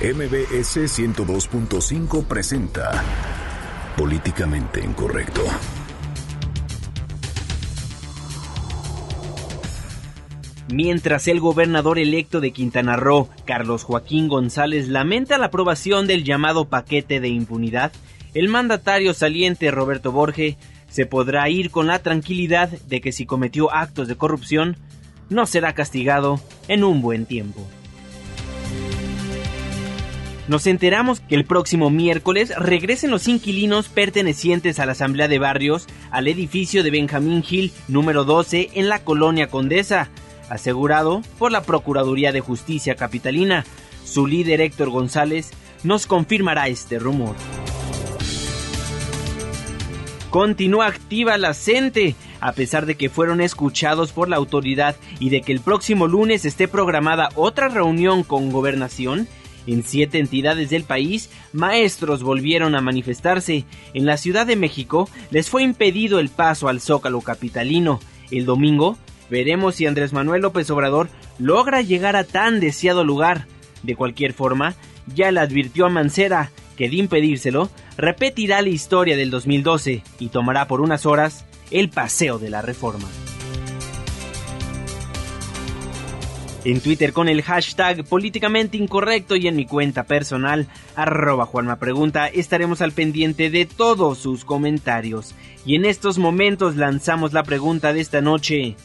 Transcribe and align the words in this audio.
MBS 0.00 0.76
102.5 0.98 2.24
presenta 2.24 3.00
Políticamente 3.96 4.80
Incorrecto. 4.84 5.42
Mientras 10.72 11.28
el 11.28 11.38
gobernador 11.38 12.00
electo 12.00 12.40
de 12.40 12.50
Quintana 12.50 12.96
Roo, 12.96 13.28
Carlos 13.44 13.84
Joaquín 13.84 14.26
González, 14.26 14.88
lamenta 14.88 15.38
la 15.38 15.46
aprobación 15.46 16.08
del 16.08 16.24
llamado 16.24 16.68
paquete 16.68 17.20
de 17.20 17.28
impunidad, 17.28 17.92
el 18.34 18.48
mandatario 18.48 19.14
saliente 19.14 19.70
Roberto 19.70 20.10
Borge 20.10 20.58
se 20.88 21.06
podrá 21.06 21.48
ir 21.48 21.70
con 21.70 21.86
la 21.86 22.00
tranquilidad 22.00 22.68
de 22.68 23.00
que 23.00 23.12
si 23.12 23.26
cometió 23.26 23.72
actos 23.72 24.08
de 24.08 24.16
corrupción, 24.16 24.76
no 25.30 25.46
será 25.46 25.72
castigado 25.72 26.40
en 26.66 26.82
un 26.82 27.00
buen 27.00 27.26
tiempo. 27.26 27.64
Nos 30.46 30.66
enteramos 30.66 31.20
que 31.20 31.36
el 31.36 31.46
próximo 31.46 31.88
miércoles 31.88 32.52
regresen 32.58 33.10
los 33.10 33.28
inquilinos 33.28 33.88
pertenecientes 33.88 34.78
a 34.78 34.84
la 34.84 34.92
Asamblea 34.92 35.26
de 35.26 35.38
Barrios 35.38 35.86
al 36.10 36.28
edificio 36.28 36.82
de 36.82 36.90
Benjamín 36.90 37.42
Hill 37.48 37.72
número 37.88 38.24
12 38.24 38.72
en 38.74 38.90
la 38.90 39.02
colonia 39.02 39.48
Condesa, 39.48 40.10
asegurado 40.50 41.22
por 41.38 41.50
la 41.50 41.62
Procuraduría 41.62 42.30
de 42.30 42.40
Justicia 42.40 42.94
Capitalina. 42.94 43.64
Su 44.04 44.26
líder 44.26 44.60
Héctor 44.60 44.90
González 44.90 45.50
nos 45.82 46.06
confirmará 46.06 46.68
este 46.68 46.98
rumor. 46.98 47.36
Continúa 50.28 50.88
activa 50.88 51.38
la 51.38 51.54
CENTE, 51.54 52.16
a 52.40 52.52
pesar 52.52 52.84
de 52.84 52.96
que 52.96 53.08
fueron 53.08 53.40
escuchados 53.40 54.12
por 54.12 54.28
la 54.28 54.36
autoridad 54.36 54.96
y 55.20 55.30
de 55.30 55.40
que 55.40 55.52
el 55.52 55.60
próximo 55.60 56.06
lunes 56.06 56.44
esté 56.44 56.68
programada 56.68 57.30
otra 57.34 57.68
reunión 57.68 58.24
con 58.24 58.52
gobernación. 58.52 59.26
En 59.66 59.82
siete 59.82 60.18
entidades 60.18 60.70
del 60.70 60.84
país, 60.84 61.30
maestros 61.52 62.22
volvieron 62.22 62.74
a 62.74 62.80
manifestarse. 62.80 63.64
En 63.94 64.06
la 64.06 64.16
Ciudad 64.16 64.46
de 64.46 64.56
México 64.56 65.08
les 65.30 65.48
fue 65.48 65.62
impedido 65.62 66.18
el 66.18 66.28
paso 66.28 66.68
al 66.68 66.80
Zócalo 66.80 67.20
capitalino. 67.20 68.00
El 68.30 68.44
domingo 68.44 68.96
veremos 69.30 69.76
si 69.76 69.86
Andrés 69.86 70.12
Manuel 70.12 70.42
López 70.42 70.70
Obrador 70.70 71.08
logra 71.38 71.82
llegar 71.82 72.16
a 72.16 72.24
tan 72.24 72.60
deseado 72.60 73.04
lugar. 73.04 73.46
De 73.82 73.96
cualquier 73.96 74.32
forma, 74.32 74.74
ya 75.14 75.30
le 75.30 75.40
advirtió 75.40 75.86
a 75.86 75.90
Mancera 75.90 76.50
que 76.76 76.88
de 76.88 76.96
impedírselo, 76.96 77.70
repetirá 77.96 78.62
la 78.62 78.68
historia 78.68 79.16
del 79.16 79.30
2012 79.30 80.02
y 80.18 80.28
tomará 80.28 80.66
por 80.66 80.80
unas 80.80 81.06
horas 81.06 81.44
el 81.70 81.88
paseo 81.88 82.38
de 82.38 82.50
la 82.50 82.62
reforma. 82.62 83.08
En 86.64 86.80
Twitter 86.80 87.12
con 87.12 87.28
el 87.28 87.42
hashtag 87.42 88.04
políticamente 88.04 88.78
incorrecto 88.78 89.36
y 89.36 89.48
en 89.48 89.56
mi 89.56 89.66
cuenta 89.66 90.04
personal, 90.04 90.66
arroba 90.96 91.44
Juanma 91.44 91.76
Pregunta, 91.76 92.26
estaremos 92.26 92.80
al 92.80 92.92
pendiente 92.92 93.50
de 93.50 93.66
todos 93.66 94.16
sus 94.16 94.46
comentarios. 94.46 95.34
Y 95.66 95.74
en 95.76 95.84
estos 95.84 96.16
momentos 96.16 96.76
lanzamos 96.76 97.34
la 97.34 97.42
pregunta 97.42 97.92
de 97.92 98.00
esta 98.00 98.22
noche. 98.22 98.76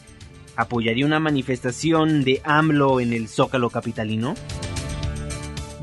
¿Apoyaría 0.56 1.06
una 1.06 1.20
manifestación 1.20 2.22
de 2.22 2.42
AMLO 2.44 3.00
en 3.00 3.14
el 3.14 3.28
Zócalo 3.28 3.70
Capitalino? 3.70 4.34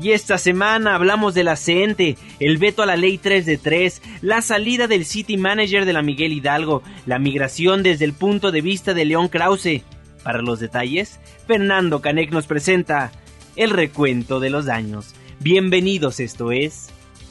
Y 0.00 0.12
esta 0.12 0.38
semana 0.38 0.94
hablamos 0.94 1.34
de 1.34 1.42
la 1.42 1.56
CENTE, 1.56 2.16
el 2.38 2.58
veto 2.58 2.82
a 2.82 2.86
la 2.86 2.94
ley 2.94 3.18
3 3.18 3.44
de 3.44 3.58
3, 3.58 4.02
la 4.22 4.42
salida 4.42 4.86
del 4.86 5.04
City 5.04 5.36
Manager 5.36 5.84
de 5.84 5.92
la 5.92 6.02
Miguel 6.02 6.32
Hidalgo, 6.32 6.84
la 7.06 7.18
migración 7.18 7.82
desde 7.82 8.04
el 8.04 8.12
punto 8.12 8.52
de 8.52 8.60
vista 8.60 8.94
de 8.94 9.04
León 9.04 9.26
Krause. 9.26 9.82
Para 10.28 10.42
los 10.42 10.60
detalles, 10.60 11.20
Fernando 11.46 12.02
Canek 12.02 12.32
nos 12.32 12.46
presenta 12.46 13.12
el 13.56 13.70
recuento 13.70 14.40
de 14.40 14.50
los 14.50 14.66
daños. 14.66 15.14
Bienvenidos, 15.40 16.20
esto 16.20 16.52
es 16.52 16.88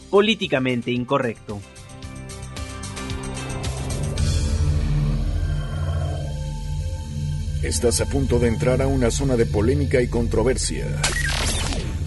Políticamente 0.10 0.90
Incorrecto. 0.90 1.62
Estás 7.62 8.02
a 8.02 8.08
punto 8.08 8.40
de 8.40 8.48
entrar 8.48 8.82
a 8.82 8.88
una 8.88 9.12
zona 9.12 9.36
de 9.36 9.46
polémica 9.46 10.02
y 10.02 10.08
controversia. 10.08 10.88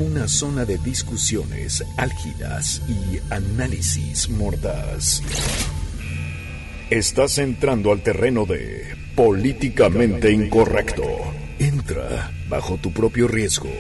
Una 0.00 0.26
zona 0.26 0.64
de 0.64 0.76
discusiones 0.78 1.84
álgidas 1.98 2.82
y 2.88 3.32
análisis 3.32 4.28
mordaz. 4.28 5.22
Estás 6.90 7.38
entrando 7.38 7.92
al 7.92 8.02
terreno 8.02 8.44
de 8.44 8.99
políticamente 9.14 10.30
incorrecto. 10.30 11.02
Entra 11.58 12.30
bajo 12.48 12.76
tu 12.78 12.92
propio 12.92 13.28
riesgo. 13.28 13.70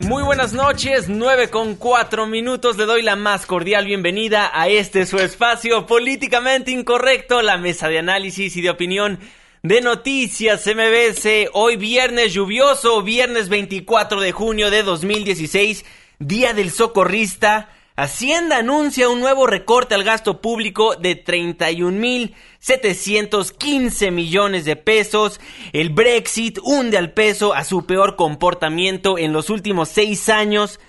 Muy 0.00 0.24
buenas 0.24 0.52
noches, 0.52 1.08
9 1.08 1.48
con 1.48 1.76
4 1.76 2.26
minutos. 2.26 2.76
Le 2.76 2.86
doy 2.86 3.02
la 3.02 3.16
más 3.16 3.46
cordial 3.46 3.86
bienvenida 3.86 4.50
a 4.52 4.68
este 4.68 5.06
su 5.06 5.16
espacio 5.18 5.86
políticamente 5.86 6.70
incorrecto, 6.70 7.40
la 7.40 7.56
mesa 7.56 7.88
de 7.88 8.00
análisis 8.00 8.56
y 8.56 8.62
de 8.62 8.70
opinión 8.70 9.20
de 9.62 9.80
noticias 9.80 10.66
MBS. 10.66 11.48
Hoy 11.52 11.76
viernes 11.76 12.32
lluvioso, 12.32 13.00
viernes 13.02 13.48
24 13.48 14.20
de 14.20 14.32
junio 14.32 14.72
de 14.72 14.82
2016, 14.82 15.84
Día 16.18 16.52
del 16.52 16.72
Socorrista. 16.72 17.70
Hacienda 17.94 18.56
anuncia 18.56 19.08
un 19.08 19.20
nuevo 19.20 19.46
recorte 19.46 19.94
al 19.94 20.02
gasto 20.02 20.40
público 20.40 20.96
de 20.96 21.24
31.715 21.24 24.10
millones 24.10 24.64
de 24.64 24.74
pesos. 24.74 25.38
El 25.72 25.90
Brexit 25.90 26.58
hunde 26.62 26.98
al 26.98 27.12
peso 27.12 27.54
a 27.54 27.62
su 27.62 27.86
peor 27.86 28.16
comportamiento 28.16 29.16
en 29.16 29.32
los 29.32 29.48
últimos 29.48 29.90
seis 29.90 30.28
años. 30.28 30.80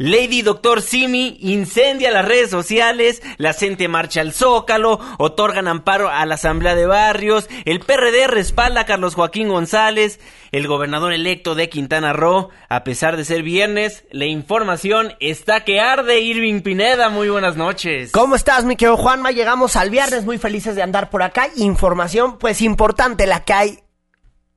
Lady 0.00 0.40
Doctor 0.40 0.80
Simi 0.80 1.36
incendia 1.40 2.10
las 2.10 2.24
redes 2.24 2.48
sociales, 2.48 3.22
la 3.36 3.52
gente 3.52 3.86
marcha 3.86 4.22
al 4.22 4.32
Zócalo, 4.32 4.98
otorgan 5.18 5.68
amparo 5.68 6.08
a 6.08 6.24
la 6.24 6.36
Asamblea 6.36 6.74
de 6.74 6.86
Barrios, 6.86 7.50
el 7.66 7.80
PRD 7.80 8.26
respalda 8.26 8.80
a 8.80 8.86
Carlos 8.86 9.14
Joaquín 9.14 9.50
González, 9.50 10.18
el 10.52 10.66
gobernador 10.68 11.12
electo 11.12 11.54
de 11.54 11.68
Quintana 11.68 12.14
Roo, 12.14 12.48
a 12.70 12.82
pesar 12.82 13.18
de 13.18 13.26
ser 13.26 13.42
viernes, 13.42 14.04
la 14.10 14.24
información 14.24 15.12
está 15.20 15.64
que 15.64 15.80
arde 15.80 16.20
Irving 16.20 16.62
Pineda, 16.62 17.10
muy 17.10 17.28
buenas 17.28 17.58
noches. 17.58 18.10
¿Cómo 18.12 18.36
estás, 18.36 18.64
mi 18.64 18.76
querido 18.76 18.96
Juanma? 18.96 19.32
Llegamos 19.32 19.76
al 19.76 19.90
viernes 19.90 20.24
muy 20.24 20.38
felices 20.38 20.76
de 20.76 20.82
andar 20.82 21.10
por 21.10 21.22
acá, 21.22 21.48
información 21.56 22.38
pues 22.38 22.62
importante 22.62 23.26
la 23.26 23.44
que 23.44 23.52
hay 23.52 23.78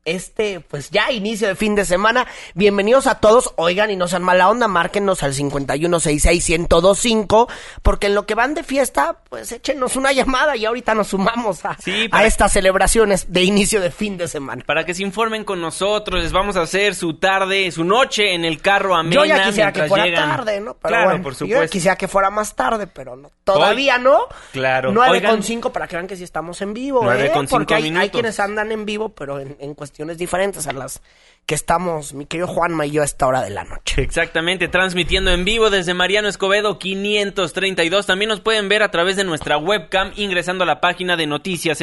este, 0.05 0.59
pues 0.59 0.89
ya 0.89 1.11
inicio 1.11 1.47
de 1.47 1.55
fin 1.55 1.75
de 1.75 1.85
semana. 1.85 2.27
Bienvenidos 2.55 3.07
a 3.07 3.19
todos. 3.19 3.53
Oigan 3.55 3.89
y 3.89 3.95
no 3.95 4.07
sean 4.07 4.23
mala 4.23 4.49
onda, 4.49 4.67
márquenos 4.67 5.23
al 5.23 5.33
51661025, 5.33 7.49
porque 7.81 8.07
en 8.07 8.15
lo 8.15 8.25
que 8.25 8.35
van 8.35 8.53
de 8.53 8.63
fiesta, 8.63 9.19
pues 9.29 9.49
échenos 9.51 9.95
una 9.95 10.11
llamada 10.11 10.57
y 10.57 10.65
ahorita 10.65 10.93
nos 10.93 11.07
sumamos 11.09 11.63
a, 11.65 11.77
a 12.11 12.25
estas 12.25 12.51
celebraciones 12.51 13.31
de 13.31 13.43
inicio 13.43 13.79
de 13.79 13.91
fin 13.91 14.17
de 14.17 14.27
semana. 14.27 14.63
Para 14.65 14.83
que 14.85 14.93
se 14.93 15.03
informen 15.03 15.45
con 15.45 15.61
nosotros, 15.61 16.21
les 16.21 16.33
vamos 16.33 16.57
a 16.57 16.61
hacer 16.61 16.95
su 16.95 17.13
tarde, 17.15 17.71
su 17.71 17.85
noche 17.85 18.33
en 18.33 18.45
el 18.45 18.61
carro 18.61 18.95
amena. 18.95 19.15
Yo 19.15 19.25
ya 19.25 19.45
quisiera 19.45 19.71
que 19.71 19.83
fuera 19.83 20.13
tarde, 20.13 20.59
¿no? 20.59 20.73
Pero 20.75 20.95
claro, 20.95 21.21
por 21.21 21.35
supuesto. 21.35 21.45
Yo 21.45 21.61
ya 21.63 21.69
quisiera 21.69 21.95
que 21.95 22.09
fuera 22.09 22.29
más 22.29 22.55
tarde, 22.55 22.87
pero 22.87 23.15
no. 23.15 23.31
Todavía 23.43 23.97
no. 23.97 24.27
Claro. 24.51 24.91
9 24.91 25.23
con 25.23 25.41
5 25.43 25.71
para 25.71 25.87
que 25.87 25.95
vean 25.95 26.07
que 26.07 26.17
sí 26.17 26.23
estamos 26.23 26.61
en 26.61 26.73
vivo, 26.73 27.01
9 27.03 27.25
¿eh? 27.25 27.31
con 27.31 27.47
porque 27.47 27.75
hay, 27.75 27.83
minutos. 27.83 28.03
hay 28.03 28.09
quienes 28.09 28.39
andan 28.39 28.71
en 28.71 28.85
vivo, 28.85 29.09
pero 29.09 29.39
en, 29.39 29.55
en 29.59 29.75
cuestiones 29.93 30.17
diferentes 30.17 30.65
a 30.65 30.73
las 30.73 31.03
que 31.45 31.53
estamos, 31.53 32.15
mi 32.15 32.25
querido 32.25 32.47
Juanma 32.47 32.87
y 32.87 32.91
yo, 32.91 33.03
a 33.03 33.05
esta 33.05 33.27
hora 33.27 33.43
de 33.43 33.51
la 33.51 33.63
noche. 33.63 34.01
Exactamente, 34.01 34.67
transmitiendo 34.67 35.29
en 35.29 35.45
vivo 35.45 35.69
desde 35.69 35.93
Mariano 35.93 36.27
Escobedo 36.27 36.79
532. 36.79 38.07
También 38.07 38.29
nos 38.29 38.39
pueden 38.39 38.69
ver 38.69 38.81
a 38.81 38.89
través 38.89 39.17
de 39.17 39.23
nuestra 39.23 39.57
webcam 39.57 40.11
ingresando 40.15 40.63
a 40.63 40.67
la 40.67 40.81
página 40.81 41.15
de 41.15 41.27
noticias 41.27 41.77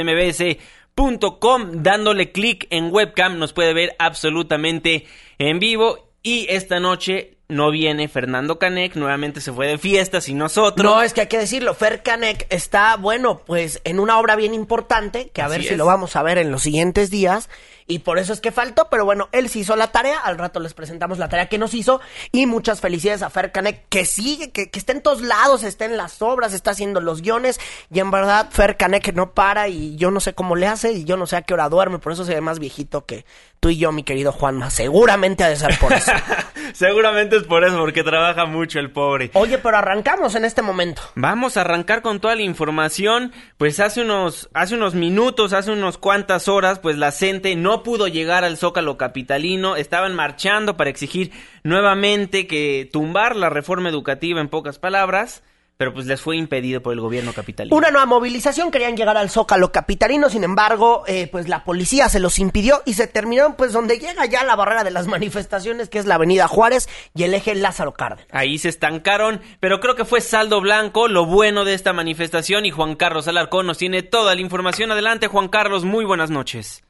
dándole 1.73 2.33
clic 2.33 2.67
en 2.71 2.93
webcam, 2.93 3.39
nos 3.39 3.53
puede 3.53 3.75
ver 3.75 3.95
absolutamente 4.01 5.07
en 5.39 5.61
vivo. 5.61 6.09
Y 6.25 6.47
esta 6.51 6.81
noche 6.81 7.39
no 7.51 7.71
viene 7.71 8.09
Fernando 8.09 8.59
Canek, 8.59 8.95
nuevamente 8.95 9.41
se 9.41 9.53
fue 9.53 9.67
de 9.67 9.79
fiestas 9.79 10.29
y 10.29 10.35
nosotros. 10.35 10.85
No, 10.85 11.03
es 11.03 11.12
que 11.12 11.23
hay 11.23 11.27
que 11.27 11.39
decirlo, 11.39 11.75
Fer 11.75 12.03
Canek 12.03 12.47
está, 12.49 12.97
bueno, 12.97 13.43
pues 13.45 13.81
en 13.85 14.01
una 14.01 14.19
obra 14.19 14.37
bien 14.37 14.55
importante, 14.55 15.31
que 15.31 15.43
a 15.43 15.47
Así 15.47 15.53
ver 15.55 15.62
si 15.62 15.73
es. 15.73 15.79
lo 15.79 15.85
vamos 15.85 16.17
a 16.17 16.23
ver 16.23 16.39
en 16.39 16.51
los 16.51 16.62
siguientes 16.62 17.11
días. 17.11 17.51
Y 17.91 17.99
por 17.99 18.19
eso 18.19 18.33
es 18.33 18.41
que 18.41 18.53
faltó, 18.53 18.89
pero 18.91 19.05
bueno, 19.05 19.29
él 19.33 19.49
sí 19.49 19.61
hizo 19.61 19.77
la 19.77 19.89
tarea, 19.89 20.19
al 20.19 20.39
rato 20.39 20.61
les 20.61 20.75
presentamos 20.75 21.19
la 21.19 21.29
tarea 21.29 21.49
que 21.49 21.59
nos 21.59 21.75
hizo 21.75 22.01
y 22.33 22.47
muchas 22.47 22.81
felicidades 22.81 23.23
a 23.23 23.31
Fer 23.31 23.53
Canek 23.53 23.89
que 23.89 24.05
sigue, 24.05 24.51
que, 24.51 24.71
que 24.71 24.79
está 24.79 24.93
en 24.93 25.03
todos 25.03 25.23
lados, 25.23 25.65
está 25.65 25.85
en 25.85 25.97
las 25.97 26.23
obras, 26.23 26.53
está 26.53 26.71
haciendo 26.71 27.01
los 27.01 27.21
guiones 27.23 27.61
y 27.93 28.01
en 28.01 28.11
verdad 28.11 28.49
Fer 28.51 28.77
Canek 28.77 29.13
no 29.15 29.33
para 29.33 29.69
y 29.69 29.97
yo 29.97 30.11
no 30.11 30.21
sé 30.21 30.35
cómo 30.35 30.57
le 30.57 30.67
hace 30.67 30.93
y 30.93 31.05
yo 31.05 31.17
no 31.17 31.27
sé 31.27 31.37
a 31.37 31.43
qué 31.43 31.55
hora 31.55 31.69
duerme, 31.69 31.99
por 31.99 32.13
eso 32.13 32.25
se 32.25 32.35
ve 32.35 32.41
más 32.41 32.59
viejito 32.59 33.05
que 33.05 33.25
tú 33.61 33.69
y 33.69 33.77
yo, 33.77 33.93
mi 33.93 34.03
querido 34.03 34.33
Juanma. 34.33 34.71
Seguramente 34.71 35.45
ha 35.45 35.49
de 35.49 35.57
ser 35.57 35.79
por 35.79 35.93
eso. 35.93 36.13
Seguramente 36.73 37.37
es 37.37 37.45
por 37.45 37.65
eso, 37.65 37.79
porque 37.79 38.03
trabaja 38.03 38.47
mucho 38.47 38.79
el 38.79 38.91
pobre. 38.91 39.31
Oye, 39.35 39.59
pero 39.59 39.77
arrancamos 39.77 40.35
en 40.35 40.45
este 40.45 40.63
momento. 40.63 41.03
Vamos 41.15 41.57
a 41.57 41.61
arrancar 41.61 42.01
con 42.01 42.21
toda 42.21 42.35
la 42.35 42.43
información. 42.43 43.33
Pues 43.59 43.79
hace 43.81 44.01
unos, 44.01 44.49
hace 44.55 44.75
unos 44.75 44.95
minutos, 44.95 45.53
hace 45.53 45.71
unos 45.71 45.99
cuantas 45.99 46.49
horas, 46.49 46.79
pues 46.79 46.97
la 46.97 47.13
gente 47.13 47.55
no 47.55 47.80
pudo 47.82 48.09
llegar 48.09 48.44
al 48.44 48.56
Zócalo 48.56 48.97
Capitalino. 48.97 49.77
Estaban 49.77 50.15
marchando 50.15 50.77
para 50.77 50.91
exigir 50.91 51.32
nuevamente 51.62 52.47
que 52.47 52.88
tumbar 52.93 53.37
la 53.37 53.50
reforma 53.50 53.88
educativa, 53.88 54.41
en 54.41 54.49
pocas 54.49 54.79
palabras 54.79 55.43
pero 55.81 55.94
pues 55.94 56.05
les 56.05 56.21
fue 56.21 56.37
impedido 56.37 56.82
por 56.82 56.93
el 56.93 57.00
gobierno 57.00 57.32
capitalino. 57.32 57.75
Una 57.75 57.91
nueva 57.91 58.05
movilización, 58.05 58.71
querían 58.71 58.99
llegar 58.99 59.17
al 59.17 59.31
Zócalo 59.31 59.73
capitalino, 59.73 60.29
sin 60.29 60.44
embargo, 60.44 61.05
eh, 61.06 61.27
pues 61.32 61.49
la 61.49 61.65
policía 61.65 62.11
se 62.11 62.21
los 62.21 62.38
impidió 62.38 62.82
y 62.85 62.93
se 62.93 63.06
terminaron 63.06 63.55
pues 63.55 63.73
donde 63.73 63.99
llega 63.99 64.26
ya 64.26 64.44
la 64.44 64.56
barrera 64.56 64.85
de 64.85 64.91
las 64.91 65.06
manifestaciones, 65.06 65.88
que 65.88 65.99
es 65.99 66.05
la 66.05 66.17
avenida 66.17 66.49
Juárez 66.49 66.87
y 67.15 67.23
el 67.23 67.33
eje 67.33 67.55
Lázaro 67.55 67.94
Cárdenas. 67.94 68.26
Ahí 68.31 68.59
se 68.59 68.69
estancaron, 68.69 69.41
pero 69.59 69.81
creo 69.81 69.97
que 69.97 70.05
fue 70.05 70.21
saldo 70.21 70.61
blanco 70.61 71.09
lo 71.09 71.25
bueno 71.25 71.65
de 71.65 71.73
esta 71.73 71.94
manifestación 71.94 72.67
y 72.67 72.71
Juan 72.73 72.94
Carlos 72.94 73.26
Alarcón 73.26 73.65
nos 73.65 73.79
tiene 73.79 74.03
toda 74.03 74.35
la 74.35 74.43
información. 74.43 74.93
Adelante 74.93 75.29
Juan 75.29 75.49
Carlos, 75.49 75.87
muy 75.87 76.05
buenas 76.05 76.29
noches. 76.29 76.83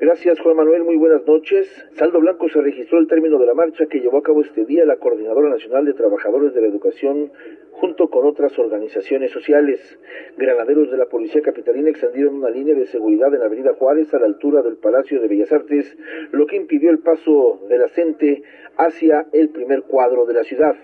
Gracias 0.00 0.38
Juan 0.38 0.54
Manuel, 0.54 0.84
muy 0.84 0.94
buenas 0.94 1.26
noches. 1.26 1.66
Saldo 1.94 2.20
Blanco 2.20 2.48
se 2.48 2.60
registró 2.60 3.00
el 3.00 3.08
término 3.08 3.36
de 3.36 3.46
la 3.46 3.54
marcha 3.54 3.86
que 3.86 3.98
llevó 3.98 4.18
a 4.18 4.22
cabo 4.22 4.42
este 4.42 4.64
día 4.64 4.84
la 4.84 4.98
Coordinadora 4.98 5.48
Nacional 5.48 5.86
de 5.86 5.92
Trabajadores 5.92 6.54
de 6.54 6.60
la 6.60 6.68
Educación 6.68 7.32
junto 7.72 8.08
con 8.08 8.24
otras 8.24 8.56
organizaciones 8.60 9.32
sociales. 9.32 9.98
Granaderos 10.36 10.92
de 10.92 10.98
la 10.98 11.06
Policía 11.06 11.42
Capitalina 11.42 11.90
extendieron 11.90 12.36
una 12.36 12.48
línea 12.48 12.76
de 12.76 12.86
seguridad 12.86 13.34
en 13.34 13.40
la 13.40 13.46
Avenida 13.46 13.74
Juárez 13.74 14.14
a 14.14 14.20
la 14.20 14.26
altura 14.26 14.62
del 14.62 14.76
Palacio 14.76 15.20
de 15.20 15.26
Bellas 15.26 15.50
Artes, 15.50 15.96
lo 16.30 16.46
que 16.46 16.54
impidió 16.54 16.90
el 16.90 17.00
paso 17.00 17.66
de 17.68 17.78
la 17.78 17.88
hacia 18.76 19.26
el 19.32 19.48
primer 19.48 19.82
cuadro 19.82 20.26
de 20.26 20.34
la 20.34 20.44
ciudad. 20.44 20.76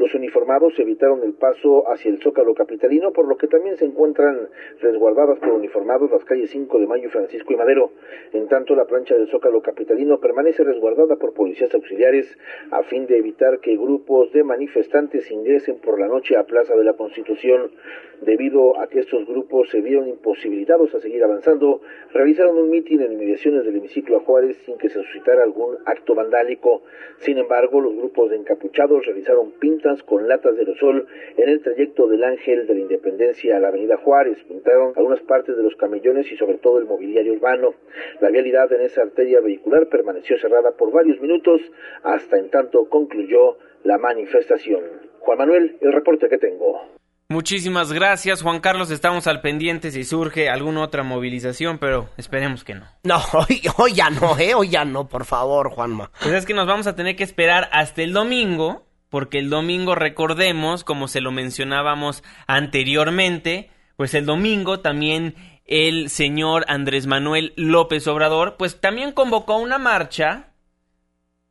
Los 0.00 0.14
uniformados 0.14 0.72
evitaron 0.78 1.22
el 1.24 1.34
paso 1.34 1.86
hacia 1.86 2.10
el 2.10 2.22
Zócalo 2.22 2.54
Capitalino, 2.54 3.12
por 3.12 3.28
lo 3.28 3.36
que 3.36 3.48
también 3.48 3.76
se 3.76 3.84
encuentran 3.84 4.48
resguardadas 4.80 5.38
por 5.40 5.50
uniformados 5.50 6.10
las 6.10 6.24
calles 6.24 6.48
5 6.48 6.78
de 6.78 6.86
Mayo, 6.86 7.10
Francisco 7.10 7.52
y 7.52 7.56
Madero. 7.56 7.90
En 8.32 8.48
tanto, 8.48 8.74
la 8.74 8.86
plancha 8.86 9.14
del 9.14 9.28
Zócalo 9.28 9.60
Capitalino 9.60 10.18
permanece 10.18 10.64
resguardada 10.64 11.16
por 11.16 11.34
policías 11.34 11.74
auxiliares 11.74 12.34
a 12.70 12.82
fin 12.84 13.06
de 13.06 13.18
evitar 13.18 13.60
que 13.60 13.76
grupos 13.76 14.32
de 14.32 14.42
manifestantes 14.42 15.30
ingresen 15.30 15.80
por 15.80 16.00
la 16.00 16.08
noche 16.08 16.34
a 16.38 16.44
Plaza 16.44 16.74
de 16.74 16.84
la 16.84 16.94
Constitución. 16.94 17.70
Debido 18.22 18.80
a 18.80 18.86
que 18.86 19.00
estos 19.00 19.26
grupos 19.26 19.68
se 19.68 19.82
vieron 19.82 20.08
imposibilitados 20.08 20.94
a 20.94 21.00
seguir 21.00 21.24
avanzando, 21.24 21.82
realizaron 22.12 22.56
un 22.56 22.70
mitin 22.70 23.02
en 23.02 23.12
inmediaciones 23.12 23.64
del 23.64 23.76
hemiciclo 23.76 24.16
a 24.16 24.20
Juárez 24.20 24.56
sin 24.64 24.78
que 24.78 24.88
se 24.88 25.02
suscitara 25.02 25.42
algún 25.42 25.76
acto 25.84 26.14
vandálico. 26.14 26.82
Sin 27.18 27.36
embargo, 27.36 27.82
los 27.82 27.94
grupos 27.94 28.30
de 28.30 28.36
encapuchados 28.36 29.04
realizaron 29.04 29.52
pintas 29.52 29.89
con 30.04 30.28
latas 30.28 30.54
de 30.54 30.60
aerosol 30.60 31.06
en 31.36 31.48
el 31.48 31.62
trayecto 31.62 32.06
del 32.06 32.24
Ángel 32.24 32.66
de 32.66 32.74
la 32.74 32.80
Independencia 32.80 33.56
a 33.56 33.60
la 33.60 33.68
Avenida 33.68 33.96
Juárez. 33.96 34.38
Pintaron 34.48 34.92
algunas 34.96 35.20
partes 35.20 35.56
de 35.56 35.62
los 35.62 35.76
camellones 35.76 36.30
y 36.30 36.36
sobre 36.36 36.58
todo 36.58 36.78
el 36.78 36.86
mobiliario 36.86 37.32
urbano. 37.32 37.74
La 38.20 38.30
vialidad 38.30 38.72
en 38.72 38.82
esa 38.82 39.02
arteria 39.02 39.40
vehicular 39.40 39.88
permaneció 39.88 40.38
cerrada 40.38 40.72
por 40.72 40.92
varios 40.92 41.20
minutos 41.20 41.60
hasta 42.02 42.38
en 42.38 42.50
tanto 42.50 42.88
concluyó 42.88 43.58
la 43.84 43.98
manifestación. 43.98 44.82
Juan 45.20 45.38
Manuel, 45.38 45.76
el 45.80 45.92
reporte 45.92 46.28
que 46.28 46.38
tengo. 46.38 46.80
Muchísimas 47.30 47.92
gracias, 47.92 48.42
Juan 48.42 48.58
Carlos. 48.58 48.90
Estamos 48.90 49.28
al 49.28 49.40
pendiente 49.40 49.92
si 49.92 50.02
surge 50.02 50.48
alguna 50.48 50.82
otra 50.82 51.04
movilización, 51.04 51.78
pero 51.78 52.08
esperemos 52.16 52.64
que 52.64 52.74
no. 52.74 52.86
No, 53.04 53.18
hoy, 53.34 53.62
hoy 53.76 53.92
ya 53.92 54.10
no, 54.10 54.36
¿eh? 54.36 54.52
Hoy 54.56 54.70
ya 54.70 54.84
no, 54.84 55.06
por 55.06 55.24
favor, 55.24 55.70
Juanma. 55.70 56.10
Pues 56.20 56.34
es 56.34 56.44
que 56.44 56.54
nos 56.54 56.66
vamos 56.66 56.88
a 56.88 56.96
tener 56.96 57.14
que 57.14 57.22
esperar 57.22 57.68
hasta 57.70 58.02
el 58.02 58.12
domingo, 58.12 58.82
porque 59.10 59.38
el 59.38 59.50
domingo, 59.50 59.94
recordemos, 59.94 60.84
como 60.84 61.08
se 61.08 61.20
lo 61.20 61.32
mencionábamos 61.32 62.22
anteriormente, 62.46 63.70
pues 63.96 64.14
el 64.14 64.24
domingo 64.24 64.80
también 64.80 65.34
el 65.66 66.10
señor 66.10 66.64
Andrés 66.68 67.06
Manuel 67.06 67.52
López 67.56 68.06
Obrador, 68.08 68.56
pues 68.56 68.80
también 68.80 69.12
convocó 69.12 69.56
una 69.56 69.78
marcha 69.78 70.50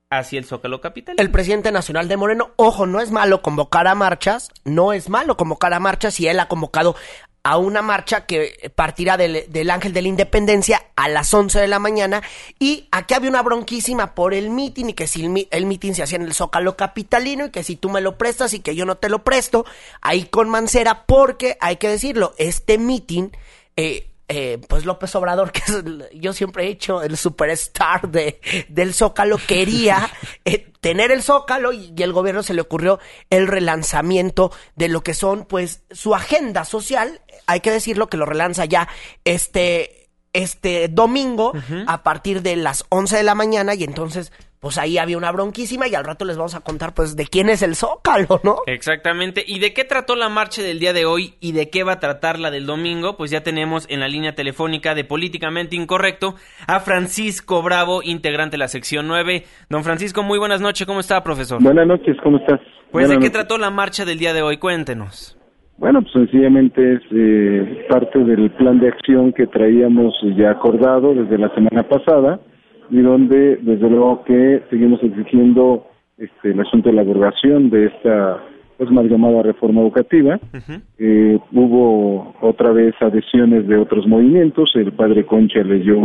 hacia 0.10 0.40
el 0.40 0.46
Zócalo 0.46 0.82
Capital. 0.82 1.16
El 1.20 1.32
presidente 1.32 1.72
nacional 1.72 2.08
de 2.08 2.18
Moreno, 2.18 2.52
ojo, 2.56 2.86
no 2.86 3.00
es 3.00 3.12
malo 3.12 3.42
convocar 3.42 3.88
a 3.88 3.96
marchas, 3.96 4.52
no 4.66 4.92
es 4.92 5.10
malo 5.10 5.38
convocar 5.38 5.74
a 5.74 5.80
marchas 5.80 6.20
y 6.20 6.28
él 6.28 6.40
ha 6.40 6.48
convocado 6.48 6.96
a 7.44 7.58
una 7.58 7.82
marcha 7.82 8.26
que 8.26 8.72
partirá 8.76 9.18
del, 9.18 9.46
del, 9.50 9.70
Ángel 9.70 9.94
de 9.94 10.02
la 10.02 10.08
Independencia 10.08 10.86
a 10.96 11.08
las 11.08 11.34
11 11.34 11.60
de 11.60 11.68
la 11.68 11.80
mañana. 11.80 12.22
Y 12.60 12.88
aquí 12.92 13.14
había 13.14 13.30
una 13.30 13.42
bronquísima 13.42 14.14
por 14.14 14.34
el 14.34 14.50
mitin 14.50 14.90
y 14.90 14.94
que 14.94 15.08
si 15.08 15.26
el, 15.26 15.48
el 15.50 15.66
mitin 15.66 15.96
se 15.96 16.04
hacía 16.04 16.18
en 16.18 16.24
el 16.24 16.34
Zócalo 16.34 16.76
Capitalino 16.76 17.46
y 17.46 17.52
que 17.52 17.64
si 17.64 17.76
tú 17.76 17.90
me 17.90 18.02
lo 18.02 18.18
prestas 18.18 18.54
y 18.54 18.60
que 18.60 18.76
yo 18.76 18.86
no 18.86 18.98
te 18.98 19.10
lo 19.10 19.24
presto, 19.24 19.66
ahí 20.02 20.26
con 20.26 20.50
Mancera 20.50 21.06
porque 21.06 21.58
hay 21.62 21.78
que 21.78 21.90
decirlo, 21.90 22.34
este 22.38 22.78
mitin 22.78 23.32
eh, 23.78 24.09
eh, 24.30 24.60
pues 24.68 24.86
López 24.86 25.14
Obrador, 25.16 25.52
que 25.54 25.60
es, 25.60 25.84
yo 26.14 26.34
siempre 26.34 26.66
he 26.66 26.70
hecho 26.70 27.02
el 27.02 27.18
superstar 27.18 28.10
de, 28.10 28.40
del 28.70 28.94
Zócalo, 28.94 29.38
quería 29.46 30.10
eh, 30.46 30.72
tener 30.80 31.12
el 31.12 31.24
Zócalo 31.24 31.74
y, 31.74 31.94
y, 31.98 32.04
el 32.04 32.14
gobierno 32.14 32.44
se 32.44 32.54
le 32.54 32.62
ocurrió 32.62 33.00
el 33.30 33.48
relanzamiento 33.48 34.52
de 34.76 34.88
lo 34.88 35.02
que 35.02 35.14
son, 35.14 35.46
pues, 35.46 35.84
su 35.92 36.16
agenda 36.16 36.64
social. 36.64 37.22
Hay 37.48 37.60
que 37.60 37.72
decirlo 37.72 38.08
que 38.08 38.18
lo 38.18 38.26
relanza 38.26 38.66
ya 38.66 38.88
este, 39.26 40.00
este 40.34 40.88
domingo 40.88 41.52
uh 41.52 41.58
-huh. 41.58 41.86
a 41.88 42.04
partir 42.04 42.42
de 42.42 42.56
las 42.56 42.86
11 42.90 43.18
de 43.18 43.24
la 43.24 43.36
mañana 43.36 43.74
y 43.74 43.84
entonces 43.84 44.32
pues 44.60 44.78
ahí 44.78 44.98
había 44.98 45.18
una 45.18 45.32
bronquísima 45.32 45.88
y 45.88 45.96
al 45.96 46.04
rato 46.04 46.26
les 46.26 46.38
vamos 46.38 46.56
a 46.56 46.62
contar 46.62 46.94
pues 46.94 47.16
de 47.16 47.26
quién 47.26 47.50
es 47.50 47.62
el 47.62 47.76
Zócalo, 47.76 48.42
¿no? 48.44 48.58
Exactamente. 48.66 49.44
¿Y 49.46 49.60
de 49.60 49.74
qué 49.74 49.86
trató 49.86 50.16
la 50.16 50.28
marcha 50.28 50.62
del 50.62 50.80
día 50.80 50.92
de 50.92 51.06
hoy 51.06 51.36
y 51.40 51.54
de 51.54 51.70
qué 51.70 51.84
va 51.84 51.94
a 51.94 52.00
tratar 52.00 52.40
la 52.40 52.52
del 52.52 52.66
domingo? 52.66 53.16
Pues 53.16 53.32
ya 53.32 53.42
tenemos 53.42 53.88
en 53.90 54.02
la 54.02 54.10
línea 54.10 54.34
telefónica 54.34 54.96
de 54.96 55.06
Políticamente 55.06 55.78
Incorrecto 55.78 56.36
a 56.68 56.82
Francisco 56.82 57.62
Bravo, 57.62 58.02
integrante 58.04 58.56
de 58.56 58.60
la 58.60 58.68
sección 58.68 59.08
9. 59.08 59.44
Don 59.70 59.84
Francisco, 59.84 60.24
muy 60.24 60.40
buenas 60.40 60.60
noches. 60.60 60.86
¿Cómo 60.86 61.00
está, 61.00 61.24
profesor? 61.24 61.64
Buenas 61.64 61.88
noches, 61.88 62.18
¿cómo 62.22 62.38
estás? 62.38 62.60
Pues 62.92 63.08
buenas 63.08 63.10
de 63.12 63.16
qué 63.16 63.20
noches. 63.20 63.32
trató 63.32 63.58
la 63.58 63.70
marcha 63.70 64.04
del 64.04 64.20
día 64.20 64.34
de 64.34 64.42
hoy, 64.42 64.58
cuéntenos. 64.58 65.38
Bueno, 65.78 66.02
pues 66.02 66.12
sencillamente 66.12 66.96
es 66.96 67.02
eh, 67.12 67.86
parte 67.88 68.20
del 68.20 68.52
plan 68.52 68.80
de 68.80 68.90
acción 68.90 69.32
que 69.32 69.48
traíamos 69.48 70.14
ya 70.36 70.52
acordado 70.52 71.14
desde 71.14 71.38
la 71.38 71.48
semana 71.56 71.84
pasada 71.84 72.42
y 72.90 73.02
donde 73.02 73.58
desde 73.58 73.90
luego 73.90 74.24
que 74.24 74.62
seguimos 74.70 75.02
exigiendo 75.04 75.86
este, 76.18 76.52
el 76.52 76.60
asunto 76.60 76.90
de 76.90 76.96
la 76.96 77.02
abrogación 77.02 77.70
de 77.70 77.86
esta 77.86 78.44
pues 78.78 78.90
mal 78.92 79.10
llamada 79.10 79.44
reforma 79.44 79.82
educativa. 79.82 80.40
Uh 80.54 80.58
-huh. 80.58 80.82
eh, 81.00 81.38
hubo 81.52 82.34
otra 82.40 82.72
vez 82.72 82.96
adhesiones 83.02 83.68
de 83.68 83.76
otros 83.78 84.08
movimientos, 84.08 84.72
el 84.76 84.94
padre 84.94 85.26
Concha 85.26 85.62
leyó 85.64 85.98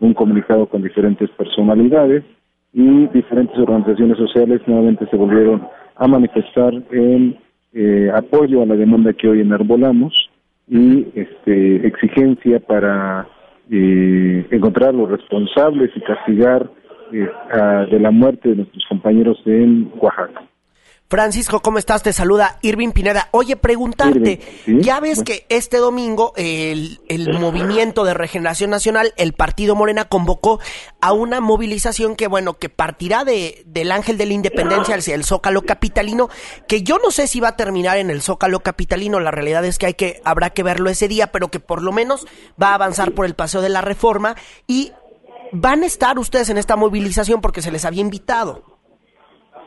un 0.00 0.14
comunicado 0.14 0.66
con 0.66 0.82
diferentes 0.82 1.28
personalidades 1.30 2.24
y 2.72 3.06
diferentes 3.08 3.56
organizaciones 3.58 4.16
sociales 4.16 4.62
nuevamente 4.66 5.06
se 5.10 5.16
volvieron 5.16 5.62
a 5.96 6.08
manifestar 6.08 6.72
en 6.90 7.36
eh, 7.74 8.10
apoyo 8.14 8.62
a 8.62 8.66
la 8.66 8.76
demanda 8.76 9.12
que 9.12 9.28
hoy 9.28 9.40
enarbolamos 9.40 10.30
y 10.68 11.06
este, 11.14 11.86
exigencia 11.86 12.60
para 12.60 13.26
eh, 13.70 14.46
encontrar 14.50 14.94
los 14.94 15.10
responsables 15.10 15.90
y 15.94 16.00
castigar 16.00 16.70
eh, 17.12 17.28
a, 17.52 17.86
de 17.90 18.00
la 18.00 18.10
muerte 18.10 18.50
de 18.50 18.56
nuestros 18.56 18.84
compañeros 18.88 19.40
en 19.46 19.90
Oaxaca. 20.00 20.42
Francisco, 21.12 21.60
¿cómo 21.60 21.76
estás? 21.76 22.02
Te 22.02 22.14
saluda 22.14 22.58
Irving 22.62 22.92
Pineda. 22.92 23.28
Oye, 23.32 23.56
preguntarte, 23.56 24.40
¿sí? 24.64 24.78
ya 24.80 24.98
ves 24.98 25.22
que 25.22 25.44
este 25.50 25.76
domingo 25.76 26.32
el, 26.36 27.02
el, 27.06 27.38
Movimiento 27.38 28.04
de 28.04 28.14
Regeneración 28.14 28.70
Nacional, 28.70 29.12
el 29.18 29.34
Partido 29.34 29.74
Morena, 29.74 30.06
convocó 30.06 30.58
a 31.02 31.12
una 31.12 31.42
movilización 31.42 32.16
que, 32.16 32.28
bueno, 32.28 32.54
que 32.54 32.70
partirá 32.70 33.26
de, 33.26 33.62
del 33.66 33.92
Ángel 33.92 34.16
de 34.16 34.24
la 34.24 34.32
Independencia 34.32 34.94
hacia 34.94 35.14
el 35.14 35.24
Zócalo 35.24 35.66
Capitalino, 35.66 36.30
que 36.66 36.82
yo 36.82 36.96
no 36.96 37.10
sé 37.10 37.26
si 37.26 37.40
va 37.40 37.48
a 37.48 37.56
terminar 37.56 37.98
en 37.98 38.08
el 38.08 38.22
Zócalo 38.22 38.60
Capitalino, 38.60 39.20
la 39.20 39.30
realidad 39.30 39.66
es 39.66 39.76
que, 39.76 39.84
hay 39.84 39.94
que 39.94 40.22
habrá 40.24 40.48
que 40.48 40.62
verlo 40.62 40.88
ese 40.88 41.08
día, 41.08 41.30
pero 41.30 41.50
que 41.50 41.60
por 41.60 41.82
lo 41.82 41.92
menos 41.92 42.26
va 42.60 42.68
a 42.68 42.74
avanzar 42.76 43.12
por 43.12 43.26
el 43.26 43.34
Paseo 43.34 43.60
de 43.60 43.68
la 43.68 43.82
Reforma 43.82 44.34
y 44.66 44.92
van 45.52 45.82
a 45.82 45.86
estar 45.86 46.18
ustedes 46.18 46.48
en 46.48 46.56
esta 46.56 46.76
movilización 46.76 47.42
porque 47.42 47.60
se 47.60 47.70
les 47.70 47.84
había 47.84 48.00
invitado. 48.00 48.71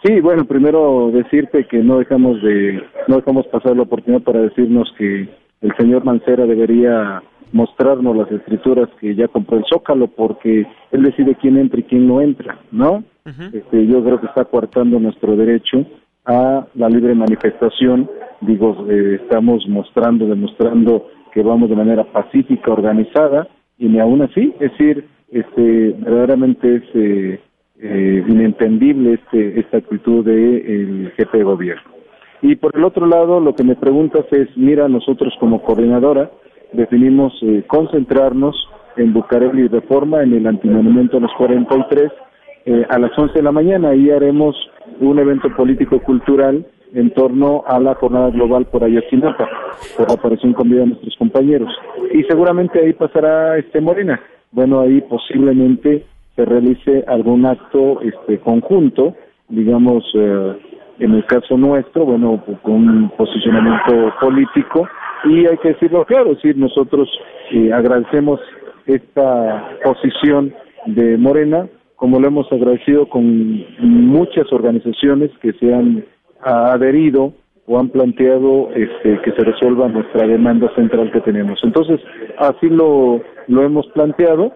Sí, 0.06 0.20
bueno, 0.20 0.46
primero 0.46 1.10
decirte 1.12 1.66
que 1.66 1.80
no 1.80 1.98
dejamos 1.98 2.40
de 2.44 2.80
no 3.08 3.16
dejamos 3.16 3.48
pasar 3.48 3.76
la 3.76 3.82
oportunidad 3.84 4.22
para 4.22 4.40
decirnos 4.40 4.94
que 5.00 5.28
el 5.62 5.76
señor 5.80 6.06
Mancera 6.06 6.46
debería 6.46 7.24
mostrarnos 7.52 8.16
las 8.16 8.32
escrituras 8.32 8.88
que 9.00 9.16
ya 9.16 9.28
compró 9.28 9.58
el 9.58 9.66
Zócalo, 9.66 10.06
porque 10.08 10.68
él 10.92 11.02
decide 11.02 11.36
quién 11.42 11.58
entra 11.58 11.80
y 11.80 11.84
quién 11.84 12.08
no 12.08 12.22
entra, 12.22 12.60
¿no? 12.72 13.04
este, 13.26 13.88
yo 13.88 14.04
creo 14.04 14.20
que 14.20 14.28
está 14.28 14.46
coartando 14.46 15.00
nuestro 15.00 15.36
derecho 15.36 15.84
a 16.26 16.68
la 16.76 16.88
libre 16.90 17.16
manifestación. 17.16 18.08
Digo, 18.42 18.86
eh, 18.88 19.22
estamos 19.24 19.68
mostrando, 19.68 20.28
demostrando 20.28 21.08
que 21.34 21.42
vamos 21.42 21.70
de 21.70 21.78
manera 21.78 22.04
pacífica, 22.04 22.72
organizada, 22.72 23.48
y 23.80 23.88
ni 23.88 24.00
aún 24.00 24.22
así, 24.22 24.54
es 24.60 24.72
decir, 24.72 25.08
este, 25.32 25.96
verdaderamente 25.98 26.76
es 26.76 26.84
eh, 26.94 26.94
eh, 26.94 27.40
inentendible 28.46 29.14
este, 29.14 29.60
esta 29.60 29.78
actitud 29.78 30.24
del 30.24 31.12
jefe 31.18 31.38
de 31.38 31.44
gobierno. 31.44 31.84
Y 32.42 32.56
por 32.56 32.76
el 32.76 32.84
otro 32.84 33.08
lado, 33.08 33.40
lo 33.40 33.56
que 33.56 33.64
me 33.64 33.76
preguntas 33.76 34.26
es, 34.32 34.48
mira, 34.56 34.88
nosotros 34.88 35.34
como 35.40 35.64
coordinadora 35.64 36.30
definimos 36.74 37.34
eh, 37.42 37.64
concentrarnos 37.68 38.56
en 38.98 39.14
Bucareli 39.14 39.64
y 39.64 39.68
Reforma, 39.68 40.22
en 40.22 40.34
el 40.34 40.48
antimonumento 40.48 41.18
a 41.18 41.22
los 41.22 41.32
43, 41.38 42.12
eh, 42.66 42.86
a 42.90 43.00
las 43.00 43.18
11 43.18 43.34
de 43.34 43.42
la 43.42 43.52
mañana. 43.52 43.90
Ahí 43.90 44.10
haremos 44.12 44.56
un 45.00 45.18
evento 45.20 45.50
político-cultural 45.56 46.66
en 46.94 47.12
torno 47.12 47.64
a 47.68 47.80
la 47.80 47.96
jornada 47.96 48.30
global 48.30 48.66
por 48.66 48.84
Ayotzinapa, 48.84 49.50
por 49.98 50.12
aparición 50.12 50.54
con 50.54 50.70
vida 50.70 50.82
de 50.82 50.88
nuestros 50.88 51.16
compañeros. 51.18 51.70
Y 52.14 52.24
seguramente 52.24 52.80
ahí 52.80 52.94
pasará 52.94 53.58
este 53.58 53.82
Morena. 53.82 54.22
Bueno, 54.52 54.82
ahí 54.82 55.02
posiblemente 55.02 56.06
se 56.36 56.46
realice 56.46 57.04
algún 57.08 57.46
acto 57.46 58.02
este 58.02 58.40
conjunto, 58.40 59.16
digamos, 59.50 60.04
eh, 60.16 60.58
en 61.00 61.14
el 61.14 61.26
caso 61.26 61.58
nuestro, 61.58 62.06
bueno, 62.06 62.44
con 62.62 62.88
un 62.88 63.10
posicionamiento 63.18 64.14
político, 64.20 64.88
y 65.26 65.46
hay 65.46 65.58
que 65.58 65.70
decirlo 65.70 66.06
claro, 66.06 66.32
es 66.32 66.38
decir, 66.38 66.58
nosotros 66.58 67.10
eh, 67.52 67.72
agradecemos 67.74 68.40
esta 68.86 69.78
posición 69.84 70.54
de 70.86 71.18
Morena, 71.18 71.68
como 71.96 72.20
lo 72.20 72.28
hemos 72.28 72.52
agradecido 72.52 73.08
con 73.10 73.66
muchas 73.80 74.52
organizaciones 74.52 75.32
que 75.42 75.54
se 75.54 75.74
han 75.74 76.06
adherido 76.42 77.34
o 77.68 77.80
han 77.80 77.90
planteado 77.90 78.70
este, 78.76 79.20
que 79.22 79.32
se 79.32 79.44
resuelva 79.44 79.88
nuestra 79.88 80.28
demanda 80.28 80.70
central 80.76 81.12
que 81.12 81.22
tenemos. 81.22 81.60
Entonces, 81.64 82.00
así 82.38 82.70
lo, 82.70 83.22
lo 83.48 83.64
hemos 83.64 83.88
planteado 83.88 84.54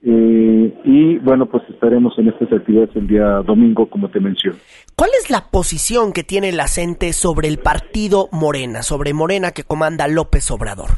eh, 0.00 0.74
y 0.84 1.18
bueno, 1.18 1.46
pues 1.46 1.64
estaremos 1.68 2.16
en 2.18 2.28
estas 2.28 2.52
actividades 2.52 2.94
el 2.94 3.08
día 3.08 3.42
domingo, 3.44 3.86
como 3.86 4.08
te 4.08 4.20
menciono. 4.20 4.58
¿Cuál 4.94 5.10
es 5.20 5.30
la 5.30 5.50
posición 5.50 6.12
que 6.12 6.22
tiene 6.22 6.52
la 6.52 6.68
CENTE 6.68 7.12
sobre 7.12 7.48
el 7.48 7.58
partido 7.58 8.28
Morena, 8.30 8.82
sobre 8.82 9.12
Morena 9.12 9.50
que 9.50 9.64
comanda 9.64 10.06
López 10.06 10.50
Obrador? 10.50 10.90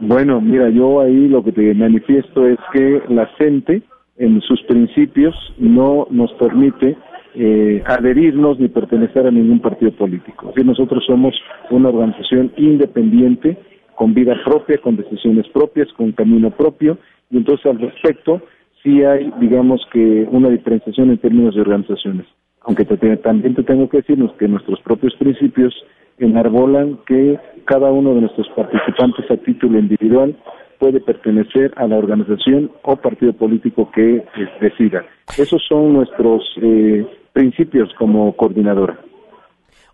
Bueno, 0.00 0.40
mira, 0.40 0.68
yo 0.68 1.00
ahí 1.00 1.26
lo 1.28 1.42
que 1.42 1.52
te 1.52 1.74
manifiesto 1.74 2.46
es 2.46 2.58
que 2.72 3.02
la 3.08 3.28
CENTE, 3.38 3.82
en 4.18 4.40
sus 4.42 4.62
principios, 4.64 5.34
no 5.58 6.06
nos 6.10 6.30
permite 6.34 6.96
eh, 7.34 7.82
adherirnos 7.86 8.58
ni 8.60 8.68
pertenecer 8.68 9.26
a 9.26 9.30
ningún 9.30 9.60
partido 9.60 9.92
político. 9.92 10.52
Nosotros 10.64 11.04
somos 11.06 11.34
una 11.70 11.88
organización 11.88 12.52
independiente, 12.56 13.58
con 13.94 14.14
vida 14.14 14.34
propia, 14.44 14.78
con 14.78 14.96
decisiones 14.96 15.48
propias, 15.48 15.88
con 15.96 16.12
camino 16.12 16.50
propio, 16.50 16.98
y 17.30 17.36
entonces 17.36 17.66
al 17.66 17.78
respecto 17.78 18.42
sí 18.82 19.02
hay, 19.02 19.32
digamos 19.40 19.80
que, 19.92 20.26
una 20.30 20.48
diferenciación 20.48 21.10
en 21.10 21.18
términos 21.18 21.54
de 21.54 21.60
organizaciones. 21.60 22.26
Aunque 22.62 22.84
también 22.84 23.54
te 23.54 23.62
tengo 23.62 23.88
que 23.88 23.98
decirnos 23.98 24.32
que 24.38 24.48
nuestros 24.48 24.80
propios 24.80 25.14
principios 25.16 25.74
enarbolan 26.18 26.98
que 27.06 27.38
cada 27.64 27.90
uno 27.90 28.14
de 28.14 28.22
nuestros 28.22 28.48
participantes 28.50 29.30
a 29.30 29.36
título 29.36 29.78
individual 29.78 30.36
puede 30.78 31.00
pertenecer 31.00 31.72
a 31.76 31.86
la 31.86 31.96
organización 31.96 32.70
o 32.82 32.96
partido 32.96 33.32
político 33.32 33.90
que 33.90 34.16
eh, 34.16 34.24
decida. 34.60 35.04
Esos 35.36 35.62
son 35.68 35.92
nuestros 35.92 36.42
eh, 36.62 37.06
principios 37.32 37.92
como 37.94 38.32
coordinadora. 38.36 38.98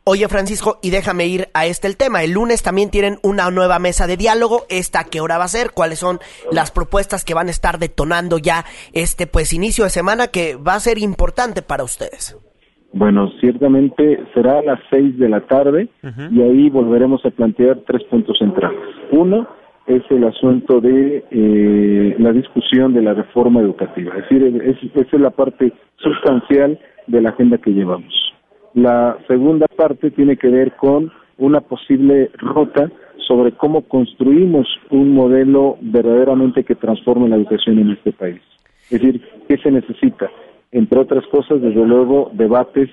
Oye, 0.06 0.28
Francisco, 0.28 0.80
y 0.82 0.90
déjame 0.90 1.26
ir 1.28 1.46
a 1.54 1.64
este 1.64 1.88
el 1.88 1.96
tema. 1.96 2.22
El 2.22 2.32
lunes 2.32 2.62
también 2.62 2.90
tienen 2.90 3.16
una 3.22 3.50
nueva 3.50 3.78
mesa 3.78 4.06
de 4.06 4.18
diálogo. 4.18 4.64
¿Esta 4.68 5.04
qué 5.10 5.22
hora 5.22 5.38
va 5.38 5.44
a 5.44 5.48
ser? 5.48 5.68
¿Cuáles 5.74 5.98
son 5.98 6.18
las 6.52 6.70
propuestas 6.70 7.24
que 7.24 7.32
van 7.32 7.46
a 7.46 7.50
estar 7.50 7.78
detonando 7.78 8.36
ya 8.36 8.64
este 8.92 9.26
pues 9.26 9.54
inicio 9.54 9.84
de 9.84 9.88
semana 9.88 10.26
que 10.26 10.56
va 10.56 10.74
a 10.74 10.80
ser 10.80 10.98
importante 10.98 11.62
para 11.62 11.84
ustedes? 11.84 12.36
Bueno, 12.92 13.30
ciertamente 13.40 14.20
será 14.34 14.58
a 14.58 14.62
las 14.62 14.80
seis 14.90 15.18
de 15.18 15.28
la 15.30 15.40
tarde 15.46 15.88
y 16.02 16.42
ahí 16.42 16.68
volveremos 16.68 17.24
a 17.24 17.30
plantear 17.30 17.78
tres 17.86 18.04
puntos 18.10 18.36
centrales. 18.38 18.78
Uno 19.10 19.48
es 19.86 20.02
el 20.10 20.24
asunto 20.24 20.82
de 20.82 21.24
eh, 21.30 22.16
la 22.18 22.32
discusión 22.32 22.92
de 22.92 23.00
la 23.00 23.14
reforma 23.14 23.62
educativa. 23.62 24.12
Es 24.18 24.28
decir, 24.28 24.92
esa 24.94 25.16
es 25.16 25.20
la 25.22 25.30
parte 25.30 25.72
sustancial 25.96 26.78
de 27.06 27.22
la 27.22 27.30
agenda 27.30 27.56
que 27.56 27.70
llevamos. 27.70 28.33
La 28.74 29.16
segunda 29.28 29.66
parte 29.66 30.10
tiene 30.10 30.36
que 30.36 30.48
ver 30.48 30.72
con 30.76 31.12
una 31.38 31.60
posible 31.60 32.30
ruta 32.38 32.90
sobre 33.26 33.52
cómo 33.52 33.82
construimos 33.82 34.66
un 34.90 35.14
modelo 35.14 35.78
verdaderamente 35.80 36.64
que 36.64 36.74
transforme 36.74 37.28
la 37.28 37.36
educación 37.36 37.78
en 37.78 37.92
este 37.92 38.12
país. 38.12 38.40
Es 38.90 39.00
decir, 39.00 39.22
¿qué 39.48 39.56
se 39.58 39.70
necesita? 39.70 40.30
Entre 40.72 40.98
otras 40.98 41.24
cosas, 41.28 41.62
desde 41.62 41.86
luego, 41.86 42.30
debates, 42.34 42.90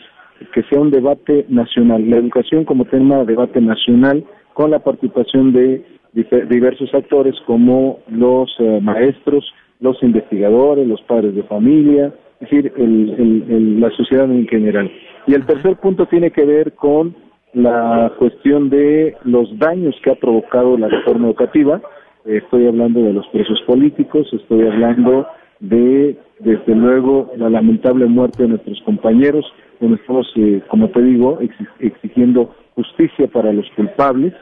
que 0.54 0.64
sea 0.64 0.80
un 0.80 0.92
debate 0.92 1.46
nacional. 1.50 2.10
La 2.10 2.18
educación 2.18 2.64
como 2.64 2.86
tema 2.86 3.18
de 3.20 3.26
debate 3.26 3.60
nacional 3.60 4.24
con 4.54 4.72
la 4.72 4.80
participación 4.80 5.52
de 5.54 5.84
diversos 6.14 6.94
actores 6.94 7.36
como 7.46 8.00
los 8.08 8.54
eh, 8.60 8.80
maestros, 8.82 9.46
los 9.80 10.02
investigadores, 10.04 10.88
los 10.88 11.02
padres 11.02 11.36
de 11.36 11.44
familia, 11.44 12.14
es 12.42 12.50
decir, 12.50 12.74
la 12.78 13.90
sociedad 13.92 14.26
en 14.26 14.48
general. 14.48 14.92
Y 15.28 15.34
el 15.34 15.46
tercer 15.46 15.76
punto 15.78 16.08
tiene 16.08 16.32
que 16.32 16.46
ver 16.46 16.74
con 16.74 17.16
la 17.54 18.12
cuestión 18.18 18.70
de 18.70 19.16
los 19.24 19.58
daños 19.60 19.96
que 20.04 20.12
ha 20.12 20.16
provocado 20.16 20.78
la 20.78 20.88
reforma 20.88 21.28
educativa. 21.28 21.82
Estoy 22.26 22.68
hablando 22.68 23.02
de 23.02 23.14
los 23.14 23.28
presos 23.28 23.62
políticos, 23.68 24.28
estoy 24.32 24.68
hablando 24.68 25.28
de, 25.60 26.18
desde 26.40 26.76
luego, 26.76 27.32
la 27.38 27.50
lamentable 27.50 28.06
muerte 28.06 28.44
de 28.44 28.50
nuestros 28.50 28.82
compañeros, 28.82 29.46
donde 29.80 29.98
estamos, 29.98 30.32
eh, 30.36 30.62
como 30.68 30.90
te 30.90 31.02
digo, 31.02 31.40
exigiendo 31.80 32.56
justicia 32.76 33.28
para 33.28 33.54
los 33.54 33.70
culpables, 33.76 34.34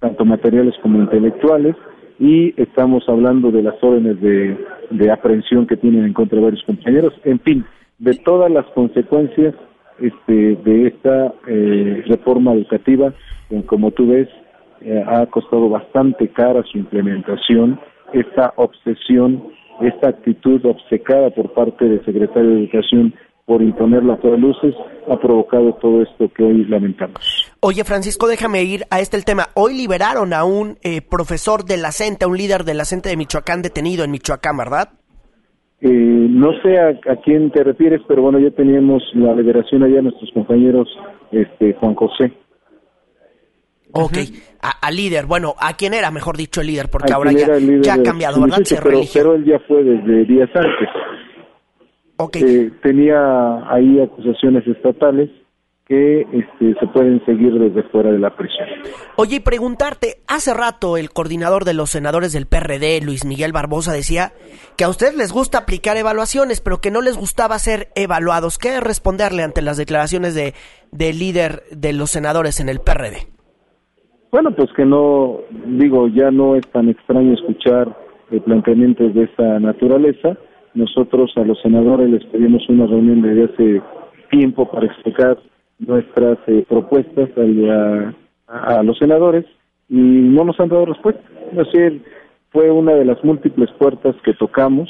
tanto 0.00 0.24
materiales 0.24 0.74
como 0.82 0.98
intelectuales, 0.98 1.76
y 2.18 2.54
estamos 2.60 3.04
hablando 3.08 3.50
de 3.50 3.62
las 3.62 3.74
órdenes 3.82 4.20
de, 4.20 4.56
de 4.90 5.10
aprehensión 5.10 5.66
que 5.66 5.76
tienen 5.76 6.04
en 6.04 6.12
contra 6.12 6.38
de 6.38 6.44
varios 6.44 6.62
compañeros, 6.64 7.12
en 7.24 7.40
fin, 7.40 7.64
de 7.98 8.14
todas 8.24 8.50
las 8.50 8.66
consecuencias 8.66 9.54
este, 10.00 10.56
de 10.56 10.88
esta 10.88 11.34
eh, 11.46 12.02
reforma 12.06 12.52
educativa, 12.52 13.12
que 13.48 13.62
como 13.64 13.90
tú 13.90 14.08
ves, 14.08 14.28
eh, 14.80 15.02
ha 15.06 15.26
costado 15.26 15.68
bastante 15.68 16.28
cara 16.28 16.62
su 16.70 16.78
implementación, 16.78 17.80
esta 18.12 18.52
obsesión, 18.56 19.42
esta 19.80 20.08
actitud 20.08 20.64
obcecada 20.66 21.30
por 21.30 21.52
parte 21.52 21.88
del 21.88 22.04
secretario 22.04 22.50
de 22.50 22.60
Educación 22.60 23.14
por 23.46 23.62
imponerla 23.62 24.14
a 24.14 24.16
todas 24.18 24.40
luces, 24.40 24.74
ha 25.08 25.18
provocado 25.18 25.74
todo 25.74 26.02
esto 26.02 26.30
que 26.34 26.42
hoy 26.42 26.64
lamentamos. 26.64 27.52
Oye, 27.60 27.84
Francisco, 27.84 28.26
déjame 28.26 28.62
ir 28.62 28.84
a 28.90 29.00
este 29.00 29.16
el 29.16 29.24
tema. 29.24 29.48
Hoy 29.54 29.74
liberaron 29.74 30.32
a 30.32 30.44
un 30.44 30.78
eh, 30.82 31.02
profesor 31.02 31.64
de 31.64 31.76
la 31.76 31.92
CENTE, 31.92 32.24
a 32.24 32.28
un 32.28 32.38
líder 32.38 32.64
de 32.64 32.74
la 32.74 32.84
CENTE 32.84 33.10
de 33.10 33.16
Michoacán 33.16 33.60
detenido 33.60 34.04
en 34.04 34.10
Michoacán, 34.10 34.56
¿verdad? 34.56 34.88
Eh, 35.80 35.88
no 35.90 36.52
sé 36.62 36.78
a, 36.78 37.16
quién 37.22 37.50
te 37.50 37.62
refieres, 37.62 38.00
pero 38.08 38.22
bueno, 38.22 38.38
ya 38.38 38.50
teníamos 38.50 39.02
la 39.12 39.34
liberación 39.34 39.82
allá 39.82 39.96
de 39.96 40.02
nuestros 40.02 40.30
compañeros, 40.32 40.88
este, 41.30 41.74
Juan 41.74 41.94
José. 41.94 42.32
Ok, 43.96 44.16
a, 44.60 44.90
líder, 44.90 45.26
bueno, 45.26 45.54
¿a 45.60 45.76
quién 45.76 45.94
era, 45.94 46.10
mejor 46.10 46.36
dicho, 46.36 46.62
el 46.62 46.66
líder? 46.66 46.88
Porque 46.90 47.12
ahora 47.12 47.30
ya, 47.30 47.94
ha 47.94 48.02
cambiado, 48.02 48.40
¿verdad? 48.40 48.58
pero, 48.82 49.00
pero, 49.12 49.34
él 49.34 49.44
ya 49.44 49.60
fue 49.68 49.84
desde 49.84 50.24
días 50.24 50.50
antes. 50.52 50.88
Okay. 52.16 52.42
Eh, 52.42 52.72
tenía 52.82 53.68
ahí 53.72 54.00
acusaciones 54.00 54.66
estatales 54.66 55.30
que 55.86 56.22
este, 56.22 56.74
se 56.80 56.86
pueden 56.86 57.22
seguir 57.26 57.52
desde 57.58 57.82
fuera 57.90 58.10
de 58.10 58.18
la 58.18 58.34
prisión. 58.34 58.66
Oye, 59.16 59.36
y 59.36 59.40
preguntarte, 59.40 60.16
hace 60.26 60.54
rato 60.54 60.96
el 60.96 61.10
coordinador 61.10 61.64
de 61.64 61.74
los 61.74 61.90
senadores 61.90 62.32
del 62.32 62.46
PRD, 62.46 63.02
Luis 63.02 63.26
Miguel 63.26 63.52
Barbosa, 63.52 63.92
decía 63.92 64.32
que 64.78 64.84
a 64.84 64.88
ustedes 64.88 65.14
les 65.14 65.32
gusta 65.32 65.58
aplicar 65.58 65.96
evaluaciones, 65.98 66.62
pero 66.62 66.80
que 66.80 66.90
no 66.90 67.02
les 67.02 67.18
gustaba 67.18 67.58
ser 67.58 67.88
evaluados. 67.96 68.56
¿Qué 68.56 68.80
responderle 68.80 69.42
ante 69.42 69.60
las 69.60 69.76
declaraciones 69.76 70.34
de, 70.34 70.54
del 70.90 71.18
líder 71.18 71.64
de 71.70 71.92
los 71.92 72.10
senadores 72.10 72.60
en 72.60 72.70
el 72.70 72.80
PRD? 72.80 73.28
Bueno, 74.32 74.52
pues 74.52 74.70
que 74.74 74.86
no, 74.86 75.40
digo, 75.66 76.08
ya 76.08 76.30
no 76.30 76.56
es 76.56 76.66
tan 76.68 76.88
extraño 76.88 77.34
escuchar 77.34 77.94
eh, 78.30 78.40
planteamientos 78.40 79.14
de 79.14 79.24
esta 79.24 79.60
naturaleza. 79.60 80.38
Nosotros 80.74 81.32
a 81.36 81.44
los 81.44 81.60
senadores 81.62 82.10
les 82.10 82.24
pedimos 82.26 82.68
una 82.68 82.86
reunión 82.86 83.22
desde 83.22 83.44
hace 83.44 83.82
tiempo 84.30 84.68
para 84.68 84.86
explicar 84.86 85.38
nuestras 85.78 86.38
eh, 86.48 86.64
propuestas 86.68 87.30
a, 88.48 88.82
los 88.82 88.98
senadores 88.98 89.44
y 89.88 89.94
no 89.96 90.44
nos 90.44 90.58
han 90.58 90.68
dado 90.68 90.86
respuesta. 90.86 91.22
Es 91.52 91.58
decir, 91.58 92.02
fue 92.50 92.70
una 92.70 92.92
de 92.94 93.04
las 93.04 93.22
múltiples 93.24 93.70
puertas 93.78 94.16
que 94.24 94.34
tocamos 94.34 94.88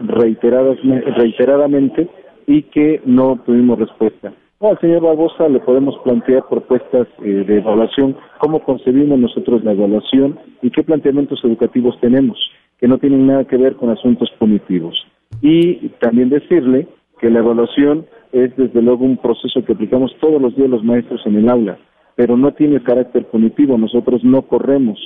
reiteradas, 0.00 0.78
reiteradamente 1.16 2.08
y 2.46 2.62
que 2.62 3.02
no 3.04 3.38
tuvimos 3.44 3.78
respuesta. 3.78 4.32
al 4.60 4.80
señor 4.80 5.02
Barbosa 5.02 5.48
le 5.48 5.60
podemos 5.60 5.96
plantear 6.02 6.44
propuestas 6.48 7.08
eh, 7.22 7.44
de 7.46 7.58
evaluación, 7.58 8.16
cómo 8.38 8.60
concebimos 8.60 9.18
nosotros 9.18 9.62
la 9.64 9.72
evaluación 9.72 10.38
y 10.62 10.70
qué 10.70 10.82
planteamientos 10.82 11.44
educativos 11.44 11.98
tenemos, 12.00 12.38
que 12.78 12.88
no 12.88 12.96
tienen 12.96 13.26
nada 13.26 13.44
que 13.44 13.56
ver 13.58 13.76
con 13.76 13.90
asuntos 13.90 14.30
punitivos. 14.38 15.06
Y 15.42 15.88
también 16.00 16.28
decirle 16.28 16.86
que 17.20 17.30
la 17.30 17.40
evaluación 17.40 18.06
es 18.32 18.54
desde 18.56 18.82
luego 18.82 19.04
un 19.04 19.16
proceso 19.16 19.64
que 19.64 19.72
aplicamos 19.72 20.14
todos 20.20 20.40
los 20.40 20.54
días 20.56 20.68
los 20.68 20.84
maestros 20.84 21.20
en 21.26 21.36
el 21.36 21.48
aula, 21.48 21.78
pero 22.14 22.36
no 22.36 22.52
tiene 22.52 22.82
carácter 22.82 23.26
punitivo. 23.26 23.78
Nosotros 23.78 24.22
no 24.24 24.42
corremos 24.42 24.98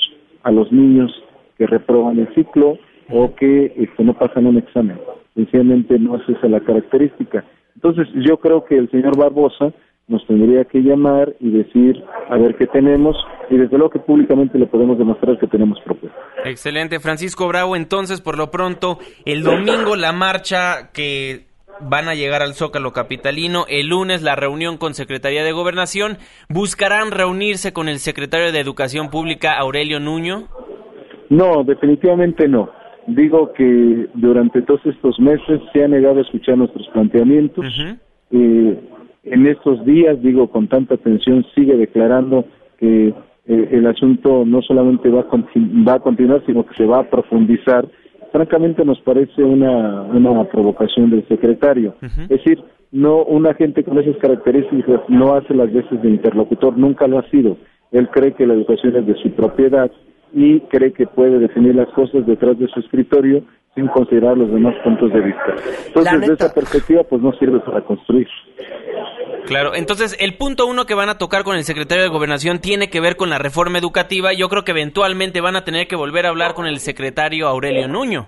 a 0.42 0.50
los 0.50 0.72
niños 0.72 1.12
que 1.58 1.66
reproban 1.66 2.18
el 2.18 2.34
ciclo 2.34 2.78
o 3.10 3.34
que 3.34 3.72
este, 3.76 4.04
no 4.04 4.14
pasan 4.14 4.46
un 4.46 4.56
examen. 4.56 4.98
Sencillamente 5.34 5.98
no 5.98 6.16
es 6.16 6.28
esa 6.28 6.48
la 6.48 6.60
característica. 6.60 7.44
Entonces 7.74 8.08
yo 8.14 8.38
creo 8.38 8.64
que 8.64 8.76
el 8.76 8.90
señor 8.90 9.16
Barbosa 9.16 9.72
nos 10.10 10.26
tendría 10.26 10.64
que 10.64 10.80
llamar 10.80 11.34
y 11.40 11.50
decir 11.50 12.02
a 12.28 12.36
ver 12.36 12.56
qué 12.56 12.66
tenemos 12.66 13.16
y 13.48 13.56
desde 13.56 13.78
luego 13.78 13.90
que 13.90 14.00
públicamente 14.00 14.58
le 14.58 14.66
podemos 14.66 14.98
demostrar 14.98 15.38
que 15.38 15.46
tenemos 15.46 15.78
propuestas. 15.84 16.20
Excelente, 16.44 16.98
Francisco 17.00 17.46
Bravo. 17.48 17.76
Entonces, 17.76 18.20
por 18.20 18.36
lo 18.36 18.50
pronto, 18.50 18.98
el 19.24 19.42
domingo 19.42 19.96
la 19.96 20.12
marcha 20.12 20.90
que 20.92 21.46
van 21.80 22.08
a 22.08 22.14
llegar 22.14 22.42
al 22.42 22.54
Zócalo 22.54 22.92
Capitalino. 22.92 23.64
El 23.68 23.88
lunes 23.88 24.22
la 24.22 24.34
reunión 24.34 24.76
con 24.76 24.94
Secretaría 24.94 25.44
de 25.44 25.52
Gobernación. 25.52 26.18
¿Buscarán 26.48 27.12
reunirse 27.12 27.72
con 27.72 27.88
el 27.88 27.98
secretario 27.98 28.52
de 28.52 28.60
Educación 28.60 29.10
Pública, 29.10 29.56
Aurelio 29.58 30.00
Nuño? 30.00 30.48
No, 31.28 31.62
definitivamente 31.64 32.48
no. 32.48 32.70
Digo 33.06 33.52
que 33.52 34.08
durante 34.14 34.62
todos 34.62 34.84
estos 34.86 35.18
meses 35.20 35.60
se 35.72 35.84
ha 35.84 35.88
negado 35.88 36.18
a 36.18 36.22
escuchar 36.22 36.58
nuestros 36.58 36.86
planteamientos. 36.88 37.64
eh, 38.32 38.80
en 39.22 39.46
estos 39.46 39.84
días, 39.84 40.20
digo, 40.22 40.50
con 40.50 40.68
tanta 40.68 40.94
atención, 40.94 41.44
sigue 41.54 41.76
declarando 41.76 42.44
que 42.78 43.08
eh, 43.46 43.68
el 43.72 43.86
asunto 43.86 44.44
no 44.44 44.62
solamente 44.62 45.08
va 45.10 45.20
a, 45.20 45.26
va 45.86 45.94
a 45.94 46.00
continuar, 46.00 46.42
sino 46.46 46.64
que 46.66 46.74
se 46.74 46.86
va 46.86 47.00
a 47.00 47.10
profundizar 47.10 47.86
francamente 48.30 48.84
nos 48.84 49.00
parece 49.00 49.42
una, 49.42 50.02
una 50.02 50.44
provocación 50.44 51.10
del 51.10 51.26
secretario. 51.28 51.94
Es 52.00 52.28
decir, 52.28 52.62
no 52.92 53.22
una 53.24 53.54
gente 53.54 53.84
con 53.84 53.98
esas 53.98 54.16
características 54.16 55.00
no 55.08 55.34
hace 55.34 55.54
las 55.54 55.72
veces 55.72 56.00
de 56.02 56.10
interlocutor, 56.10 56.76
nunca 56.76 57.06
lo 57.06 57.18
ha 57.18 57.30
sido. 57.30 57.56
Él 57.92 58.08
cree 58.08 58.32
que 58.32 58.46
la 58.46 58.54
educación 58.54 58.96
es 58.96 59.06
de 59.06 59.14
su 59.16 59.30
propiedad 59.32 59.90
y 60.32 60.60
cree 60.60 60.92
que 60.92 61.06
puede 61.06 61.38
definir 61.38 61.74
las 61.74 61.88
cosas 61.88 62.26
detrás 62.26 62.58
de 62.58 62.68
su 62.68 62.80
escritorio 62.80 63.42
sin 63.74 63.86
considerar 63.88 64.36
los 64.36 64.50
demás 64.50 64.74
puntos 64.82 65.12
de 65.12 65.20
vista. 65.20 65.54
Entonces, 65.86 66.20
desde 66.20 66.34
esa 66.34 66.54
perspectiva, 66.54 67.02
pues 67.04 67.22
no 67.22 67.32
sirve 67.34 67.60
para 67.60 67.80
construir. 67.82 68.28
Claro, 69.46 69.74
entonces 69.74 70.16
el 70.20 70.36
punto 70.36 70.66
uno 70.66 70.84
que 70.86 70.94
van 70.94 71.08
a 71.08 71.18
tocar 71.18 71.44
con 71.44 71.56
el 71.56 71.64
secretario 71.64 72.04
de 72.04 72.10
Gobernación 72.10 72.58
tiene 72.60 72.88
que 72.88 73.00
ver 73.00 73.16
con 73.16 73.30
la 73.30 73.38
reforma 73.38 73.78
educativa. 73.78 74.32
Yo 74.32 74.48
creo 74.48 74.64
que 74.64 74.72
eventualmente 74.72 75.40
van 75.40 75.56
a 75.56 75.64
tener 75.64 75.86
que 75.88 75.96
volver 75.96 76.26
a 76.26 76.28
hablar 76.28 76.54
con 76.54 76.66
el 76.66 76.78
secretario 76.78 77.48
Aurelio 77.48 77.88
Nuño. 77.88 78.26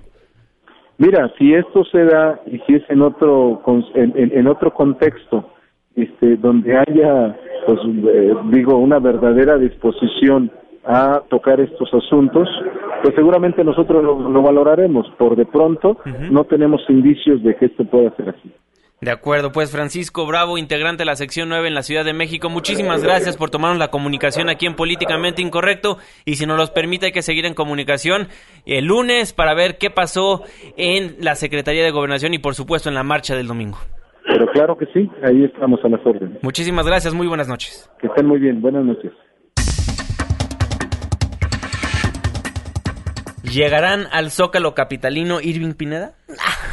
Mira, 0.99 1.31
si 1.39 1.53
esto 1.53 1.85
se 1.85 2.05
da 2.05 2.41
y 2.47 2.59
si 2.61 2.75
es 2.75 2.83
en 2.89 3.03
otro 3.03 3.63
en, 3.95 4.47
otro 4.47 4.73
contexto, 4.73 5.51
este, 5.97 6.37
donde 6.37 6.77
haya, 6.77 7.37
pues 7.67 7.81
eh, 7.85 8.35
digo, 8.51 8.77
una 8.79 8.99
verdadera 8.99 9.59
disposición 9.59 10.51
a 10.85 11.23
tocar 11.29 11.61
estos 11.61 11.93
asuntos, 11.95 12.49
pues 13.03 13.15
seguramente 13.15 13.65
nosotros 13.65 14.03
lo, 14.03 14.43
valoraremos. 14.43 15.07
Por 15.19 15.37
de 15.37 15.47
pronto, 15.47 15.99
no 16.31 16.45
tenemos 16.45 16.83
indicios 16.89 17.43
de 17.43 17.57
que 17.57 17.67
esto 17.67 17.85
pueda 17.85 18.15
ser 18.17 18.31
así. 18.31 18.53
De 19.03 19.11
acuerdo, 19.11 19.51
pues 19.51 19.73
Francisco 19.73 20.29
Bravo, 20.29 20.59
integrante 20.59 21.01
de 21.01 21.07
la 21.07 21.17
sección 21.17 21.49
9 21.49 21.67
en 21.67 21.75
la 21.75 21.83
Ciudad 21.83 22.05
de 22.05 22.13
México, 22.13 22.49
muchísimas 22.49 23.03
gracias 23.03 23.37
por 23.37 23.51
tomarnos 23.51 23.81
la 23.81 23.89
comunicación 23.89 24.49
aquí 24.49 24.65
en 24.65 24.77
Políticamente 24.77 25.43
Incorrecto 25.43 25.97
y 26.25 26.37
si 26.37 26.47
nos 26.47 26.57
los 26.57 26.71
permite 26.71 27.07
hay 27.07 27.13
que 27.13 27.23
seguir 27.23 27.45
en 27.45 27.55
comunicación 27.55 28.29
el 28.65 28.85
lunes 28.85 29.33
para 29.33 29.55
ver 29.55 29.77
qué 29.77 29.91
pasó 29.91 30.43
en 30.77 31.17
la 31.19 31.35
Secretaría 31.35 31.83
de 31.83 31.91
Gobernación 31.91 32.33
y 32.33 32.39
por 32.39 32.55
supuesto 32.55 32.91
en 32.91 32.95
la 32.95 33.03
marcha 33.03 33.35
del 33.35 33.49
domingo. 33.49 33.79
Pero 34.25 34.47
claro 34.47 34.79
que 34.79 34.87
sí, 34.95 35.11
ahí 35.25 35.43
estamos 35.43 35.85
a 35.85 35.89
las 35.89 36.07
órdenes. 36.07 36.41
Muchísimas 36.45 36.87
gracias, 36.87 37.13
muy 37.13 37.27
buenas 37.27 37.49
noches. 37.49 37.91
Que 38.01 38.07
estén 38.07 38.27
muy 38.27 38.39
bien, 38.39 38.63
buenas 38.63 38.85
noches. 38.85 39.11
¿Llegarán 43.53 44.09
al 44.13 44.31
Zócalo 44.31 44.75
Capitalino 44.75 45.41
Irving 45.41 45.75
Pineda? 45.75 46.15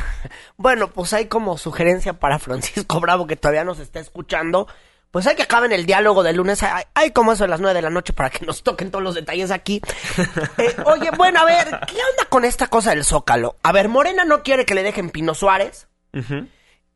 Bueno, 0.58 0.90
pues 0.90 1.14
hay 1.14 1.28
como 1.28 1.58
sugerencia 1.58 2.20
para 2.20 2.38
Francisco 2.38 3.00
Bravo 3.00 3.28
que 3.28 3.38
todavía 3.38 3.64
nos 3.64 3.80
está 3.80 4.02
escuchando. 4.02 4.68
Pues 5.10 5.26
hay 5.26 5.38
que 5.38 5.44
acaben 5.44 5.72
el 5.72 5.86
diálogo 5.86 6.22
del 6.22 6.36
lunes. 6.36 6.62
Hay, 6.94 7.12
como 7.12 7.32
eso 7.32 7.46
a 7.46 7.48
las 7.48 7.62
nueve 7.62 7.76
de 7.76 7.82
la 7.82 7.90
noche 7.90 8.12
para 8.12 8.30
que 8.30 8.46
nos 8.46 8.62
toquen 8.62 8.92
todos 8.92 9.02
los 9.02 9.16
detalles 9.16 9.52
aquí. 9.52 9.82
Eh, 10.58 10.76
oye, 10.86 11.12
bueno, 11.16 11.40
a 11.40 11.46
ver, 11.46 11.68
¿qué 11.88 11.96
onda 11.96 12.26
con 12.28 12.44
esta 12.44 12.68
cosa 12.68 12.90
del 12.90 13.06
Zócalo? 13.06 13.56
A 13.64 13.72
ver, 13.72 13.88
Morena 13.88 14.26
no 14.26 14.44
quiere 14.44 14.66
que 14.66 14.76
le 14.76 14.84
dejen 14.84 15.10
Pino 15.10 15.34
Suárez. 15.34 15.88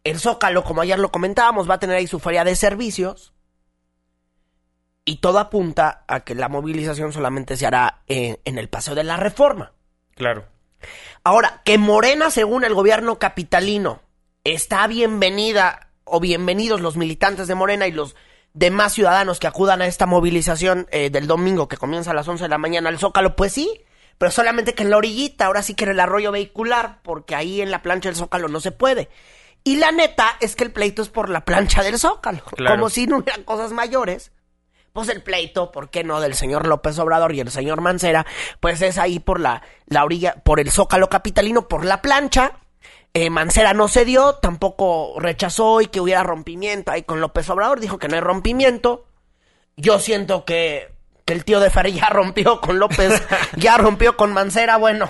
El 0.03 0.19
Zócalo, 0.19 0.65
como 0.65 0.81
ayer 0.81 0.99
lo 0.99 1.09
comentábamos, 1.09 1.69
va 1.69 1.75
a 1.75 1.79
tener 1.79 1.95
ahí 1.95 2.07
su 2.07 2.19
feria 2.19 2.43
de 2.43 2.57
servicios. 2.57 3.33
Y 5.05 5.17
todo 5.17 5.39
apunta 5.39 6.03
a 6.09 6.19
que 6.19 6.35
la 6.35 6.49
movilización 6.49 7.13
solamente 7.13 7.55
se 7.55 7.65
hará 7.65 8.01
en, 8.07 8.39
en 8.43 8.57
el 8.57 8.67
Paseo 8.67 8.95
de 8.95 9.05
la 9.05 9.15
Reforma. 9.15 9.71
Claro. 10.15 10.45
Ahora, 11.23 11.61
que 11.63 11.77
Morena, 11.77 12.29
según 12.29 12.63
el 12.63 12.73
gobierno 12.73 13.19
capitalino, 13.19 14.01
está 14.43 14.85
bienvenida 14.87 15.89
o 16.03 16.19
bienvenidos 16.19 16.81
los 16.81 16.97
militantes 16.97 17.47
de 17.47 17.55
Morena 17.55 17.87
y 17.87 17.91
los 17.91 18.15
demás 18.53 18.93
ciudadanos 18.93 19.39
que 19.39 19.47
acudan 19.47 19.81
a 19.81 19.87
esta 19.87 20.05
movilización 20.05 20.87
eh, 20.91 21.09
del 21.09 21.27
domingo 21.27 21.67
que 21.67 21.77
comienza 21.77 22.11
a 22.11 22.13
las 22.13 22.27
11 22.27 22.43
de 22.43 22.49
la 22.49 22.57
mañana 22.57 22.89
al 22.89 22.99
Zócalo, 22.99 23.35
pues 23.35 23.53
sí, 23.53 23.81
pero 24.17 24.31
solamente 24.31 24.75
que 24.75 24.83
en 24.83 24.89
la 24.89 24.97
orillita, 24.97 25.45
ahora 25.45 25.63
sí 25.63 25.73
que 25.73 25.85
en 25.85 25.91
el 25.91 25.99
arroyo 25.99 26.31
vehicular, 26.31 26.99
porque 27.03 27.35
ahí 27.35 27.61
en 27.61 27.71
la 27.71 27.81
plancha 27.81 28.09
del 28.09 28.15
Zócalo 28.15 28.47
no 28.47 28.59
se 28.59 28.71
puede. 28.71 29.09
Y 29.63 29.77
la 29.77 29.91
neta 29.91 30.37
es 30.41 30.55
que 30.55 30.65
el 30.65 30.71
pleito 30.71 31.01
es 31.01 31.09
por 31.09 31.29
la 31.29 31.45
plancha 31.45 31.83
del 31.83 31.97
Zócalo, 31.97 32.43
como 32.67 32.89
si 32.89 33.07
no 33.07 33.19
hubieran 33.19 33.43
cosas 33.43 33.71
mayores 33.71 34.31
pues 34.93 35.09
el 35.09 35.23
pleito, 35.23 35.71
¿por 35.71 35.89
qué 35.89 36.03
no? 36.03 36.21
Del 36.21 36.35
señor 36.35 36.67
López 36.67 36.99
Obrador 36.99 37.33
y 37.33 37.39
el 37.39 37.49
señor 37.49 37.81
Mancera, 37.81 38.27
pues 38.59 38.79
es 38.83 38.99
ahí 38.99 39.19
por 39.19 39.39
la, 39.39 39.63
la 39.87 40.05
orilla, 40.05 40.35
por 40.43 40.59
el 40.59 40.71
zócalo 40.71 41.09
capitalino, 41.09 41.67
por 41.67 41.83
la 41.83 42.01
plancha. 42.01 42.53
Eh, 43.15 43.31
Mancera 43.31 43.73
no 43.73 43.87
se 43.87 44.05
dio, 44.05 44.35
tampoco 44.35 45.15
rechazó 45.19 45.81
y 45.81 45.87
que 45.87 45.99
hubiera 45.99 46.21
rompimiento 46.21 46.91
ahí 46.91 47.01
con 47.01 47.21
López 47.21 47.49
Obrador, 47.49 47.79
dijo 47.79 47.97
que 47.97 48.07
no 48.07 48.15
hay 48.15 48.21
rompimiento. 48.21 49.05
Yo 49.77 49.99
siento 49.99 50.45
que, 50.45 50.93
que 51.25 51.33
el 51.33 51.43
tío 51.43 51.59
de 51.59 51.71
Fer 51.71 51.91
ya 51.91 52.09
rompió 52.09 52.61
con 52.61 52.77
López, 52.77 53.19
ya 53.57 53.77
rompió 53.77 54.15
con 54.15 54.31
Mancera, 54.31 54.77
bueno. 54.77 55.09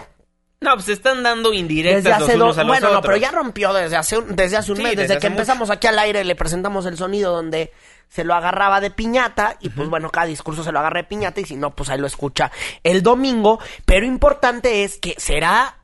No, 0.62 0.76
pues 0.76 0.86
se 0.86 0.94
están 0.94 1.24
dando 1.24 1.52
indirectas 1.52 2.04
desde 2.06 2.24
hace 2.24 2.38
dos, 2.38 2.56
Bueno, 2.66 2.90
no, 2.90 3.02
pero 3.02 3.18
ya 3.18 3.32
rompió 3.32 3.74
desde 3.74 3.98
hace 3.98 4.18
un, 4.18 4.34
desde 4.34 4.56
hace 4.56 4.72
un 4.72 4.82
mes, 4.82 4.96
desde, 4.96 5.20
que 5.20 5.28
empezamos 5.28 5.70
aquí 5.70 5.88
al 5.88 6.00
aire 6.00 6.24
le 6.24 6.38
presentamos 6.38 6.86
el 6.86 6.98
sonido 6.98 7.34
donde 7.34 7.74
se 8.14 8.24
lo 8.24 8.36
agarraba 8.36 8.80
de 8.80 8.92
piñata 8.92 9.58
y 9.60 9.70
pues 9.70 9.90
bueno, 9.90 10.12
cada 10.12 10.28
discurso 10.28 10.64
se 10.64 10.72
lo 10.72 10.78
agarra 10.78 11.00
de 11.00 11.08
piñata 11.08 11.42
y 11.42 11.46
si 11.46 11.56
no, 11.56 11.76
pues 11.76 11.90
ahí 11.90 11.98
lo 11.98 12.06
escucha 12.06 12.52
el 12.84 13.02
domingo. 13.02 13.60
Pero 13.86 14.06
importante 14.06 14.84
es 14.84 15.00
que 15.00 15.16
será 15.18 15.80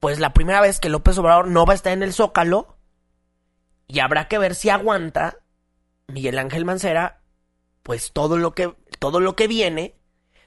pues 0.00 0.18
la 0.18 0.34
primera 0.34 0.60
vez 0.60 0.80
que 0.80 0.88
López 0.88 1.16
Obrador 1.18 1.46
no 1.46 1.64
va 1.64 1.74
a 1.74 1.76
estar 1.76 1.92
en 1.92 2.02
el 2.02 2.12
Zócalo 2.12 2.76
y 3.86 4.00
habrá 4.00 4.26
que 4.26 4.38
ver 4.38 4.56
si 4.56 4.70
aguanta 4.70 5.36
Miguel 6.08 6.40
Ángel 6.40 6.64
Mancera 6.64 7.22
pues 7.84 8.10
todo 8.12 8.38
lo 8.38 8.52
que 8.52 8.74
todo 8.98 9.20
lo 9.20 9.36
que 9.36 9.46
viene 9.46 9.94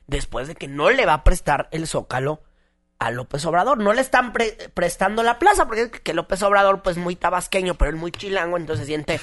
después 0.06 0.50
de 0.50 0.56
que 0.56 0.68
no 0.68 0.90
le 0.90 1.06
va 1.06 1.14
a 1.14 1.24
prestar 1.24 1.70
el 1.72 1.88
Zócalo 1.88 2.44
a 3.00 3.12
López 3.12 3.46
Obrador. 3.46 3.80
No 3.80 3.94
le 3.94 4.02
están 4.02 4.34
prestando 4.74 5.24
la 5.24 5.40
plaza, 5.40 5.66
porque 5.66 5.84
es 5.84 5.90
que 5.90 6.14
López 6.14 6.44
Obrador, 6.44 6.82
pues 6.82 6.98
muy 6.98 7.16
tabasqueño, 7.16 7.76
pero 7.76 7.90
él 7.90 7.96
muy 7.96 8.12
chilango, 8.12 8.58
entonces 8.58 8.86
siente, 8.86 9.20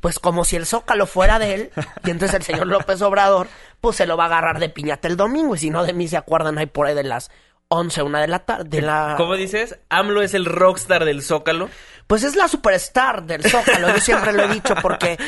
pues 0.00 0.18
como 0.18 0.44
si 0.44 0.56
el 0.56 0.64
zócalo 0.64 1.06
fuera 1.06 1.38
de 1.38 1.54
él, 1.54 1.70
y 2.04 2.10
entonces 2.10 2.36
el 2.36 2.42
señor 2.44 2.68
López 2.68 3.02
Obrador, 3.02 3.48
pues 3.80 3.96
se 3.96 4.06
lo 4.06 4.16
va 4.16 4.24
a 4.24 4.26
agarrar 4.28 4.60
de 4.60 4.68
piñata 4.68 5.08
el 5.08 5.16
domingo, 5.16 5.56
y 5.56 5.58
si 5.58 5.70
no 5.70 5.84
de 5.84 5.92
mí 5.92 6.08
se 6.08 6.16
acuerdan 6.16 6.56
ahí 6.58 6.66
por 6.66 6.86
ahí 6.86 6.94
de 6.94 7.04
las 7.04 7.30
11, 7.68 8.02
una 8.02 8.20
de 8.20 8.28
la 8.28 8.40
tarde. 8.40 8.80
La... 8.80 9.14
¿Cómo 9.16 9.34
dices? 9.34 9.76
¿AMLO 9.88 10.22
es 10.22 10.34
el 10.34 10.44
rockstar 10.44 11.04
del 11.04 11.20
Zócalo? 11.20 11.68
Pues 12.06 12.22
es 12.22 12.36
la 12.36 12.46
superstar 12.46 13.24
del 13.24 13.42
Zócalo, 13.42 13.88
yo 13.88 13.98
siempre 14.00 14.32
lo 14.32 14.44
he 14.44 14.48
dicho, 14.48 14.76
porque 14.80 15.18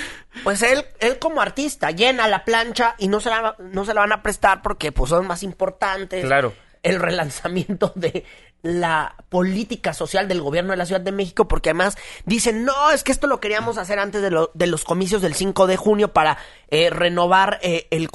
pues 0.44 0.62
él, 0.62 0.84
él 1.00 1.18
como 1.18 1.40
artista 1.40 1.90
llena 1.90 2.28
la 2.28 2.44
plancha 2.44 2.94
y 2.98 3.08
no 3.08 3.18
se 3.18 3.30
la, 3.30 3.56
no 3.58 3.84
se 3.84 3.92
la 3.92 4.02
van 4.02 4.12
a 4.12 4.22
prestar 4.22 4.62
porque 4.62 4.92
pues 4.92 5.10
son 5.10 5.26
más 5.26 5.42
importantes. 5.42 6.24
Claro 6.24 6.54
el 6.82 6.98
relanzamiento 7.00 7.92
de 7.94 8.24
la 8.62 9.14
política 9.28 9.94
social 9.94 10.26
del 10.26 10.42
gobierno 10.42 10.72
de 10.72 10.78
la 10.78 10.84
Ciudad 10.86 11.00
de 11.00 11.12
México, 11.12 11.46
porque 11.46 11.70
además 11.70 11.96
dicen, 12.24 12.64
no, 12.64 12.90
es 12.90 13.04
que 13.04 13.12
esto 13.12 13.28
lo 13.28 13.38
queríamos 13.38 13.78
hacer 13.78 14.00
antes 14.00 14.20
de, 14.20 14.30
lo- 14.32 14.50
de 14.54 14.66
los 14.66 14.82
comicios 14.84 15.22
del 15.22 15.34
5 15.34 15.68
de 15.68 15.76
junio 15.76 16.12
para 16.12 16.38
eh, 16.68 16.90
renovar 16.90 17.60
eh, 17.62 17.86
el 17.92 18.08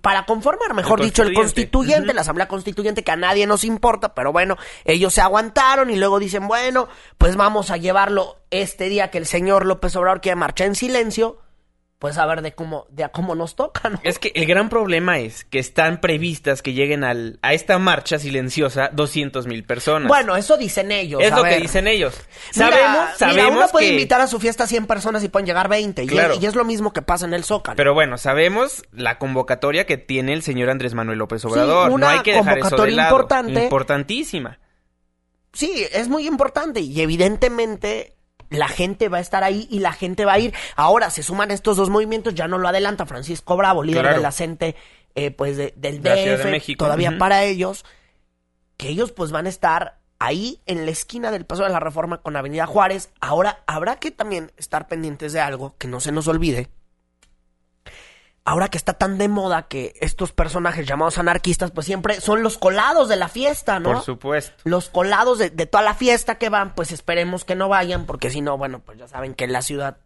para 0.00 0.24
conformar, 0.24 0.72
mejor 0.74 1.00
El 1.00 1.06
dicho, 1.06 1.22
el 1.22 1.34
constituyente. 1.34 1.72
constituyente, 1.72 2.14
la 2.14 2.20
asamblea 2.20 2.46
constituyente, 2.46 3.02
que 3.02 3.10
a 3.10 3.16
nadie 3.16 3.46
nos 3.48 3.64
importa, 3.64 4.14
pero 4.14 4.30
bueno, 4.30 4.56
ellos 4.84 5.12
se 5.14 5.20
aguantaron 5.20 5.90
y 5.90 5.96
luego 5.96 6.20
dicen, 6.20 6.46
bueno, 6.46 6.88
pues 7.18 7.34
vamos 7.34 7.72
a 7.72 7.76
llevarlo 7.76 8.36
este 8.52 8.88
día 8.88 9.10
que 9.10 9.18
el 9.18 9.26
señor 9.26 9.66
López 9.66 9.96
Obrador 9.96 10.20
quiere 10.20 10.36
marchar 10.36 10.68
en 10.68 10.74
silencio, 10.76 11.38
pues 11.98 12.16
a 12.16 12.26
ver 12.26 12.42
de 12.42 12.52
cómo, 12.52 12.86
de 12.90 13.02
a 13.02 13.08
cómo 13.08 13.34
nos 13.34 13.56
toca, 13.56 13.88
¿no? 13.90 13.98
Es 14.04 14.20
que 14.20 14.30
el 14.36 14.46
gran 14.46 14.68
problema 14.68 15.18
es 15.18 15.44
que 15.44 15.58
están 15.58 16.00
previstas 16.00 16.62
que 16.62 16.72
lleguen 16.72 17.02
al, 17.02 17.40
a 17.42 17.54
esta 17.54 17.78
marcha 17.80 18.20
silenciosa 18.20 18.90
200 18.92 19.48
mil 19.48 19.64
personas. 19.64 20.06
Bueno, 20.06 20.36
eso 20.36 20.56
dicen 20.56 20.92
ellos. 20.92 21.20
es 21.20 21.32
a 21.32 21.36
lo 21.36 21.42
ver. 21.42 21.54
que 21.56 21.60
dicen 21.62 21.88
ellos. 21.88 22.14
Mira, 22.54 22.68
Sabemos, 22.70 22.92
mira, 22.92 23.14
sabemos 23.16 23.56
uno 23.56 23.68
puede 23.72 23.88
invitar 23.88 24.20
a 24.20 24.28
su 24.28 24.38
fiesta 24.38 24.64
a 24.64 24.66
100 24.68 24.86
personas 24.86 25.24
y 25.24 25.28
pueden 25.28 25.46
llegar 25.46 25.68
20. 25.68 26.04
y- 26.04 26.06
Claro. 26.06 26.34
Y, 26.40 26.46
es 26.46 26.54
lo 26.54 26.64
mismo 26.64 26.92
que 26.92 27.02
pasa 27.02 27.26
en 27.26 27.34
el 27.34 27.42
Zócalo. 27.42 27.74
Pero 27.76 27.94
bueno, 27.94 28.16
sabemos 28.16 28.84
la 28.92 29.18
convocatoria 29.18 29.84
que 29.84 29.96
tiene 29.98 30.34
el 30.34 30.42
señor 30.42 30.70
Andrés 30.70 30.94
Manuel 30.94 31.18
López 31.18 31.44
Obrador. 31.44 31.90
una 31.90 32.06
no 32.06 32.12
hay 32.12 32.22
que 32.22 32.30
dejar 32.32 32.44
eso 32.44 32.52
de 32.52 32.60
convocatoria 32.60 32.96
lado. 32.96 33.10
importante. 33.10 33.62
Importantísima. 33.64 34.58
Sí, 35.52 35.84
es 35.92 36.08
muy 36.08 36.28
importante 36.28 36.78
y 36.80 37.00
evidentemente 37.00 38.14
la 38.50 38.68
gente 38.68 39.08
va 39.08 39.18
a 39.18 39.20
estar 39.20 39.44
ahí 39.44 39.66
y 39.70 39.80
la 39.80 39.92
gente 39.92 40.24
va 40.24 40.34
a 40.34 40.38
ir. 40.38 40.54
Ahora 40.76 41.10
se 41.10 41.22
suman 41.22 41.50
estos 41.50 41.76
dos 41.76 41.90
movimientos, 41.90 42.34
ya 42.34 42.48
no 42.48 42.58
lo 42.58 42.68
adelanta 42.68 43.06
Francisco 43.06 43.56
Bravo, 43.56 43.82
líder 43.82 44.02
Claro. 44.02 44.16
de 44.16 44.22
la 44.22 44.32
CENTE, 44.32 44.76
eh, 45.14 45.30
pues 45.30 45.56
de- 45.56 45.74
del 45.76 46.02
de 46.02 46.10
DF, 46.10 46.50
México. 46.50 46.84
todavía 46.84 47.16
para 47.18 47.44
ellos, 47.44 47.84
que 48.76 48.88
ellos 48.88 49.12
pues 49.12 49.32
van 49.32 49.46
a 49.46 49.48
estar 49.48 49.98
ahí 50.20 50.60
en 50.66 50.84
la 50.84 50.90
esquina 50.92 51.30
del 51.30 51.44
Paso 51.46 51.62
de 51.64 51.68
la 51.70 51.80
Reforma 51.80 52.18
con 52.22 52.36
Avenida 52.36 52.66
Juárez. 52.66 53.10
Ahora 53.20 53.62
habrá 53.66 53.96
que 53.96 54.10
también 54.10 54.52
estar 54.56 54.88
pendientes 54.88 55.32
de 55.32 55.40
algo 55.40 55.74
que 55.78 55.88
no 55.88 56.00
se 56.00 56.12
nos 56.12 56.26
olvide. 56.28 56.68
Ahora 58.48 58.68
que 58.68 58.78
está 58.78 58.94
tan 58.94 59.18
de 59.18 59.28
moda 59.28 59.68
que 59.68 59.92
estos 60.00 60.32
personajes 60.32 60.86
llamados 60.86 61.18
anarquistas, 61.18 61.70
pues 61.70 61.84
siempre 61.84 62.18
son 62.22 62.42
los 62.42 62.56
colados 62.56 63.10
de 63.10 63.16
la 63.16 63.28
fiesta, 63.28 63.78
¿no? 63.78 63.92
Por 63.92 64.02
supuesto. 64.02 64.54
los 64.64 64.88
colados 64.88 65.38
de, 65.38 65.50
de 65.50 65.66
toda 65.66 65.84
la 65.84 65.92
fiesta 65.92 66.36
que 66.36 66.48
van, 66.48 66.74
pues 66.74 66.90
esperemos 66.90 67.44
que 67.44 67.54
no 67.54 67.68
vayan, 67.68 68.06
porque 68.06 68.30
si 68.30 68.40
no, 68.40 68.56
bueno, 68.56 68.80
pues 68.80 68.96
ya 68.96 69.06
saben 69.06 69.34
que 69.34 69.46
la 69.48 69.60
ciudad 69.60 69.98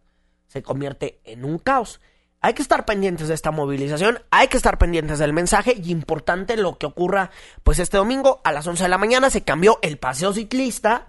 se 0.47 0.61
convierte 0.61 1.21
en 1.23 1.45
un 1.45 1.57
caos. 1.57 2.01
Hay 2.41 2.53
que 2.53 2.61
estar 2.61 2.83
pendientes 2.83 3.29
de 3.29 3.33
esta 3.33 3.51
movilización, 3.51 4.19
hay 4.29 4.49
que 4.49 4.57
estar 4.57 4.77
pendientes 4.77 5.19
del 5.19 5.31
mensaje 5.31 5.75
y 5.81 5.89
importante 5.89 6.57
lo 6.57 6.77
que 6.77 6.85
ocurra, 6.85 7.31
pues 7.63 7.79
este 7.79 7.95
domingo 7.95 8.41
a 8.43 8.51
las 8.51 8.67
11 8.67 8.83
de 8.83 8.89
la 8.89 8.97
mañana 8.97 9.29
se 9.29 9.43
cambió 9.45 9.79
el 9.81 9.97
paseo 9.97 10.33
ciclista 10.33 11.05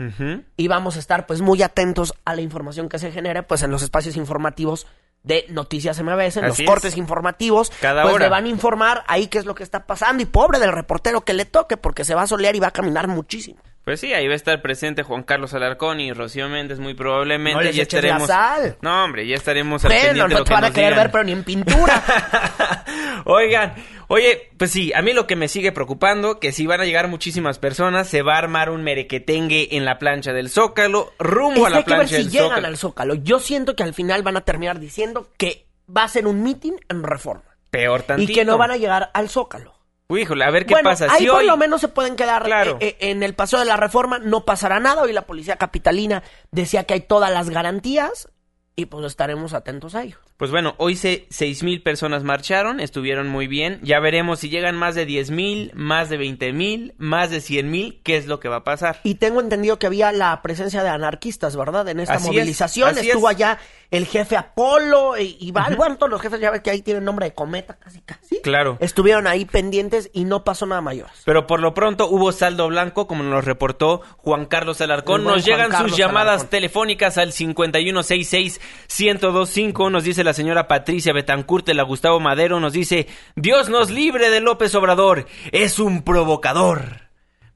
y 0.57 0.69
vamos 0.69 0.95
a 0.95 1.01
estar 1.01 1.27
pues 1.27 1.41
muy 1.41 1.61
atentos 1.63 2.15
a 2.25 2.37
la 2.37 2.43
información 2.43 2.89
que 2.89 3.01
se 3.01 3.11
genere 3.11 3.43
pues 3.43 3.65
en 3.65 3.73
los 3.73 3.83
espacios 3.83 4.17
informativos 4.17 4.87
de 5.25 5.47
Noticias 5.49 6.01
MBS, 6.01 6.37
en 6.37 6.47
los 6.49 6.61
es. 6.61 6.67
cortes 6.67 6.97
informativos, 6.97 7.71
Cada 7.81 8.03
pues 8.03 8.15
hora. 8.15 8.25
le 8.27 8.31
van 8.31 8.45
a 8.45 8.49
informar 8.49 9.03
ahí 9.09 9.27
qué 9.27 9.39
es 9.39 9.47
lo 9.47 9.55
que 9.55 9.63
está 9.65 9.87
pasando 9.87 10.23
y 10.23 10.27
pobre 10.27 10.59
del 10.61 10.71
reportero 10.73 11.23
que 11.23 11.33
le 11.33 11.47
toque 11.47 11.77
porque 11.77 12.05
se 12.05 12.15
va 12.15 12.23
a 12.23 12.27
solear 12.27 12.55
y 12.55 12.61
va 12.61 12.69
a 12.69 12.73
caminar 12.73 13.09
muchísimo. 13.09 13.59
Pues 13.85 14.01
sí, 14.01 14.15
ahí 14.15 14.27
va 14.27 14.33
a 14.33 14.37
estar 14.37 14.63
presente 14.63 15.03
Juan 15.03 15.25
Carlos 15.25 15.53
Alarcón 15.53 16.01
y 16.01 16.11
Rocío 16.15 16.49
Méndez 16.49 16.79
muy 16.79 16.95
probablemente. 16.95 17.57
No 17.59 17.61
les 17.61 17.77
ya 17.77 17.83
eches 17.83 18.03
la 18.03 18.09
estaremos. 18.17 18.29
sal. 18.29 18.77
No, 18.81 19.05
hombre, 19.05 19.27
ya 19.27 19.37
estaremos 19.37 19.85
al 19.85 19.91
Bueno, 19.91 20.05
pendiente 20.07 20.29
de 20.29 20.35
no 20.35 20.39
lo 20.39 20.45
te 20.45 20.53
van 20.55 20.65
a 20.65 20.71
querer 20.71 20.91
digan. 20.91 21.05
ver, 21.05 21.13
pero 21.13 21.25
ni 21.25 21.33
en 21.33 21.45
pintura. 21.45 22.03
Oigan, 23.27 23.75
oye, 24.09 24.51
pues 24.57 24.71
sí, 24.71 24.93
a 24.95 25.03
mí 25.03 25.13
lo 25.13 25.27
que 25.27 25.37
me 25.37 25.49
sigue 25.49 25.71
preocupando, 25.73 26.41
que 26.41 26.53
si 26.53 26.67
van 26.67 26.81
a 26.81 26.85
llegar 26.87 27.09
muchísimas 27.09 27.59
personas, 27.59 28.09
se 28.09 28.23
va 28.23 28.35
a 28.35 28.39
armar 28.39 28.71
un 28.71 28.83
merequetengue 28.83 29.77
en 29.77 29.85
la 29.85 29.99
plancha 29.99 30.33
del 30.33 30.49
Zócalo, 30.51 31.13
rumbo 31.19 31.61
es 31.63 31.67
a 31.67 31.71
la 31.71 31.77
hay 31.79 31.85
que 31.85 31.91
ver 31.91 31.99
plancha 31.99 32.17
si 32.17 32.23
del 32.23 32.31
llegan 32.33 32.49
Zócalo. 32.49 32.67
al 32.67 32.77
Zócalo. 32.77 33.15
Yo 33.17 33.39
siento 33.39 33.77
que 33.77 33.83
al 33.83 33.95
final 33.95 34.23
van 34.23 34.37
a 34.37 34.41
terminar 34.43 34.79
diciendo 34.81 35.29
que 35.37 35.67
va 35.95 36.05
a 36.05 36.09
ser 36.09 36.27
un 36.27 36.43
meeting 36.43 36.73
en 36.89 37.03
reforma. 37.03 37.45
Peor 37.71 38.03
tantito. 38.03 38.33
Y 38.33 38.35
que 38.35 38.45
no 38.45 38.57
van 38.57 38.71
a 38.71 38.77
llegar 38.77 39.11
al 39.15 39.29
Zócalo. 39.29 39.74
Híjole, 40.09 40.45
a 40.45 40.51
ver 40.51 40.67
qué 40.67 40.75
bueno, 40.75 40.91
pasa. 40.91 41.07
ahí 41.11 41.21
Si 41.25 41.27
por 41.27 41.41
hoy... 41.41 41.47
lo 41.47 41.57
menos 41.57 41.81
se 41.81 41.89
pueden 41.89 42.15
quedar 42.17 42.45
Claro. 42.45 42.77
eh, 42.81 42.97
eh, 43.01 43.11
en 43.11 43.23
el 43.23 43.35
paseo 43.35 43.59
de 43.59 43.65
la 43.65 43.77
reforma, 43.77 44.19
no 44.19 44.45
pasará 44.45 44.79
nada. 44.81 45.03
Hoy 45.03 45.13
la 45.13 45.23
policía 45.27 45.57
capitalina 45.57 46.23
decía 46.51 46.85
que 46.85 46.95
hay 46.95 47.01
todas 47.01 47.31
las 47.33 47.49
garantías 47.51 48.29
y 48.77 48.87
pues 48.87 49.07
estaremos 49.07 49.55
atentos 49.55 49.95
a 49.95 50.03
ello. 50.03 50.17
Pues 50.37 50.51
bueno, 50.51 50.75
hoy 50.79 50.97
se 50.97 51.27
seis 51.31 51.63
mil 51.63 51.81
personas 51.81 52.25
marcharon, 52.25 52.81
estuvieron 52.81 53.29
muy 53.29 53.47
bien. 53.47 53.79
Ya 53.85 54.01
veremos 54.01 54.41
si 54.41 54.49
llegan 54.51 54.75
más 54.77 54.97
de 54.97 55.07
diez 55.07 55.31
mil, 55.31 55.71
más 55.75 56.09
de 56.11 56.17
veinte 56.17 56.53
mil, 56.53 56.93
más 56.99 57.31
de 57.31 57.41
cien 57.41 57.71
mil, 57.71 58.01
qué 58.03 58.17
es 58.17 58.27
lo 58.27 58.41
que 58.41 58.49
va 58.49 58.57
a 58.57 58.65
pasar. 58.65 58.99
Y 59.05 59.15
tengo 59.15 59.41
entendido 59.41 59.79
que 59.79 59.87
había 59.87 60.11
la 60.11 60.43
presencia 60.43 60.83
de 60.83 60.89
anarquistas, 60.89 61.57
¿verdad? 61.57 61.89
En 61.89 62.01
esta 62.01 62.15
Así 62.15 62.27
movilización. 62.27 62.99
Estuvo 62.99 63.31
es. 63.31 63.37
allá 63.37 63.59
el 63.97 64.07
jefe 64.07 64.37
Apolo 64.37 65.17
y, 65.19 65.37
y 65.41 65.53
varios- 65.53 65.77
bueno, 65.77 65.97
todos 65.97 66.11
los 66.11 66.21
jefes 66.21 66.41
ya 66.41 66.51
ves 66.51 66.63
que 66.63 66.71
ahí 66.71 66.83
tienen 66.83 67.05
nombre 67.05 67.27
de 67.27 67.35
cometa 67.35 67.75
casi 67.79 68.01
casi. 68.01 68.41
Claro. 68.43 68.77
Estuvieron 68.81 69.27
ahí 69.27 69.45
pendientes 69.45 70.11
y 70.13 70.25
no 70.25 70.45
pasó 70.45 70.67
nada 70.67 70.81
mayores. 70.81 71.23
Pero 71.25 71.47
por 71.47 71.61
lo 71.61 71.75
pronto 71.75 72.09
hubo 72.09 72.33
saldo 72.33 72.69
blanco, 72.69 73.07
como 73.07 73.23
nos 73.23 73.45
reportó 73.45 74.03
Juan 74.19 74.47
Carlos 74.47 74.81
Alarcón. 74.81 75.25
Nos 75.25 75.33
Juan 75.35 75.45
llegan 75.45 75.71
Carlos 75.71 75.91
sus 75.93 75.99
llamadas 75.99 76.35
Alarcón. 76.35 76.51
telefónicas 76.51 77.19
al 77.19 77.33
5166-1025. 77.33 79.91
Nos 79.91 80.05
dice 80.05 80.25
la 80.25 80.35
señora 80.35 80.69
Patricia 80.69 81.13
Betancourt 81.13 81.69
la 81.69 81.83
Gustavo 81.83 82.21
Madero. 82.21 82.61
Nos 82.61 82.73
dice, 82.73 83.07
Dios 83.37 83.69
nos 83.69 83.91
libre 83.91 84.31
de 84.31 84.41
López 84.41 84.75
Obrador. 84.75 85.27
Es 85.53 85.79
un 85.79 86.03
provocador. 86.03 87.05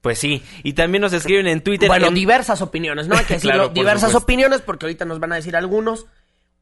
Pues 0.01 0.17
sí, 0.17 0.41
y 0.63 0.73
también 0.73 1.01
nos 1.01 1.11
escriben 1.11 1.45
en 1.47 1.61
Twitter. 1.61 1.89
Bueno, 1.89 2.07
en- 2.07 2.13
diversas 2.13 2.61
opiniones, 2.61 3.09
¿no? 3.09 3.17
Hay 3.17 3.25
que 3.25 3.33
decirlo, 3.35 3.55
Claro, 3.55 3.69
diversas 3.73 4.11
supuesto. 4.11 4.23
opiniones 4.23 4.61
porque 4.61 4.85
ahorita 4.85 5.03
nos 5.03 5.19
van 5.19 5.33
a 5.33 5.35
decir 5.35 5.57
algunos. 5.57 6.05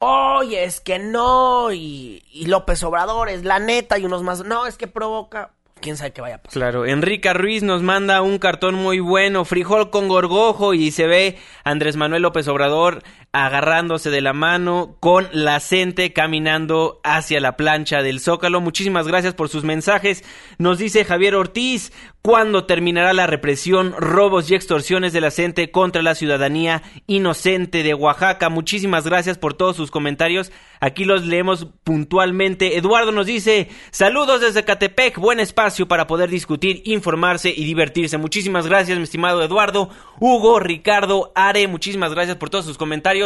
Oye, 0.00 0.64
es 0.64 0.80
que 0.80 1.00
no, 1.00 1.72
y, 1.72 2.22
López 2.46 2.82
Obrador 2.84 3.28
es 3.28 3.44
la 3.44 3.58
neta, 3.58 3.98
y 3.98 4.04
unos 4.04 4.22
más, 4.22 4.44
no, 4.44 4.66
es 4.66 4.76
que 4.76 4.86
provoca, 4.86 5.50
quién 5.80 5.96
sabe 5.96 6.12
qué 6.12 6.20
vaya 6.20 6.36
a 6.36 6.38
pasar. 6.38 6.52
Claro, 6.52 6.86
Enrica 6.86 7.32
Ruiz 7.32 7.64
nos 7.64 7.82
manda 7.82 8.22
un 8.22 8.38
cartón 8.38 8.76
muy 8.76 9.00
bueno, 9.00 9.44
frijol 9.44 9.90
con 9.90 10.06
gorgojo 10.06 10.72
y 10.72 10.92
se 10.92 11.08
ve 11.08 11.38
Andrés 11.64 11.96
Manuel 11.96 12.22
López 12.22 12.46
Obrador 12.46 13.02
agarrándose 13.32 14.08
de 14.10 14.22
la 14.22 14.32
mano 14.32 14.96
con 15.00 15.28
la 15.32 15.60
gente 15.60 16.12
caminando 16.14 17.00
hacia 17.04 17.40
la 17.40 17.56
plancha 17.56 18.02
del 18.02 18.20
Zócalo. 18.20 18.60
Muchísimas 18.60 19.06
gracias 19.06 19.34
por 19.34 19.50
sus 19.50 19.64
mensajes. 19.64 20.24
Nos 20.56 20.78
dice 20.78 21.04
Javier 21.04 21.34
Ortiz, 21.34 21.92
¿cuándo 22.22 22.64
terminará 22.64 23.12
la 23.12 23.26
represión, 23.26 23.94
robos 23.98 24.50
y 24.50 24.54
extorsiones 24.54 25.12
de 25.12 25.20
la 25.20 25.30
gente 25.30 25.70
contra 25.70 26.00
la 26.02 26.14
ciudadanía 26.14 26.82
inocente 27.06 27.82
de 27.82 27.92
Oaxaca? 27.92 28.48
Muchísimas 28.48 29.04
gracias 29.04 29.36
por 29.36 29.52
todos 29.52 29.76
sus 29.76 29.90
comentarios. 29.90 30.50
Aquí 30.80 31.04
los 31.04 31.26
leemos 31.26 31.66
puntualmente. 31.84 32.78
Eduardo 32.78 33.12
nos 33.12 33.26
dice, 33.26 33.68
saludos 33.90 34.40
desde 34.40 34.64
Catepec, 34.64 35.18
buen 35.18 35.38
espacio 35.38 35.86
para 35.86 36.06
poder 36.06 36.30
discutir, 36.30 36.82
informarse 36.86 37.52
y 37.54 37.64
divertirse. 37.64 38.16
Muchísimas 38.16 38.66
gracias, 38.66 38.96
mi 38.96 39.04
estimado 39.04 39.42
Eduardo. 39.42 39.90
Hugo, 40.18 40.60
Ricardo, 40.60 41.32
Are, 41.34 41.66
muchísimas 41.68 42.14
gracias 42.14 42.36
por 42.36 42.48
todos 42.48 42.64
sus 42.64 42.78
comentarios. 42.78 43.17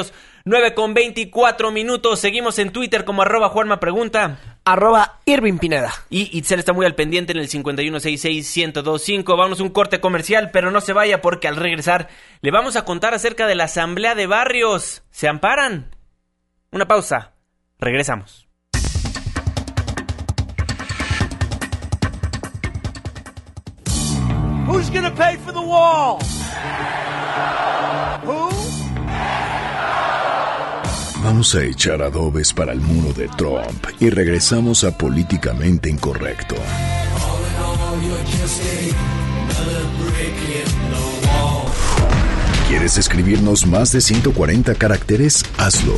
9 0.44 0.74
con 0.74 0.94
24 0.94 1.70
minutos. 1.70 2.18
Seguimos 2.18 2.58
en 2.58 2.70
Twitter 2.70 3.04
como 3.04 3.22
arroba 3.22 3.48
Juanma 3.48 3.78
Pregunta. 3.80 4.38
Arroba 4.64 5.20
Irving 5.24 5.58
Pineda. 5.58 5.92
Y 6.10 6.36
Itzel 6.36 6.58
está 6.58 6.72
muy 6.72 6.86
al 6.86 6.94
pendiente 6.94 7.32
en 7.32 7.38
el 7.38 7.48
5166-1025. 7.48 9.36
Vamos 9.36 9.60
a 9.60 9.62
un 9.62 9.70
corte 9.70 10.00
comercial, 10.00 10.50
pero 10.52 10.70
no 10.70 10.80
se 10.80 10.92
vaya 10.92 11.20
porque 11.20 11.48
al 11.48 11.56
regresar 11.56 12.08
le 12.40 12.50
vamos 12.50 12.76
a 12.76 12.84
contar 12.84 13.14
acerca 13.14 13.46
de 13.46 13.54
la 13.54 13.64
asamblea 13.64 14.14
de 14.14 14.26
barrios. 14.26 15.02
¿Se 15.10 15.28
amparan? 15.28 15.94
Una 16.70 16.86
pausa. 16.86 17.32
Regresamos. 17.78 18.48
Who's 24.66 24.88
gonna 24.90 25.10
pay 25.10 25.36
for 25.36 25.52
the 25.52 25.60
wall? 25.60 26.18
Who? 28.24 28.51
A 31.42 31.64
echar 31.64 32.00
adobes 32.02 32.52
para 32.52 32.72
el 32.72 32.80
muro 32.80 33.12
de 33.14 33.26
Trump 33.36 33.84
y 33.98 34.10
regresamos 34.10 34.84
a 34.84 34.96
Políticamente 34.96 35.90
Incorrecto. 35.90 36.54
¿Quieres 42.68 42.96
escribirnos 42.96 43.66
más 43.66 43.90
de 43.90 44.00
140 44.00 44.76
caracteres? 44.76 45.44
Hazlo. 45.58 45.96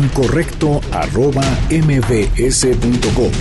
Incorrecto 0.00 0.80
arroba 0.92 1.42
mbs.com. 1.68 3.32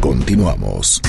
Continuamos. 0.00 1.02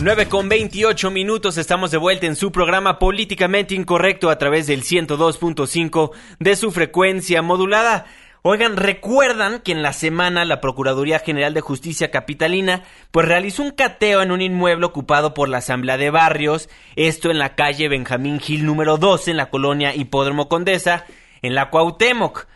9 0.00 0.28
con 0.28 0.48
28 0.48 1.10
minutos, 1.10 1.58
estamos 1.58 1.90
de 1.90 1.96
vuelta 1.96 2.26
en 2.26 2.36
su 2.36 2.52
programa 2.52 3.00
Políticamente 3.00 3.74
Incorrecto 3.74 4.30
a 4.30 4.38
través 4.38 4.68
del 4.68 4.84
102.5 4.84 6.12
de 6.38 6.54
su 6.54 6.70
frecuencia 6.70 7.42
modulada. 7.42 8.06
Oigan, 8.42 8.76
recuerdan 8.76 9.60
que 9.60 9.72
en 9.72 9.82
la 9.82 9.92
semana 9.92 10.44
la 10.44 10.60
Procuraduría 10.60 11.18
General 11.18 11.52
de 11.52 11.62
Justicia 11.62 12.12
Capitalina 12.12 12.84
pues 13.10 13.26
realizó 13.26 13.64
un 13.64 13.72
cateo 13.72 14.22
en 14.22 14.30
un 14.30 14.40
inmueble 14.40 14.86
ocupado 14.86 15.34
por 15.34 15.48
la 15.48 15.58
Asamblea 15.58 15.96
de 15.96 16.10
Barrios, 16.10 16.68
esto 16.94 17.32
en 17.32 17.40
la 17.40 17.56
calle 17.56 17.88
Benjamín 17.88 18.38
Gil 18.38 18.66
número 18.66 18.98
12 18.98 19.32
en 19.32 19.36
la 19.36 19.50
colonia 19.50 19.96
Hipódromo 19.96 20.48
Condesa, 20.48 21.06
en 21.42 21.56
la 21.56 21.70
Cuauhtémoc. 21.70 22.46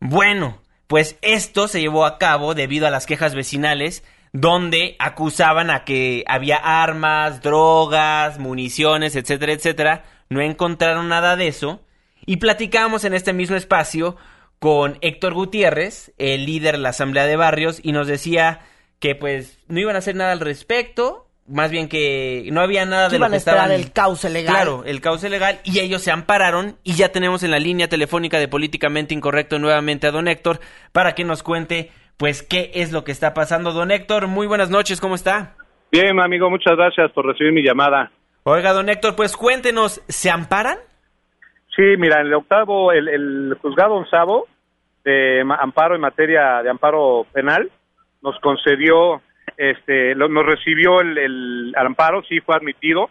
Bueno, 0.00 0.60
pues 0.86 1.16
esto 1.22 1.66
se 1.66 1.80
llevó 1.80 2.04
a 2.04 2.18
cabo 2.18 2.54
debido 2.54 2.86
a 2.86 2.90
las 2.90 3.06
quejas 3.06 3.34
vecinales 3.34 4.04
donde 4.32 4.96
acusaban 4.98 5.70
a 5.70 5.84
que 5.84 6.24
había 6.26 6.56
armas, 6.56 7.42
drogas, 7.42 8.38
municiones, 8.38 9.16
etcétera, 9.16 9.52
etcétera. 9.52 10.04
No 10.28 10.40
encontraron 10.40 11.08
nada 11.08 11.36
de 11.36 11.48
eso. 11.48 11.80
Y 12.26 12.36
platicamos 12.36 13.04
en 13.04 13.14
este 13.14 13.32
mismo 13.32 13.56
espacio 13.56 14.16
con 14.58 14.98
Héctor 15.00 15.34
Gutiérrez, 15.34 16.12
el 16.18 16.46
líder 16.46 16.76
de 16.76 16.82
la 16.82 16.90
Asamblea 16.90 17.26
de 17.26 17.36
Barrios, 17.36 17.80
y 17.82 17.92
nos 17.92 18.06
decía 18.06 18.60
que 18.98 19.14
pues 19.14 19.58
no 19.68 19.80
iban 19.80 19.96
a 19.96 20.00
hacer 20.00 20.14
nada 20.14 20.32
al 20.32 20.40
respecto, 20.40 21.26
más 21.48 21.70
bien 21.70 21.88
que 21.88 22.48
no 22.52 22.60
había 22.60 22.84
nada 22.84 23.08
de 23.08 23.18
lo 23.18 23.26
que 23.26 23.34
a 23.34 23.38
esperar 23.38 23.72
el 23.72 23.90
cauce 23.92 24.28
legal. 24.28 24.54
Claro, 24.54 24.84
el 24.84 25.00
cauce 25.00 25.28
legal 25.28 25.60
y 25.64 25.80
ellos 25.80 26.02
se 26.02 26.10
ampararon 26.12 26.76
y 26.84 26.94
ya 26.94 27.10
tenemos 27.10 27.42
en 27.42 27.50
la 27.50 27.58
línea 27.58 27.88
telefónica 27.88 28.38
de 28.38 28.48
políticamente 28.48 29.14
incorrecto 29.14 29.58
nuevamente 29.58 30.06
a 30.06 30.12
don 30.12 30.28
Héctor 30.28 30.60
para 30.92 31.14
que 31.14 31.24
nos 31.24 31.42
cuente 31.42 31.90
pues 32.20 32.42
qué 32.42 32.70
es 32.74 32.92
lo 32.92 33.02
que 33.02 33.12
está 33.12 33.32
pasando. 33.32 33.72
Don 33.72 33.90
Héctor, 33.90 34.26
muy 34.26 34.46
buenas 34.46 34.68
noches, 34.68 35.00
¿cómo 35.00 35.14
está? 35.14 35.54
Bien, 35.90 36.20
amigo, 36.20 36.50
muchas 36.50 36.76
gracias 36.76 37.10
por 37.12 37.24
recibir 37.24 37.50
mi 37.50 37.62
llamada. 37.62 38.10
Oiga, 38.42 38.74
don 38.74 38.90
Héctor, 38.90 39.16
pues 39.16 39.34
cuéntenos, 39.38 40.04
¿se 40.06 40.30
amparan? 40.30 40.76
Sí, 41.74 41.82
mira, 41.96 42.20
en 42.20 42.26
el 42.26 42.34
octavo, 42.34 42.92
el, 42.92 43.08
el 43.08 43.56
juzgado 43.62 43.94
onzavo 43.94 44.46
de 45.02 45.40
amparo 45.60 45.94
en 45.94 46.02
materia 46.02 46.62
de 46.62 46.68
amparo 46.68 47.26
penal 47.32 47.70
nos 48.20 48.38
concedió, 48.40 49.22
este, 49.56 50.14
lo, 50.14 50.28
nos 50.28 50.44
recibió 50.44 51.00
el, 51.00 51.16
el, 51.16 51.74
amparo, 51.74 52.22
sí 52.28 52.40
fue 52.40 52.54
admitido. 52.54 53.08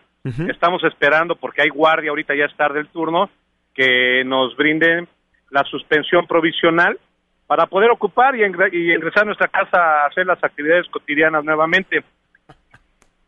Estamos 0.47 0.83
esperando, 0.83 1.35
porque 1.35 1.63
hay 1.63 1.69
guardia, 1.69 2.11
ahorita 2.11 2.35
ya 2.35 2.45
es 2.45 2.55
tarde 2.55 2.81
el 2.81 2.89
turno, 2.89 3.31
que 3.73 4.23
nos 4.23 4.55
brinden 4.55 5.07
la 5.49 5.63
suspensión 5.63 6.27
provisional 6.27 6.99
para 7.49 7.65
poder 7.65 7.89
ocupar 7.89 8.35
y, 8.35 8.43
ingresar 8.43 9.23
a 9.23 9.25
nuestra 9.25 9.47
casa 9.47 9.75
a 9.75 10.05
hacer 10.05 10.23
las 10.23 10.41
actividades 10.43 10.87
cotidianas 10.91 11.43
nuevamente. 11.43 12.03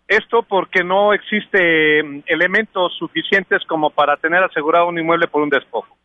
Esto 0.08 0.44
porque 0.44 0.84
no 0.84 1.12
existe 1.12 2.04
mm, 2.04 2.20
elementos 2.28 2.96
suficientes 3.00 3.64
como 3.68 3.90
para 3.90 4.18
tener 4.18 4.44
asegurado 4.44 4.90
un 4.90 5.00
inmueble 5.00 5.28
por 5.28 5.42
un 5.42 5.50
despojo. 5.50 5.98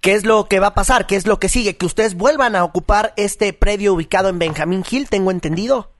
¿Qué 0.00 0.14
es 0.14 0.26
lo 0.26 0.46
que 0.50 0.58
va 0.58 0.68
a 0.68 0.74
pasar? 0.74 1.06
¿Qué 1.06 1.14
es 1.14 1.28
lo 1.28 1.38
que 1.38 1.48
sigue? 1.48 1.76
Que 1.76 1.86
ustedes 1.86 2.16
vuelvan 2.16 2.56
a 2.56 2.64
ocupar 2.64 3.12
este 3.16 3.52
predio 3.52 3.94
ubicado 3.94 4.28
en 4.28 4.40
Benjamín 4.40 4.82
Hill, 4.90 5.08
tengo 5.08 5.30
entendido. 5.30 5.92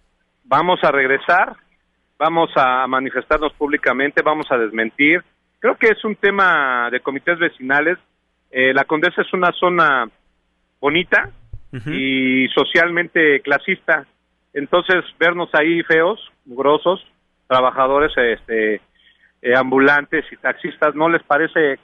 Vamos 0.42 0.80
a 0.82 0.90
regresar, 0.90 1.54
vamos 2.18 2.50
a 2.56 2.84
manifestarnos 2.88 3.52
públicamente, 3.52 4.22
vamos 4.22 4.46
a 4.50 4.58
desmentir. 4.58 5.22
Creo 5.60 5.76
que 5.76 5.86
es 5.90 6.04
un 6.04 6.16
tema 6.16 6.88
de 6.90 6.98
comités 6.98 7.38
vecinales. 7.38 7.96
Eh, 8.50 8.74
la 8.74 8.82
Condesa 8.82 9.22
es 9.22 9.32
una 9.32 9.52
zona 9.52 10.10
bonita 10.80 11.30
y 11.86 12.48
socialmente 12.48 13.40
clasista. 13.42 14.06
Entonces, 14.52 15.04
vernos 15.18 15.48
ahí 15.52 15.82
feos, 15.84 16.18
mugrosos, 16.44 17.00
trabajadores 17.46 18.12
este, 18.16 18.80
eh, 19.42 19.56
ambulantes 19.56 20.24
y 20.32 20.36
taxistas 20.36 20.94
no 20.94 21.08
les 21.08 21.22
parece 21.22 21.78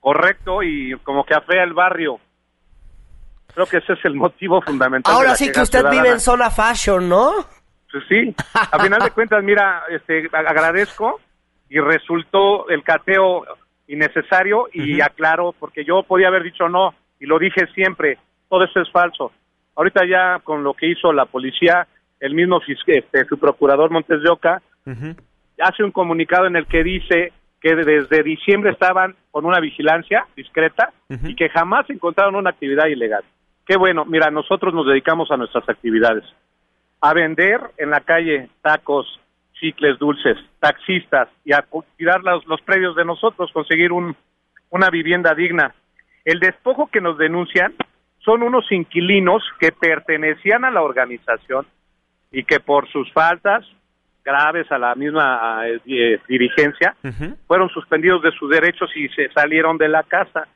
correcto 0.00 0.62
y 0.62 0.94
como 1.04 1.24
que 1.24 1.34
afea 1.34 1.62
el 1.62 1.72
barrio. 1.72 2.18
Creo 3.54 3.66
que 3.66 3.78
ese 3.78 3.94
es 3.94 4.04
el 4.04 4.14
motivo 4.14 4.60
fundamental. 4.62 5.14
Ahora 5.14 5.34
sí 5.34 5.50
que 5.50 5.60
usted 5.60 5.84
vive 5.90 6.10
en 6.10 6.20
zona 6.20 6.50
fashion, 6.50 7.08
¿no? 7.08 7.32
Pues 7.90 8.04
sí, 8.08 8.34
a 8.54 8.78
final 8.78 9.00
de 9.00 9.10
cuentas, 9.10 9.42
mira, 9.42 9.84
este, 9.88 10.28
agradezco 10.32 11.20
y 11.70 11.78
resultó 11.78 12.68
el 12.68 12.82
cateo 12.82 13.44
innecesario 13.86 14.68
y 14.72 15.00
aclaro, 15.00 15.54
porque 15.58 15.84
yo 15.84 16.02
podía 16.02 16.28
haber 16.28 16.42
dicho 16.42 16.68
no, 16.68 16.94
y 17.18 17.26
lo 17.26 17.38
dije 17.38 17.66
siempre, 17.74 18.18
todo 18.48 18.64
eso 18.64 18.80
es 18.80 18.90
falso. 18.90 19.32
Ahorita 19.76 20.04
ya 20.06 20.40
con 20.42 20.64
lo 20.64 20.74
que 20.74 20.90
hizo 20.90 21.12
la 21.12 21.26
policía, 21.26 21.86
el 22.20 22.34
mismo 22.34 22.60
este, 22.66 23.24
su 23.26 23.38
procurador 23.38 23.90
Montes 23.90 24.22
de 24.22 24.28
Oca, 24.28 24.60
hace 25.60 25.84
un 25.84 25.92
comunicado 25.92 26.46
en 26.46 26.56
el 26.56 26.66
que 26.66 26.82
dice 26.82 27.32
que 27.60 27.74
desde 27.74 28.22
diciembre 28.22 28.70
estaban 28.70 29.14
con 29.30 29.44
una 29.44 29.60
vigilancia 29.60 30.26
discreta 30.36 30.92
y 31.08 31.34
que 31.34 31.48
jamás 31.48 31.88
encontraron 31.90 32.36
una 32.36 32.50
actividad 32.50 32.86
ilegal. 32.86 33.24
Qué 33.66 33.76
bueno, 33.76 34.04
mira, 34.04 34.30
nosotros 34.30 34.72
nos 34.72 34.86
dedicamos 34.86 35.30
a 35.30 35.36
nuestras 35.36 35.68
actividades, 35.68 36.24
a 37.00 37.12
vender 37.12 37.60
en 37.76 37.90
la 37.90 38.00
calle 38.00 38.48
tacos, 38.62 39.20
chicles 39.60 39.98
dulces, 39.98 40.38
taxistas 40.60 41.28
y 41.44 41.52
a 41.52 41.62
cuidar 41.62 42.22
los, 42.22 42.46
los 42.46 42.60
predios 42.62 42.96
de 42.96 43.04
nosotros, 43.04 43.50
conseguir 43.52 43.92
un, 43.92 44.16
una 44.70 44.88
vivienda 44.90 45.34
digna. 45.34 45.74
El 46.24 46.40
despojo 46.40 46.88
que 46.88 47.00
nos 47.00 47.18
denuncian 47.18 47.74
son 48.18 48.42
unos 48.42 48.70
inquilinos 48.70 49.42
que 49.58 49.72
pertenecían 49.72 50.64
a 50.64 50.70
la 50.70 50.82
organización 50.82 51.66
y 52.30 52.44
que 52.44 52.60
por 52.60 52.88
sus 52.90 53.10
faltas 53.12 53.64
graves 54.24 54.70
a 54.70 54.78
la 54.78 54.94
misma 54.94 55.62
eh, 55.66 56.20
dirigencia 56.28 56.94
fueron 57.46 57.70
suspendidos 57.70 58.22
de 58.22 58.30
sus 58.32 58.50
derechos 58.50 58.90
y 58.94 59.08
se 59.08 59.30
salieron 59.30 59.78
de 59.78 59.88
la 59.88 60.02
casa 60.02 60.46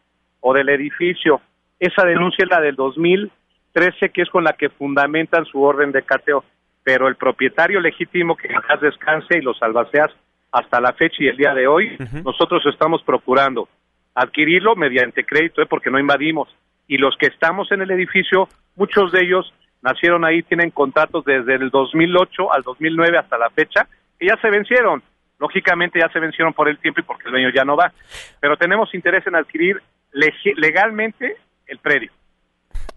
o 0.41 0.53
del 0.53 0.69
edificio. 0.69 1.41
Esa 1.81 2.05
denuncia 2.05 2.45
es 2.45 2.51
la 2.51 2.61
del 2.61 2.77
2013, 2.77 4.11
que 4.11 4.23
es 4.23 4.29
con 4.29 4.45
la 4.45 4.53
que 4.53 4.69
fundamentan 4.69 5.47
su 5.47 5.63
orden 5.63 5.91
de 5.93 6.03
cateo. 6.03 6.45
Pero 6.85 7.09
el 7.09 7.17
propietario 7.17 7.81
legítimo 7.81 8.37
que 8.37 8.49
jamás 8.49 8.81
descanse 8.81 9.39
y 9.39 9.41
los 9.41 9.63
albaceas 9.63 10.11
hasta 10.51 10.81
la 10.81 10.93
fecha 10.93 11.17
y 11.21 11.29
el 11.29 11.37
día 11.37 11.55
de 11.55 11.67
hoy, 11.67 11.97
nosotros 12.25 12.63
estamos 12.67 13.03
procurando 13.03 13.69
adquirirlo 14.15 14.77
mediante 14.77 15.25
crédito, 15.25 15.63
¿eh? 15.63 15.67
porque 15.67 15.91
no 15.91 15.99
invadimos. 15.99 16.49
Y 16.87 16.99
los 16.99 17.17
que 17.17 17.27
estamos 17.27 17.71
en 17.73 17.83
el 17.83 17.91
edificio, 17.91 18.49
muchos 18.77 19.13
de 19.13 19.23
ellos 19.23 19.53
nacieron 19.83 20.25
ahí, 20.25 20.43
tienen 20.43 20.71
contratos 20.71 21.25
desde 21.25 21.55
el 21.55 21.71
2008 21.71 22.53
al 22.53 22.63
2009 22.63 23.19
hasta 23.19 23.39
la 23.39 23.51
fecha, 23.51 23.87
que 24.19 24.27
ya 24.27 24.37
se 24.41 24.51
vencieron. 24.51 25.03
Lógicamente 25.39 25.99
ya 25.99 26.09
se 26.13 26.21
vencieron 26.21 26.53
por 26.53 26.69
el 26.69 26.79
tiempo 26.79 27.01
y 27.01 27.05
porque 27.05 27.25
el 27.27 27.33
dueño 27.33 27.51
ya 27.55 27.65
no 27.65 27.77
va. 27.77 27.93
Pero 28.41 28.57
tenemos 28.57 28.95
interés 28.95 29.27
en 29.27 29.35
adquirir 29.35 29.83
legalmente 30.13 31.37
el 31.67 31.79
predio. 31.79 32.13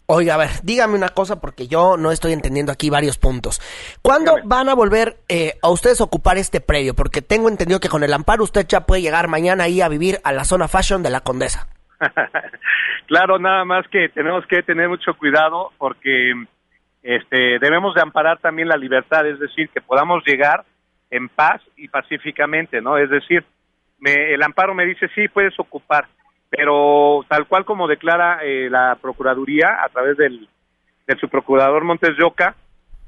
Oiga, 0.08 0.36
a 0.36 0.38
ver, 0.38 0.50
dígame 0.62 0.94
una 0.94 1.10
cosa 1.10 1.40
porque 1.42 1.68
yo 1.68 1.98
no 1.98 2.12
estoy 2.12 2.34
entendiendo 2.34 2.72
aquí 2.72 2.92
varios 2.92 3.18
puntos. 3.18 3.60
¿Cuándo 4.04 4.36
van 4.44 4.70
a 4.70 4.76
volver 4.76 5.18
eh, 5.28 5.58
a 5.64 5.70
ustedes 5.70 6.00
a 6.00 6.04
ocupar 6.04 6.38
este 6.38 6.62
predio? 6.62 6.94
Porque 6.94 7.24
tengo 7.24 7.50
entendido 7.50 7.80
que 7.80 7.90
con 7.90 8.04
el 8.04 8.14
amparo 8.14 8.44
usted 8.44 8.68
ya 8.68 8.82
puede 8.82 9.02
llegar 9.02 9.28
mañana 9.28 9.64
ahí 9.64 9.82
a 9.82 9.90
vivir 9.90 10.20
a 10.24 10.32
la 10.32 10.44
zona 10.44 10.68
fashion 10.68 11.02
de 11.02 11.10
la 11.10 11.22
Condesa. 11.22 11.68
claro, 13.08 13.40
nada 13.40 13.66
más 13.66 13.88
que 13.88 14.10
tenemos 14.10 14.46
que 14.48 14.64
tener 14.64 14.90
mucho 14.90 15.14
cuidado 15.16 15.72
porque 15.78 16.34
este, 17.04 17.60
debemos 17.60 17.94
de 17.96 18.02
amparar 18.02 18.40
también 18.40 18.68
la 18.68 18.78
libertad, 18.78 19.28
es 19.28 19.40
decir, 19.40 19.70
que 19.70 19.82
podamos 19.82 20.24
llegar 20.26 20.66
en 21.12 21.30
paz 21.30 21.62
y 21.78 21.88
pacíficamente, 21.88 22.82
¿no? 22.82 22.98
Es 22.98 23.10
decir, 23.10 23.46
me, 24.00 24.34
el 24.34 24.42
amparo 24.44 24.74
me 24.74 24.86
dice, 24.86 25.08
sí, 25.16 25.28
puedes 25.28 25.58
ocupar, 25.60 26.08
pero 26.50 27.26
tal 27.28 27.46
cual 27.48 27.66
como 27.66 27.88
declara 27.88 28.40
eh, 28.44 28.70
la 28.70 28.98
Procuraduría 29.02 29.84
a 29.84 29.90
través 29.90 30.18
del, 30.18 30.48
de 31.08 31.16
su 31.18 31.30
procurador 31.30 31.84
Montes 31.84 32.18
de 32.18 32.24
Oca, 32.24 32.56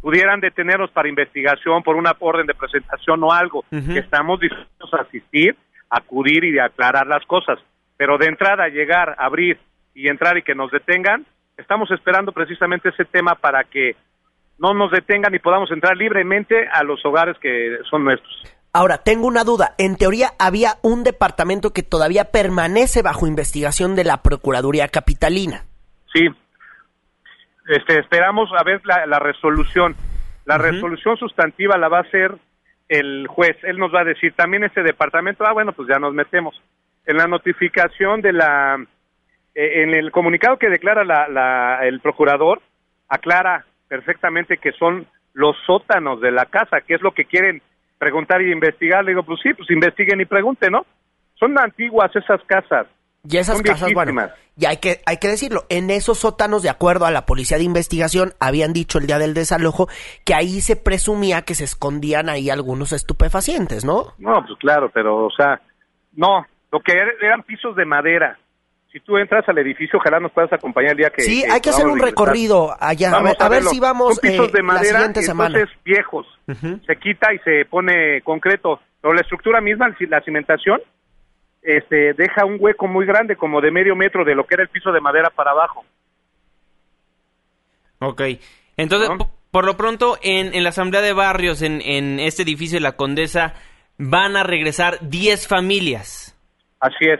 pudieran 0.01 0.39
detenernos 0.39 0.91
para 0.91 1.09
investigación 1.09 1.83
por 1.83 1.95
una 1.95 2.15
orden 2.19 2.45
de 2.45 2.53
presentación 2.53 3.23
o 3.23 3.31
algo, 3.31 3.65
que 3.69 3.99
estamos 3.99 4.39
dispuestos 4.39 4.93
a 4.93 5.01
asistir, 5.01 5.55
acudir 5.89 6.43
y 6.43 6.51
de 6.51 6.61
aclarar 6.61 7.07
las 7.07 7.25
cosas, 7.25 7.59
pero 7.97 8.17
de 8.17 8.27
entrada 8.27 8.67
llegar, 8.69 9.15
abrir 9.17 9.59
y 9.93 10.07
entrar 10.07 10.37
y 10.37 10.43
que 10.43 10.55
nos 10.55 10.71
detengan, 10.71 11.25
Estamos 11.57 11.89
esperando 11.89 12.31
precisamente 12.31 12.89
ese 12.89 13.03
tema 13.05 13.33
para 13.33 13.63
que 13.63 13.95
no 14.59 14.73
nos 14.73 14.91
detengan 14.91 15.33
y 15.33 15.39
podamos 15.39 15.71
entrar 15.71 15.97
libremente 15.97 16.67
a 16.71 16.83
los 16.83 17.03
hogares 17.03 17.35
que 17.41 17.79
son 17.89 18.05
nuestros. 18.05 18.43
Ahora, 18.73 18.99
tengo 18.99 19.25
una 19.25 19.43
duda. 19.43 19.73
En 19.79 19.95
teoría 19.95 20.29
había 20.37 20.73
un 20.83 21.03
departamento 21.03 21.73
que 21.73 21.81
todavía 21.81 22.25
permanece 22.25 23.01
bajo 23.01 23.25
investigación 23.25 23.95
de 23.95 24.03
la 24.03 24.21
Procuraduría 24.21 24.87
Capitalina. 24.87 25.63
Sí. 26.13 26.27
Este, 27.67 27.99
esperamos 27.99 28.49
a 28.57 28.63
ver 28.63 28.81
la, 28.85 29.19
resolución. 29.19 29.95
La 30.45 30.59
resolución 30.59 31.17
sustantiva 31.17 31.77
la 31.77 31.89
va 31.89 31.99
a 31.99 32.01
hacer 32.01 32.35
el 32.87 33.25
juez. 33.27 33.57
Él 33.63 33.79
nos 33.79 33.93
va 33.93 34.01
a 34.01 34.05
decir 34.05 34.33
también 34.33 34.63
ese 34.63 34.83
departamento, 34.83 35.43
ah, 35.45 35.53
bueno, 35.53 35.73
pues 35.73 35.89
ya 35.89 35.97
nos 35.97 36.13
metemos. 36.13 36.61
En 37.07 37.17
la 37.17 37.25
notificación 37.25 38.21
de 38.21 38.33
la 38.33 38.77
eh, 39.55 39.81
en 39.81 39.95
el 39.95 40.11
comunicado 40.11 40.57
que 40.57 40.69
declara 40.69 41.03
la, 41.03 41.79
el 41.81 41.99
procurador, 41.99 42.61
aclara 43.09 43.65
perfectamente 43.87 44.57
que 44.57 44.71
son 44.73 45.07
los 45.33 45.55
sótanos 45.65 46.21
de 46.21 46.31
la 46.31 46.45
casa, 46.45 46.81
que 46.81 46.93
es 46.93 47.01
lo 47.01 47.11
que 47.11 47.25
quieren 47.25 47.63
preguntar 47.97 48.43
y 48.43 48.51
investigar. 48.51 49.03
Le 49.03 49.11
digo, 49.11 49.23
pues 49.23 49.39
sí, 49.41 49.53
pues 49.55 49.67
investiguen 49.71 50.21
y 50.21 50.25
pregunten, 50.25 50.73
¿no? 50.73 50.85
Son 51.39 51.57
antiguas 51.57 52.15
esas 52.15 52.39
casas. 52.45 52.85
Y 53.27 53.37
esas 53.37 53.55
Son 53.55 53.63
casas, 53.63 53.91
bueno, 53.93 54.29
y 54.59 54.65
hay 54.65 54.77
que, 54.77 55.01
hay 55.05 55.17
que 55.17 55.27
decirlo, 55.27 55.65
en 55.69 55.89
esos 55.89 56.19
sótanos, 56.19 56.63
de 56.63 56.69
acuerdo 56.69 57.05
a 57.05 57.11
la 57.11 57.25
policía 57.25 57.57
de 57.57 57.63
investigación, 57.63 58.33
habían 58.39 58.73
dicho 58.73 58.99
el 58.99 59.07
día 59.07 59.19
del 59.19 59.33
desalojo 59.33 59.87
que 60.23 60.33
ahí 60.33 60.61
se 60.61 60.75
presumía 60.75 61.43
que 61.43 61.55
se 61.55 61.63
escondían 61.63 62.29
ahí 62.29 62.49
algunos 62.49 62.91
estupefacientes, 62.91 63.85
¿no? 63.85 64.13
No, 64.17 64.43
pues 64.45 64.57
claro, 64.59 64.89
pero, 64.93 65.25
o 65.25 65.31
sea, 65.31 65.61
no, 66.13 66.45
lo 66.71 66.79
que 66.79 66.93
er- 66.93 67.15
eran 67.21 67.43
pisos 67.43 67.75
de 67.75 67.85
madera. 67.85 68.37
Si 68.91 68.99
tú 69.01 69.17
entras 69.17 69.47
al 69.49 69.57
edificio, 69.57 69.99
ojalá 69.99 70.19
nos 70.19 70.31
puedas 70.31 70.51
acompañar 70.53 70.91
el 70.91 70.97
día 70.97 71.09
que... 71.09 71.21
sí, 71.21 71.43
hay 71.43 71.59
que 71.61 71.69
hacer 71.69 71.85
un 71.85 71.99
recorrido 71.99 72.75
allá, 72.79 73.09
a 73.09 73.11
Vamos 73.11 73.31
ver, 73.31 73.37
a 73.43 73.49
ver 73.49 73.63
si 73.63 73.79
vamos 73.79 74.15
Son 74.15 74.21
pisos 74.21 74.47
eh, 74.47 74.51
de 74.53 74.57
la 74.59 74.63
madera, 74.63 74.97
siguiente 74.99 75.21
semana. 75.23 75.59
entonces 75.59 75.77
viejos. 75.83 76.25
Se 76.87 76.95
quita 76.95 77.33
y 77.33 77.39
se 77.39 77.65
pone 77.65 78.21
concreto. 78.21 78.79
Pero 79.01 79.13
la 79.13 79.21
estructura 79.21 79.59
misma, 79.61 79.93
la 80.09 80.21
cimentación, 80.21 80.81
este, 81.61 82.13
deja 82.13 82.45
un 82.45 82.55
hueco 82.59 82.87
muy 82.87 83.05
grande, 83.05 83.35
como 83.35 83.59
de 83.61 83.71
medio 83.71 83.95
metro 83.95 84.23
de 84.23 84.33
lo 84.35 84.45
que 84.47 84.55
era 84.55 84.63
el 84.63 84.69
piso 84.69 84.91
de 84.91 85.01
madera 85.01 85.29
para 85.29 85.51
abajo. 85.51 85.85
Ok. 87.99 88.21
Entonces, 88.77 89.09
por 89.51 89.65
lo 89.65 89.75
pronto, 89.77 90.17
en, 90.21 90.53
en 90.55 90.63
la 90.63 90.69
Asamblea 90.69 91.01
de 91.01 91.13
Barrios, 91.13 91.61
en, 91.61 91.81
en 91.81 92.19
este 92.19 92.43
edificio 92.43 92.77
de 92.77 92.81
la 92.83 92.95
Condesa, 92.95 93.53
van 93.97 94.35
a 94.37 94.43
regresar 94.43 94.97
10 95.01 95.47
familias. 95.47 96.36
Así 96.79 97.05
es. 97.05 97.19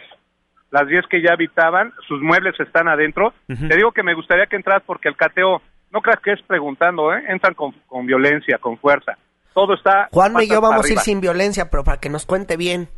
Las 0.71 0.87
10 0.87 1.05
que 1.07 1.21
ya 1.21 1.33
habitaban, 1.33 1.93
sus 2.07 2.21
muebles 2.21 2.59
están 2.59 2.87
adentro. 2.87 3.33
Te 3.47 3.75
digo 3.75 3.91
que 3.91 4.03
me 4.03 4.13
gustaría 4.13 4.47
que 4.47 4.57
entras 4.57 4.83
porque 4.85 5.07
el 5.07 5.15
cateo, 5.15 5.61
no 5.91 6.01
creas 6.01 6.19
que 6.19 6.33
es 6.33 6.41
preguntando, 6.43 7.13
¿eh? 7.13 7.23
Entran 7.29 7.53
con, 7.53 7.71
con 7.87 8.05
violencia, 8.05 8.57
con 8.57 8.77
fuerza. 8.77 9.17
Todo 9.53 9.73
está... 9.75 10.09
Juanma 10.11 10.43
y 10.43 10.49
yo 10.49 10.61
vamos 10.61 10.69
para 10.69 10.81
a 10.81 10.87
ir 10.87 10.91
arriba. 10.91 11.01
sin 11.01 11.21
violencia, 11.21 11.69
pero 11.71 11.83
para 11.83 11.99
que 11.99 12.09
nos 12.09 12.25
cuente 12.25 12.57
bien. 12.57 12.89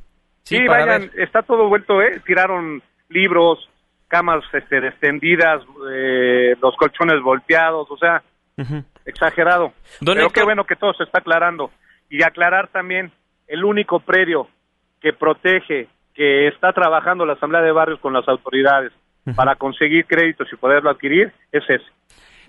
Sí, 0.43 0.57
vayan, 0.67 1.11
ver. 1.13 1.21
está 1.21 1.43
todo 1.43 1.69
vuelto, 1.69 2.01
¿eh? 2.01 2.19
Tiraron 2.25 2.81
libros, 3.09 3.69
camas 4.07 4.43
este, 4.51 4.79
extendidas, 4.87 5.61
eh, 5.93 6.55
los 6.61 6.75
colchones 6.75 7.21
volteados, 7.21 7.87
o 7.91 7.97
sea, 7.97 8.23
exagerado. 9.05 9.73
Don 10.01 10.15
Pero 10.15 10.27
Héctor- 10.27 10.33
qué 10.33 10.43
bueno 10.43 10.63
que 10.65 10.75
todo 10.75 10.93
se 10.93 11.03
está 11.03 11.19
aclarando. 11.19 11.71
Y 12.09 12.23
aclarar 12.23 12.69
también, 12.69 13.11
el 13.47 13.63
único 13.63 13.99
predio 13.99 14.47
que 14.99 15.13
protege, 15.13 15.87
que 16.19 16.49
está 16.49 16.73
trabajando 16.73 17.25
la 17.25 17.31
Asamblea 17.31 17.61
de 17.61 17.71
Barrios 17.71 18.01
con 18.01 18.11
las 18.11 18.27
autoridades 18.27 18.91
para 19.37 19.55
conseguir 19.55 20.05
créditos 20.05 20.49
y 20.51 20.57
poderlo 20.57 20.89
adquirir, 20.89 21.31
es 21.53 21.63
ese. 21.69 21.85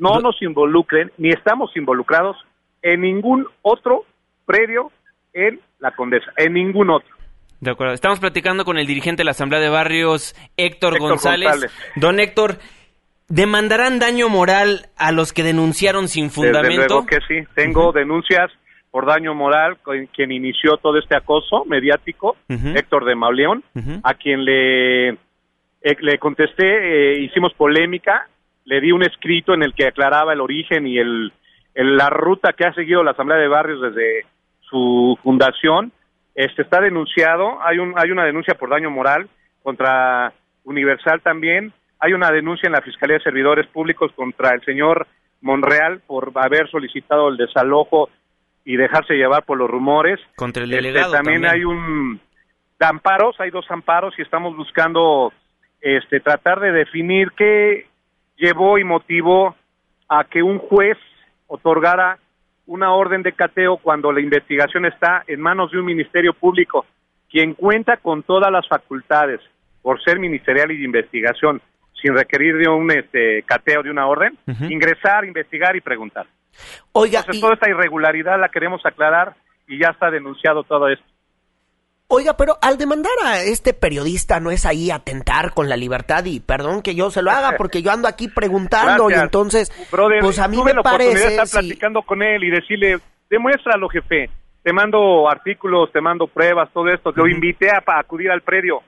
No 0.01 0.19
nos 0.19 0.43
involucren, 0.43 1.13
ni 1.19 1.29
estamos 1.29 1.71
involucrados 1.77 2.37
en 2.83 3.03
ningún 3.03 3.47
otro 3.63 4.07
predio 4.45 4.91
en 5.33 5.61
la 5.79 5.93
Condesa, 5.93 6.33
en 6.37 6.55
ningún 6.55 6.91
otro. 6.91 7.15
De 7.61 7.71
acuerdo. 7.71 7.95
Estamos 7.95 8.19
platicando 8.19 8.65
con 8.65 8.77
el 8.77 8.89
dirigente 8.89 9.21
de 9.21 9.27
la 9.27 9.31
Asamblea 9.31 9.61
de 9.61 9.69
Barrios, 9.69 10.35
Héctor, 10.57 10.95
Héctor 10.95 11.09
González. 11.09 11.49
González. 11.51 11.73
Don 11.95 12.19
Héctor, 12.19 12.59
¿demandarán 13.29 14.01
daño 14.01 14.29
moral 14.29 14.89
a 14.97 15.13
los 15.13 15.33
que 15.33 15.45
denunciaron 15.45 16.09
sin 16.09 16.25
Desde 16.25 16.35
fundamento? 16.35 16.87
luego 16.89 17.07
que 17.07 17.19
sí. 17.29 17.47
Tengo 17.55 17.93
denuncias 17.93 18.51
por 18.91 19.07
daño 19.07 19.35
moral 19.35 19.79
quien 20.13 20.33
inició 20.33 20.77
todo 20.79 20.99
este 20.99 21.17
acoso 21.17 21.65
mediático. 21.65 22.37
Héctor 22.77 23.05
de 23.05 23.15
Mauleón, 23.15 23.63
a 24.03 24.15
quien 24.15 24.45
le, 24.45 25.09
eh, 25.11 25.17
le 26.01 26.19
contesté, 26.19 26.65
eh, 27.15 27.21
hicimos 27.21 27.55
polémica, 27.55 28.27
le 28.65 28.81
di 28.81 28.93
un 28.93 29.03
escrito 29.03 29.55
en 29.55 29.63
el 29.63 29.75
que 29.75 29.87
aclaraba 29.87 30.33
el 30.33 30.41
origen 30.41 30.87
y 30.87 30.99
el, 30.99 31.33
el- 31.75 31.97
la 31.97 32.11
ruta 32.11 32.53
que 32.53 32.65
ha 32.67 32.75
seguido 32.75 33.03
la 33.03 33.13
Asamblea 33.13 33.39
de 33.39 33.49
Barrios 33.49 33.81
desde 33.81 34.27
su 34.61 35.19
fundación. 35.23 35.93
Este 36.35 36.63
está 36.63 36.81
denunciado, 36.81 37.59
hay 37.63 37.79
un 37.79 37.95
hay 37.97 38.11
una 38.11 38.25
denuncia 38.25 38.55
por 38.55 38.71
daño 38.71 38.91
moral 38.91 39.29
contra 39.63 40.33
Universal 40.65 41.21
también, 41.23 41.73
hay 41.99 42.13
una 42.13 42.31
denuncia 42.31 42.67
en 42.67 42.73
la 42.73 42.81
Fiscalía 42.83 43.19
de 43.19 43.23
Servidores 43.23 43.67
Públicos 43.69 44.13
contra 44.15 44.55
el 44.55 44.63
señor 44.65 45.07
Monreal 45.43 46.01
por 46.07 46.33
haber 46.37 46.69
solicitado 46.71 47.29
el 47.29 47.37
desalojo 47.37 48.11
y 48.65 48.77
dejarse 48.77 49.15
llevar 49.15 49.45
por 49.45 49.59
los 49.59 49.71
rumores. 49.71 50.21
Contra 50.37 50.65
el 50.65 50.73
Este, 50.73 50.83
delegado 50.83 51.13
también, 51.13 51.43
también. 51.43 51.55
hay 51.55 51.65
un 51.65 52.21
de 52.79 52.87
amparos, 52.87 53.39
hay 53.41 53.51
dos 53.51 53.71
amparos 53.71 54.15
y 54.19 54.23
estamos 54.23 54.57
buscando 54.57 55.33
este 55.81 56.21
tratar 56.21 56.61
de 56.61 56.73
definir 56.73 57.33
qué 57.37 57.87
llevó 58.37 58.79
y 58.79 58.85
motivó 58.85 59.55
a 60.09 60.25
que 60.25 60.43
un 60.43 60.59
juez 60.59 60.97
otorgara 61.47 62.19
una 62.67 62.93
orden 62.93 63.23
de 63.23 63.33
cateo 63.33 63.77
cuando 63.79 64.13
la 64.13 64.21
investigación 64.21 64.87
está 64.87 65.25
en 65.27 65.41
manos 65.41 65.73
de 65.73 65.79
un 65.79 65.85
ministerio 65.85 66.33
público, 66.33 66.87
quien 67.29 67.55
cuenta 67.55 67.97
con 67.97 68.23
todas 68.23 68.51
las 68.51 68.67
facultades 68.69 69.41
por 69.83 70.03
ser 70.03 70.19
ministerial 70.19 70.71
y 70.71 70.79
de 70.79 70.85
investigación, 70.85 71.61
sin 72.01 72.15
requerir 72.15 72.57
de 72.57 72.69
un 72.69 72.91
este, 72.91 73.43
cateo 73.43 73.83
de 73.83 73.91
una 73.91 74.07
orden, 74.07 74.39
ingresar, 74.69 75.25
investigar 75.25 75.75
y 75.77 75.81
preguntar. 75.81 76.27
Oiga, 76.93 77.21
Entonces, 77.21 77.39
y- 77.39 77.41
toda 77.41 77.55
esta 77.55 77.71
irregularidad 77.71 78.39
la 78.41 78.49
queremos 78.49 78.85
aclarar 78.85 79.35
y 79.67 79.81
ya 79.81 79.89
está 79.91 80.11
denunciado 80.11 80.63
todo 80.65 80.89
esto. 80.89 81.05
Oiga, 82.13 82.37
pero 82.37 82.59
al 82.61 82.77
demandar 82.77 83.13
a 83.25 83.41
este 83.41 83.73
periodista 83.73 84.41
no 84.41 84.51
es 84.51 84.67
ahí 84.67 84.91
atentar 84.91 85.55
con 85.55 85.69
la 85.69 85.77
libertad 85.77 86.25
y 86.25 86.41
perdón 86.41 86.83
que 86.83 86.97
yo 86.97 87.09
se 87.13 87.23
lo 87.23 87.31
haga 87.31 87.53
porque 87.57 87.83
yo 87.83 87.93
ando 87.93 88.09
aquí 88.09 88.27
preguntando 88.27 89.09
y 89.11 89.15
entonces 89.15 89.71
Brother, 89.93 90.19
pues 90.21 90.41
a 90.41 90.49
mí 90.49 90.57
tuve 90.57 90.65
me 90.71 90.75
la 90.75 90.81
oportunidad 90.81 91.15
de 91.15 91.21
parece 91.21 91.43
estar 91.43 91.61
platicando 91.61 92.03
con 92.03 92.21
él 92.25 92.43
y 92.43 92.51
decirle, 92.51 92.99
demuéstralo, 93.29 93.89
jefe. 93.89 94.29
Te 94.65 94.73
mando 94.73 95.31
artículos, 95.31 95.93
te 95.93 96.01
mando 96.01 96.27
pruebas, 96.27 96.69
todo 96.73 96.89
esto. 96.89 97.13
Lo 97.15 97.29
invité 97.29 97.71
a, 97.71 97.81
a 97.87 98.01
acudir 98.01 98.31
al 98.33 98.43
predio. 98.43 98.83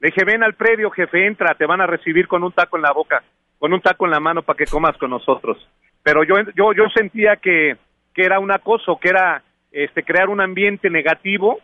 Le 0.00 0.08
dije, 0.08 0.24
ven 0.24 0.42
al 0.42 0.54
predio, 0.54 0.90
jefe, 0.90 1.26
entra, 1.28 1.54
te 1.54 1.66
van 1.66 1.80
a 1.80 1.86
recibir 1.86 2.26
con 2.26 2.42
un 2.42 2.50
taco 2.52 2.76
en 2.76 2.82
la 2.82 2.92
boca, 2.92 3.22
con 3.60 3.72
un 3.72 3.80
taco 3.80 4.04
en 4.06 4.10
la 4.10 4.18
mano 4.20 4.42
para 4.42 4.56
que 4.56 4.66
comas 4.66 4.98
con 4.98 5.08
nosotros. 5.10 5.56
Pero 6.04 6.22
yo, 6.22 6.36
yo, 6.54 6.72
yo 6.72 6.84
sentía 6.94 7.34
que, 7.36 7.76
que 8.14 8.22
era 8.24 8.38
un 8.38 8.52
acoso, 8.52 8.98
que 9.00 9.08
era 9.08 9.42
este, 9.72 10.04
crear 10.04 10.28
un 10.28 10.40
ambiente 10.40 10.88
negativo 10.90 11.58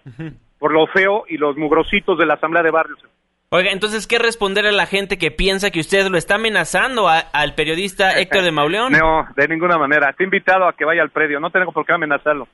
por 0.59 0.73
lo 0.73 0.87
feo 0.89 1.25
y 1.29 1.37
los 1.37 1.57
mugrositos 1.57 2.19
de 2.19 2.27
la 2.27 2.35
Asamblea 2.35 2.63
de 2.65 2.71
Barrios. 2.73 2.99
Oiga, 3.51 3.71
entonces, 3.73 4.07
¿qué 4.07 4.19
responder 4.19 4.67
a 4.67 4.73
la 4.73 4.87
gente 4.87 5.19
que 5.19 5.31
piensa 5.31 5.71
que 5.71 5.81
usted 5.81 6.07
lo 6.09 6.17
está 6.19 6.37
amenazando 6.37 7.09
a- 7.09 7.19
al 7.19 7.55
periodista 7.55 8.19
Héctor 8.19 8.43
de 8.45 8.53
Mauleón? 8.53 8.93
No, 8.99 9.27
de 9.37 9.49
ninguna 9.49 9.77
manera. 9.79 10.13
Te 10.13 10.23
he 10.23 10.27
invitado 10.27 10.67
a 10.69 10.73
que 10.73 10.85
vaya 10.85 11.03
al 11.03 11.11
predio. 11.11 11.39
No 11.41 11.51
tengo 11.51 11.73
por 11.73 11.85
qué 11.85 11.93
amenazarlo. 11.93 12.47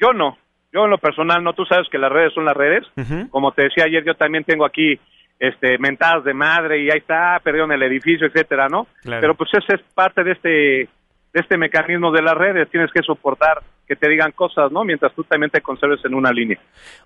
Yo 0.00 0.12
no. 0.12 0.36
Yo 0.72 0.84
en 0.84 0.90
lo 0.90 0.98
personal 0.98 1.42
no. 1.44 1.52
Tú 1.52 1.64
sabes 1.64 1.88
que 1.90 1.98
las 1.98 2.10
redes 2.12 2.32
son 2.34 2.44
las 2.44 2.56
redes. 2.56 2.84
Como 3.30 3.52
te 3.52 3.62
decía 3.64 3.84
ayer, 3.84 4.04
yo 4.04 4.14
también 4.14 4.44
tengo 4.44 4.64
aquí 4.64 4.98
este 5.40 5.78
mentadas 5.78 6.22
de 6.22 6.34
madre 6.34 6.82
y 6.82 6.90
ahí 6.90 6.98
está, 6.98 7.40
perdieron 7.42 7.72
el 7.72 7.82
edificio, 7.82 8.26
etcétera, 8.26 8.68
¿no? 8.68 8.86
Claro. 9.02 9.20
Pero 9.22 9.34
pues 9.34 9.50
ese 9.54 9.76
es 9.76 9.82
parte 9.94 10.22
de 10.22 10.32
este 10.32 10.88
de 11.32 11.40
este 11.40 11.56
mecanismo 11.56 12.12
de 12.12 12.22
las 12.22 12.34
redes. 12.34 12.68
Tienes 12.70 12.90
que 12.92 13.02
soportar 13.02 13.62
que 13.86 13.96
te 13.96 14.08
digan 14.08 14.32
cosas, 14.32 14.70
¿no? 14.70 14.84
Mientras 14.84 15.14
tú 15.14 15.24
también 15.24 15.50
te 15.50 15.62
conserves 15.62 16.04
en 16.04 16.14
una 16.14 16.30
línea. 16.30 16.58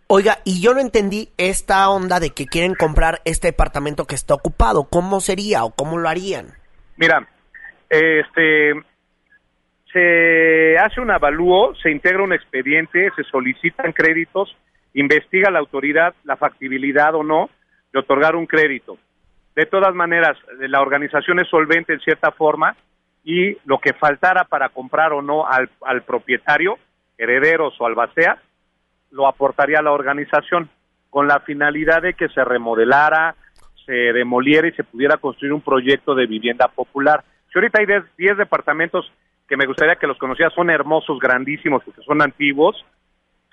Oiga, 0.09 0.39
y 0.45 0.61
yo 0.61 0.75
no 0.75 0.81
entendí 0.81 1.29
esta 1.39 1.89
onda 1.89 2.21
de 2.21 2.31
que 2.31 2.47
quieren 2.47 2.75
comprar 2.75 3.21
este 3.25 3.49
departamento 3.49 4.07
que 4.07 4.15
está 4.15 4.35
ocupado. 4.35 4.89
¿Cómo 4.91 5.21
sería 5.21 5.65
o 5.65 5.71
cómo 5.71 5.99
lo 5.99 6.09
harían? 6.09 6.49
Mira, 6.97 7.27
este 7.89 8.73
se 9.93 10.77
hace 10.77 11.01
un 11.01 11.13
avalúo, 11.13 11.75
se 11.77 11.91
integra 11.91 12.25
un 12.25 12.33
expediente, 12.33 13.11
se 13.15 13.23
solicitan 13.25 13.93
créditos, 13.93 14.57
investiga 14.93 15.53
la 15.53 15.61
autoridad 15.61 16.15
la 16.25 16.37
factibilidad 16.37 17.15
o 17.15 17.23
no 17.23 17.49
de 17.95 18.01
otorgar 18.01 18.35
un 18.35 18.47
crédito. 18.47 18.99
De 19.55 19.67
todas 19.67 19.95
maneras, 19.95 20.37
la 20.59 20.83
organización 20.83 21.39
es 21.39 21.49
solvente 21.49 21.95
en 21.95 22.01
cierta 22.01 22.33
forma 22.33 22.77
y 23.23 23.57
lo 23.65 23.79
que 23.79 23.95
faltara 23.95 24.45
para 24.45 24.69
comprar 24.69 25.13
o 25.13 25.23
no 25.23 25.47
al, 25.47 25.71
al 25.83 26.03
propietario, 26.03 26.77
herederos 27.17 27.81
o 27.81 27.87
albaceas, 27.87 28.39
lo 29.13 29.29
aportaría 29.29 29.79
a 29.79 29.83
la 29.83 29.93
organización 29.93 30.69
con 31.09 31.29
la 31.29 31.39
finalidad 31.41 32.03
de 32.03 32.15
que 32.15 32.29
se 32.29 32.45
remodelara, 32.45 33.37
se 33.87 33.93
demoliera 33.93 34.67
y 34.67 34.73
se 34.73 34.83
pudiera 34.83 35.17
construir 35.19 35.53
un 35.53 35.61
proyecto 35.61 36.17
de 36.17 36.27
vivienda 36.27 36.67
popular. 36.67 37.23
Si 37.53 37.59
ahorita 37.59 37.79
hay 37.79 37.87
10 37.87 38.03
10 38.19 38.39
departamentos 38.39 39.11
que 39.49 39.57
me 39.57 39.67
gustaría 39.67 39.97
que 39.97 40.09
los 40.09 40.19
conocieras, 40.19 40.53
son 40.53 40.69
hermosos, 40.69 41.21
grandísimos, 41.21 41.85
porque 41.85 42.03
son 42.03 42.23
antiguos, 42.23 42.85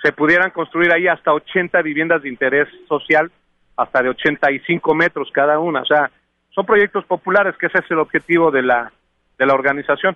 se 0.01 0.11
pudieran 0.13 0.49
construir 0.49 0.91
ahí 0.91 1.07
hasta 1.07 1.31
80 1.31 1.79
viviendas 1.83 2.23
de 2.23 2.29
interés 2.29 2.67
social, 2.87 3.31
hasta 3.77 4.01
de 4.01 4.09
85 4.09 4.93
metros 4.95 5.29
cada 5.33 5.59
una. 5.59 5.81
O 5.81 5.85
sea, 5.85 6.11
son 6.53 6.65
proyectos 6.65 7.05
populares, 7.05 7.55
que 7.59 7.67
ese 7.67 7.79
es 7.79 7.91
el 7.91 7.99
objetivo 7.99 8.51
de 8.51 8.61
la, 8.61 8.91
de 9.37 9.45
la 9.45 9.53
organización. 9.53 10.15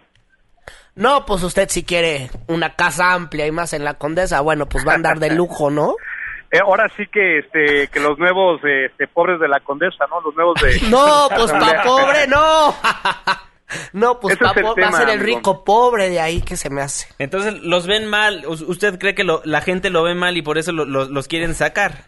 No, 0.96 1.26
pues 1.26 1.44
usted 1.44 1.70
si 1.70 1.84
quiere 1.84 2.30
una 2.48 2.76
casa 2.76 3.13
amplia 3.13 3.46
y 3.48 3.52
más 3.52 3.74
en 3.74 3.84
la 3.84 3.96
Condesa, 3.96 4.41
bueno, 4.41 4.65
pues 4.68 4.88
va 4.88 4.94
a 4.94 4.96
andar 4.96 5.20
de 5.20 5.32
lujo, 5.34 5.70
¿no? 5.70 5.96
Eh, 6.52 6.60
ahora 6.62 6.88
sí 6.96 7.04
que 7.12 7.39
este 7.39 7.88
que 7.88 8.00
los 8.00 8.20
nuevos 8.20 8.62
eh, 8.63 8.86
este, 8.86 9.08
pobres 9.08 9.39
de 9.39 9.48
la 9.48 9.60
condesa, 9.62 10.06
¿no? 10.10 10.22
Los 10.22 10.36
nuevos 10.36 10.54
de 10.62 10.80
No, 10.89 11.28
pues 11.36 11.52
pa' 11.52 11.82
pobre, 11.84 12.28
no. 12.28 12.74
No, 13.94 14.20
pues 14.20 14.38
va, 14.41 14.52
a 14.52 14.54
ser 14.91 15.10
el 15.10 15.20
amigo. 15.20 15.38
rico 15.38 15.63
pobre 15.65 16.08
de 16.10 16.22
ahí 16.22 16.41
que 16.41 16.56
se 16.56 16.70
me 16.70 16.82
hace. 16.82 17.08
Entonces, 17.18 17.56
¿los 17.63 17.88
ven 17.88 18.06
mal? 18.06 18.46
¿U- 18.46 18.52
¿Usted 18.72 19.00
cree 19.00 19.15
que 19.15 19.24
lo- 19.24 19.41
la 19.44 19.62
gente 19.62 19.89
lo 19.89 20.04
ve 20.04 20.13
mal 20.13 20.38
y 20.38 20.43
por 20.43 20.60
eso 20.60 20.72
lo- 20.72 20.86
lo- 20.86 21.06
los 21.06 21.28
quieren 21.28 21.56
sacar? 21.56 22.06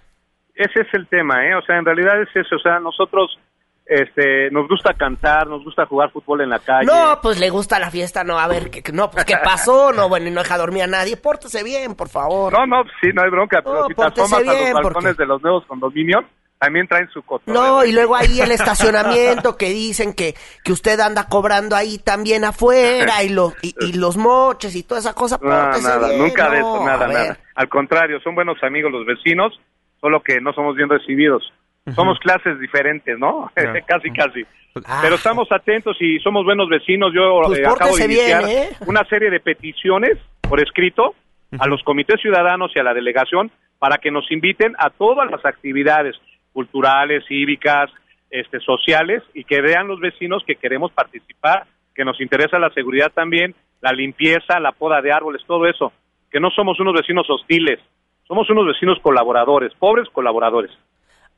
Ese 0.58 0.82
es 0.82 0.88
el 0.94 1.08
tema, 1.08 1.46
¿eh? 1.46 1.56
O 1.56 1.62
sea, 1.62 1.78
en 1.78 1.86
realidad 1.86 2.22
es 2.22 2.30
eso. 2.36 2.56
O 2.56 2.60
sea, 2.60 2.80
nosotros 2.80 3.38
este, 3.86 4.50
nos 4.52 4.68
gusta 4.68 4.94
cantar, 4.94 5.48
nos 5.48 5.64
gusta 5.64 5.86
jugar 5.86 6.12
fútbol 6.12 6.42
en 6.42 6.50
la 6.50 6.60
calle. 6.60 6.86
No, 6.88 7.20
pues 7.22 7.40
le 7.40 7.50
gusta 7.50 7.80
la 7.80 7.90
fiesta, 7.92 8.24
no, 8.24 8.38
a 8.38 8.48
ver, 8.48 8.70
que, 8.70 8.82
que- 8.84 8.92
no, 8.92 9.10
pues 9.10 9.24
¿qué 9.26 9.38
pasó? 9.44 9.94
No, 9.94 10.10
bueno, 10.10 10.28
y 10.28 10.32
no 10.32 10.42
deja 10.42 10.58
dormir 10.58 10.84
a 10.84 10.88
nadie, 10.88 11.16
pórtese 11.16 11.64
bien, 11.64 11.96
por 11.96 12.10
favor. 12.10 12.52
No, 12.52 12.66
no, 12.66 12.84
sí, 13.02 13.10
no 13.14 13.24
hay 13.24 13.30
bronca, 13.30 13.62
pero 13.62 13.82
No, 13.84 13.88
si 13.88 13.94
te 13.94 14.04
asomas 14.04 14.34
a 14.34 14.40
bien, 14.42 14.64
los 14.66 14.74
balcones 14.74 14.94
porque- 15.12 15.24
de 15.24 15.26
los 15.28 15.42
nuevos 15.42 15.66
condominios, 15.68 16.26
también 16.60 16.88
traen 16.88 17.08
su 17.10 17.22
cotorreo. 17.22 17.62
No, 17.62 17.86
y 17.86 17.92
luego 17.94 18.16
ahí 18.16 18.42
el 18.42 18.52
estacionamiento 18.52 19.58
que 19.58 19.70
dicen 19.70 20.14
que, 20.14 20.34
que 20.64 20.72
usted 20.72 21.00
anda 21.00 21.28
cobrando 21.30 21.76
ahí 21.76 22.00
también 22.00 22.44
afuera 22.44 23.22
y, 23.24 23.30
lo, 23.30 23.54
y, 23.62 23.76
y 23.80 23.94
los 23.94 24.18
moches 24.18 24.76
y 24.76 24.82
toda 24.84 25.00
esa 25.00 25.14
cosa. 25.14 25.38
No, 25.42 25.50
nada, 25.80 26.08
bien, 26.10 26.20
nunca 26.20 26.50
de 26.50 26.58
eso, 26.58 26.84
nada, 26.84 27.06
a 27.06 27.08
nada. 27.08 27.38
Al 27.56 27.70
contrario, 27.70 28.20
son 28.22 28.34
buenos 28.36 28.58
amigos 28.64 28.92
los 28.92 29.06
vecinos, 29.06 29.54
solo 30.00 30.22
que 30.22 30.40
no 30.42 30.54
somos 30.54 30.76
bien 30.76 30.90
recibidos. 30.90 31.52
Somos 31.96 32.20
clases 32.20 32.60
diferentes, 32.60 33.18
¿no? 33.18 33.50
casi, 33.88 34.12
casi. 34.12 34.46
Ah. 34.86 35.00
Pero 35.02 35.16
estamos 35.16 35.50
atentos 35.52 35.96
y 36.02 36.20
somos 36.20 36.44
buenos 36.44 36.68
vecinos. 36.70 37.12
Yo 37.14 37.42
Pues 37.46 37.60
eh, 37.60 37.66
acabo 37.66 37.96
de 37.96 38.08
bien, 38.08 38.20
iniciar 38.20 38.44
¿eh? 38.50 38.70
una 38.86 39.06
serie 39.06 39.30
de 39.30 39.40
peticiones 39.40 40.18
por 40.42 40.60
escrito 40.62 41.16
a 41.58 41.68
los 41.68 41.82
comités 41.84 42.20
ciudadanos 42.22 42.72
y 42.76 42.80
a 42.80 42.84
la 42.84 42.94
delegación 42.94 43.52
para 43.80 43.98
que 43.98 44.12
nos 44.12 44.30
inviten 44.32 44.76
a 44.78 44.90
todas 44.90 45.30
las 45.32 45.46
actividades 45.46 46.16
culturales, 46.52 47.24
cívicas, 47.28 47.90
este, 48.30 48.60
sociales 48.60 49.24
y 49.34 49.44
que 49.44 49.62
vean 49.62 49.88
los 49.88 50.00
vecinos 50.00 50.44
que 50.46 50.56
queremos 50.56 50.92
participar, 50.92 51.66
que 51.96 52.04
nos 52.04 52.20
interesa 52.20 52.60
la 52.60 52.70
seguridad 52.72 53.12
también, 53.14 53.56
la 53.82 53.92
limpieza, 53.92 54.60
la 54.60 54.72
poda 54.72 55.02
de 55.02 55.12
árboles, 55.12 55.42
todo 55.48 55.68
eso. 55.68 55.94
Que 56.32 56.40
no 56.40 56.50
somos 56.50 56.80
unos 56.80 56.94
vecinos 56.94 57.30
hostiles, 57.30 57.80
somos 58.28 58.50
unos 58.50 58.68
vecinos 58.68 58.98
colaboradores, 59.02 59.72
pobres 59.80 60.08
colaboradores. 60.12 60.72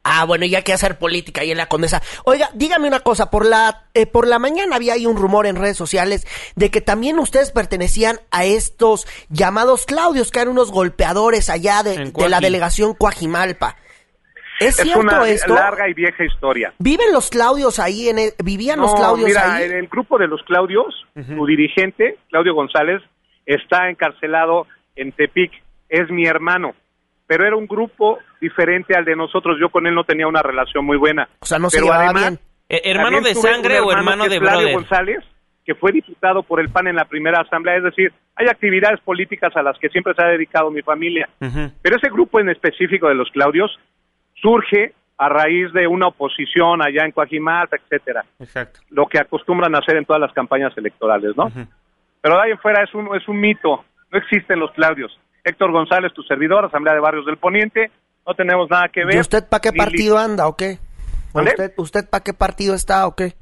Ah, 0.04 0.24
bueno, 0.26 0.46
ya 0.46 0.62
que 0.62 0.72
hacer 0.72 0.98
política 0.98 1.42
ahí 1.42 1.52
en 1.52 1.58
la 1.58 1.68
condesa. 1.68 2.02
Oiga, 2.24 2.50
dígame 2.54 2.88
una 2.88 3.02
cosa, 3.02 3.30
por 3.30 3.46
la, 3.46 3.84
eh, 3.94 4.06
por 4.06 4.28
la 4.28 4.40
mañana 4.40 4.78
había 4.78 4.94
ahí 4.94 5.06
un 5.06 5.18
rumor 5.18 5.46
en 5.46 5.58
redes 5.58 5.76
sociales 5.76 6.26
de 6.56 6.72
que 6.72 6.80
también 6.80 7.20
ustedes 7.20 7.52
pertenecían 7.52 8.18
a 8.32 8.46
estos 8.46 9.06
llamados 9.30 9.86
Claudios, 9.86 10.32
que 10.32 10.40
eran 10.40 10.54
unos 10.54 10.72
golpeadores 10.72 11.50
allá 11.50 11.84
de, 11.84 12.12
la 12.30 12.40
delegación 12.40 12.94
Coajimalpa. 12.94 13.76
¿Es, 14.62 14.80
Es 14.80 14.84
cierto 14.84 15.02
una 15.02 15.28
esto? 15.28 15.54
larga 15.54 15.88
y 15.90 15.94
vieja 15.94 16.24
historia. 16.24 16.74
¿Viven 16.80 17.12
los 17.14 17.30
Claudios 17.30 17.78
ahí? 17.80 18.08
En 18.10 18.20
el- 18.20 18.34
¿Vivían 18.44 18.80
los 18.80 18.92
No, 18.92 18.98
Claudios 18.98 19.28
mira, 19.28 19.56
ahí? 19.56 19.64
en 19.66 19.74
el 19.74 19.88
grupo 19.88 20.18
de 20.18 20.28
los 20.28 20.42
Claudios, 20.44 21.06
su 21.14 21.46
dirigente, 21.46 22.18
Claudio 22.30 22.54
González, 22.56 23.02
está 23.46 23.90
encarcelado 23.90 24.66
en 24.96 25.12
Tepic. 25.12 25.52
Es 25.90 26.10
mi 26.10 26.26
hermano, 26.26 26.74
pero 27.28 27.46
era 27.46 27.56
un 27.56 27.68
grupo 27.68 28.20
diferente 28.40 28.96
al 28.96 29.06
de 29.06 29.16
nosotros. 29.16 29.58
Yo 29.60 29.70
con 29.70 29.88
él 29.88 29.96
no 29.96 30.04
tenía 30.04 30.28
una 30.28 30.42
relación 30.42 30.86
muy 30.86 30.98
buena. 30.98 31.28
O 31.40 31.46
sea, 31.46 31.60
no 31.60 31.70
se 31.70 31.78
pero 31.78 31.86
llevaba 31.86 32.06
además, 32.06 32.30
bien. 32.30 32.40
Eh, 32.70 32.82
¿Hermano 32.86 33.22
de 33.22 33.36
sangre 33.36 33.80
o 33.80 33.92
hermano 33.92 34.30
de 34.30 34.40
Flavio 34.40 34.60
brother? 34.60 34.74
González, 34.76 35.24
que 35.66 35.76
fue 35.76 35.92
diputado 35.92 36.44
por 36.44 36.60
el 36.60 36.70
PAN 36.70 36.88
en 36.88 36.96
la 36.96 37.06
primera 37.06 37.42
asamblea. 37.42 37.78
Es 37.78 37.84
decir, 37.84 38.14
hay 38.36 38.48
actividades 38.48 39.00
políticas 39.02 39.56
a 39.56 39.64
las 39.64 39.78
que 39.80 39.90
siempre 39.90 40.14
se 40.14 40.24
ha 40.24 40.28
dedicado 40.28 40.72
mi 40.72 40.82
familia. 40.82 41.28
Pero 41.82 41.98
ese 41.98 42.10
grupo 42.10 42.40
en 42.40 42.50
específico 42.50 43.08
de 43.08 43.16
los 43.16 43.30
Claudios 43.32 43.80
surge 44.36 44.94
a 45.18 45.28
raíz 45.28 45.72
de 45.74 45.86
una 45.86 46.08
oposición 46.08 46.82
allá 46.82 47.04
en 47.04 47.12
Coajimalpa, 47.12 47.76
etcétera 47.76 48.24
Exacto. 48.40 48.80
lo 48.90 49.06
que 49.06 49.20
acostumbran 49.20 49.76
a 49.76 49.80
hacer 49.80 49.98
en 49.98 50.06
todas 50.06 50.22
las 50.22 50.32
campañas 50.32 50.72
electorales, 50.78 51.36
¿no? 51.36 51.52
Pero 52.22 52.36
de 52.36 52.42
ahí 52.42 52.52
en 52.52 52.58
fuera 52.60 52.84
es 52.84 52.94
un, 52.94 53.14
es 53.14 53.28
un 53.28 53.40
mito, 53.40 53.84
no 54.12 54.18
existen 54.18 54.60
los 54.60 54.72
Claudios. 54.72 55.20
Héctor 55.50 55.72
González, 55.72 56.14
tu 56.14 56.24
servidor, 56.24 56.66
Asamblea 56.66 56.94
de 56.94 57.00
Barrios 57.02 57.26
del 57.26 57.38
Poniente, 57.38 57.92
no 58.26 58.34
tenemos 58.34 58.70
nada 58.70 58.88
que 58.90 59.04
ver. 59.06 59.16
¿Y 59.16 59.20
usted 59.20 59.44
para 59.50 59.62
qué 59.62 59.72
partido 59.74 60.16
li- 60.18 60.24
anda 60.24 60.48
o 60.48 60.56
qué? 60.56 60.78
¿O 61.34 61.38
¿Mande? 61.40 61.52
¿Usted, 61.52 61.74
usted 61.78 62.10
para 62.10 62.24
qué 62.24 62.34
partido 62.34 62.74
está 62.76 63.06
o 63.08 63.16
qué? 63.16 63.34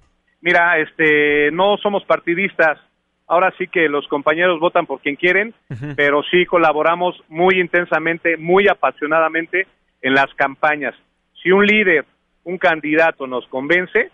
Mira, 0.41 0.78
este, 0.80 1.51
no 1.51 1.78
somos 1.78 2.03
partidistas. 2.05 2.80
Ahora 3.28 3.53
sí 3.58 3.68
que 3.68 3.89
los 3.89 4.08
compañeros 4.08 4.60
votan 4.62 4.86
por 4.86 5.01
quien 5.01 5.16
quieren, 5.18 5.53
pero 5.97 6.24
sí 6.32 6.45
colaboramos 6.45 7.22
muy 7.28 7.60
intensamente, 7.60 8.38
muy 8.38 8.70
apasionadamente 8.70 9.68
en 10.01 10.14
las 10.14 10.34
campañas. 10.36 10.95
Si 11.43 11.51
un 11.51 11.66
líder, 11.66 12.05
un 12.45 12.58
candidato 12.58 13.28
nos 13.28 13.45
convence, 13.47 14.12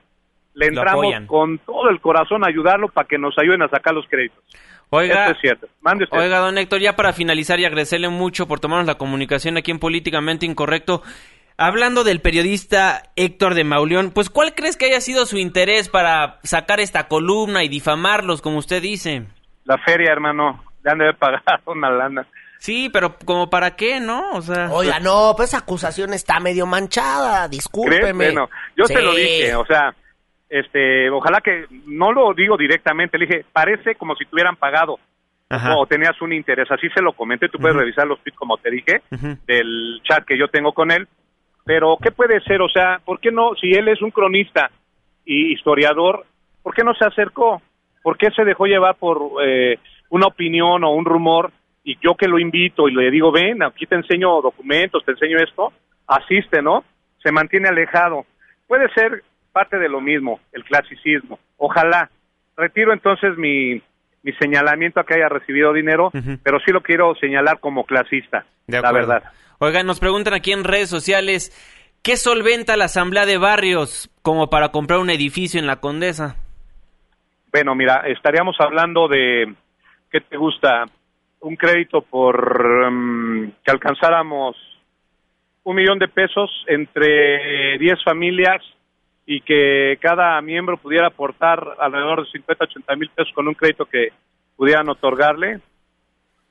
le 0.54 0.68
entramos 0.68 1.14
con 1.28 1.58
todo 1.60 1.90
el 1.90 2.00
corazón 2.02 2.44
a 2.44 2.48
ayudarlo 2.50 2.88
para 2.90 3.08
que 3.08 3.18
nos 3.18 3.38
ayuden 3.38 3.62
a 3.64 3.70
sacar 3.70 3.94
los 3.94 4.06
créditos. 4.08 4.44
Oiga, 4.90 5.24
Esto 5.26 5.32
es 5.36 5.42
cierto. 5.42 5.68
Mande 5.82 6.04
usted. 6.04 6.18
Oiga, 6.18 6.38
don 6.40 6.58
Héctor, 6.58 6.80
ya 6.80 6.96
para 6.96 7.14
finalizar 7.14 7.60
y 7.60 7.66
agradecerle 7.66 8.10
mucho 8.10 8.48
por 8.48 8.60
tomarnos 8.60 8.86
la 8.88 8.96
comunicación 8.96 9.58
aquí 9.58 9.72
en 9.72 9.80
Políticamente 9.80 10.46
Incorrecto. 10.46 11.02
Hablando 11.58 12.04
del 12.04 12.20
periodista 12.22 13.04
Héctor 13.16 13.54
de 13.54 13.64
Mauleón, 13.64 14.12
pues 14.12 14.30
¿cuál 14.30 14.54
crees 14.56 14.76
que 14.78 14.86
haya 14.86 15.02
sido 15.02 15.26
su 15.26 15.38
interés 15.38 15.88
para 15.90 16.40
sacar 16.44 16.80
esta 16.80 17.08
columna 17.08 17.64
y 17.64 17.70
difamarlos, 17.70 18.42
como 18.42 18.58
usted 18.58 18.82
dice? 18.82 19.26
La 19.66 19.78
feria, 19.80 20.12
hermano, 20.12 20.64
le 20.84 20.92
han 20.92 20.98
de 20.98 21.06
haber 21.06 21.18
pagado 21.18 21.42
una 21.68 21.90
lana. 21.90 22.28
Sí, 22.58 22.90
pero 22.94 23.18
como 23.26 23.50
para 23.50 23.76
qué, 23.76 24.00
¿no? 24.00 24.32
O 24.32 24.42
sea, 24.42 24.70
Oiga, 24.72 25.00
no, 25.00 25.34
pues 25.36 25.50
esa 25.50 25.60
acusación 25.60 26.14
está 26.14 26.40
medio 26.40 26.66
manchada, 26.66 27.40
¿Crees? 27.48 27.52
discúlpeme. 27.52 28.14
Bueno, 28.14 28.50
yo 28.78 28.86
Sí. 28.86 28.94
te 28.94 29.02
lo 29.02 29.14
dije, 29.14 29.56
o 29.56 29.66
sea, 29.66 29.94
este, 30.54 31.10
ojalá 31.10 31.42
que 31.42 31.66
no 31.88 32.12
lo 32.12 32.32
digo 32.36 32.56
directamente, 32.58 33.18
le 33.18 33.26
dije, 33.26 33.46
parece 33.52 33.96
como 33.96 34.16
si 34.16 34.24
te 34.24 34.36
hubieran 34.36 34.56
pagado 34.56 35.00
Ajá. 35.50 35.76
o 35.76 35.88
tenías 35.88 36.22
un 36.22 36.32
interés, 36.32 36.70
así 36.70 36.88
se 36.90 37.02
lo 37.02 37.14
comenté, 37.14 37.50
tú 37.50 37.58
puedes 37.58 37.76
revisar 37.76 38.06
los 38.06 38.22
tweets 38.22 38.38
como 38.38 38.58
te 38.58 38.70
dije, 38.70 39.02
del 39.48 40.00
chat 40.04 40.24
que 40.26 40.38
yo 40.38 40.48
tengo 40.50 40.72
con 40.72 40.92
él, 40.92 41.08
pero 41.66 41.98
¿qué 42.00 42.12
puede 42.12 42.40
ser? 42.42 42.62
O 42.62 42.70
sea, 42.70 43.02
¿por 43.04 43.20
qué 43.20 43.32
no, 43.32 43.56
si 43.56 43.72
él 43.72 43.88
es 43.88 44.00
un 44.04 44.12
cronista 44.12 44.70
y 45.26 45.54
historiador, 45.54 46.24
¿por 46.62 46.76
qué 46.76 46.84
no 46.84 46.94
se 46.94 47.06
acercó? 47.06 47.60
¿Por 48.04 48.16
qué 48.16 48.30
se 48.30 48.46
dejó 48.46 48.68
llevar 48.68 48.96
por 48.96 49.44
eh, 49.44 49.80
una 50.10 50.28
opinión 50.28 50.84
o 50.84 50.92
un 50.92 51.06
rumor? 51.06 51.52
Y 51.84 51.98
yo 52.00 52.14
que 52.14 52.28
lo 52.28 52.38
invito 52.38 52.88
y 52.88 52.94
le 52.94 53.10
digo, 53.10 53.32
ven, 53.32 53.64
aquí 53.64 53.88
te 53.88 53.96
enseño 53.96 54.40
documentos, 54.40 55.04
te 55.04 55.14
enseño 55.14 55.38
esto, 55.40 55.74
asiste, 56.06 56.62
¿no? 56.62 56.84
Se 57.24 57.32
mantiene 57.32 57.70
alejado. 57.70 58.26
Puede 58.68 58.88
ser 58.94 59.24
parte 59.54 59.78
de 59.78 59.88
lo 59.88 60.02
mismo, 60.02 60.42
el 60.52 60.64
clasicismo. 60.66 61.40
Ojalá. 61.58 62.10
Retiro 62.58 62.92
entonces 62.92 63.38
mi, 63.38 63.82
mi 64.24 64.34
señalamiento 64.34 65.00
a 65.00 65.06
que 65.06 65.16
haya 65.16 65.30
recibido 65.30 65.74
dinero, 65.74 66.12
pero 66.44 66.60
sí 66.66 66.72
lo 66.72 66.82
quiero 66.82 67.16
señalar 67.16 67.60
como 67.60 67.86
clasista, 67.86 68.46
De 68.68 68.82
la 68.82 68.92
verdad. 68.92 69.24
Oiga, 69.60 69.84
nos 69.84 70.00
preguntan 70.00 70.34
aquí 70.34 70.52
en 70.52 70.64
redes 70.64 70.90
sociales, 70.90 71.52
¿qué 72.04 72.16
solventa 72.18 72.78
la 72.78 72.86
Asamblea 72.86 73.26
de 73.26 73.38
Barrios 73.38 74.10
como 74.22 74.50
para 74.50 74.70
comprar 74.70 75.00
un 75.00 75.10
edificio 75.10 75.60
en 75.60 75.68
la 75.68 75.78
Condesa? 75.78 76.36
Bueno, 77.52 77.76
mira, 77.76 78.04
estaríamos 78.08 78.56
hablando 78.60 79.08
de, 79.08 79.54
¿qué 80.12 80.22
te 80.22 80.38
gusta? 80.38 80.86
Un 81.42 81.56
crédito 81.56 82.02
por 82.02 82.92
mm, 82.92 83.52
que 83.64 83.72
alcanzáramos 83.72 84.56
un 85.64 85.76
millón 85.76 86.00
de 86.00 86.08
pesos 86.08 86.50
entre 86.68 87.78
10 87.78 88.04
familias 88.04 88.62
y 89.26 89.42
que 89.42 89.98
cada 90.02 90.42
miembro 90.42 90.78
pudiera 90.78 91.08
aportar 91.08 91.76
alrededor 91.80 92.26
de 92.26 92.32
50, 92.32 92.66
80 92.66 92.96
mil 92.96 93.10
pesos 93.10 93.34
con 93.34 93.48
un 93.48 93.54
crédito 93.54 93.86
que 93.86 94.10
pudieran 94.56 94.90
otorgarle. 94.90 95.62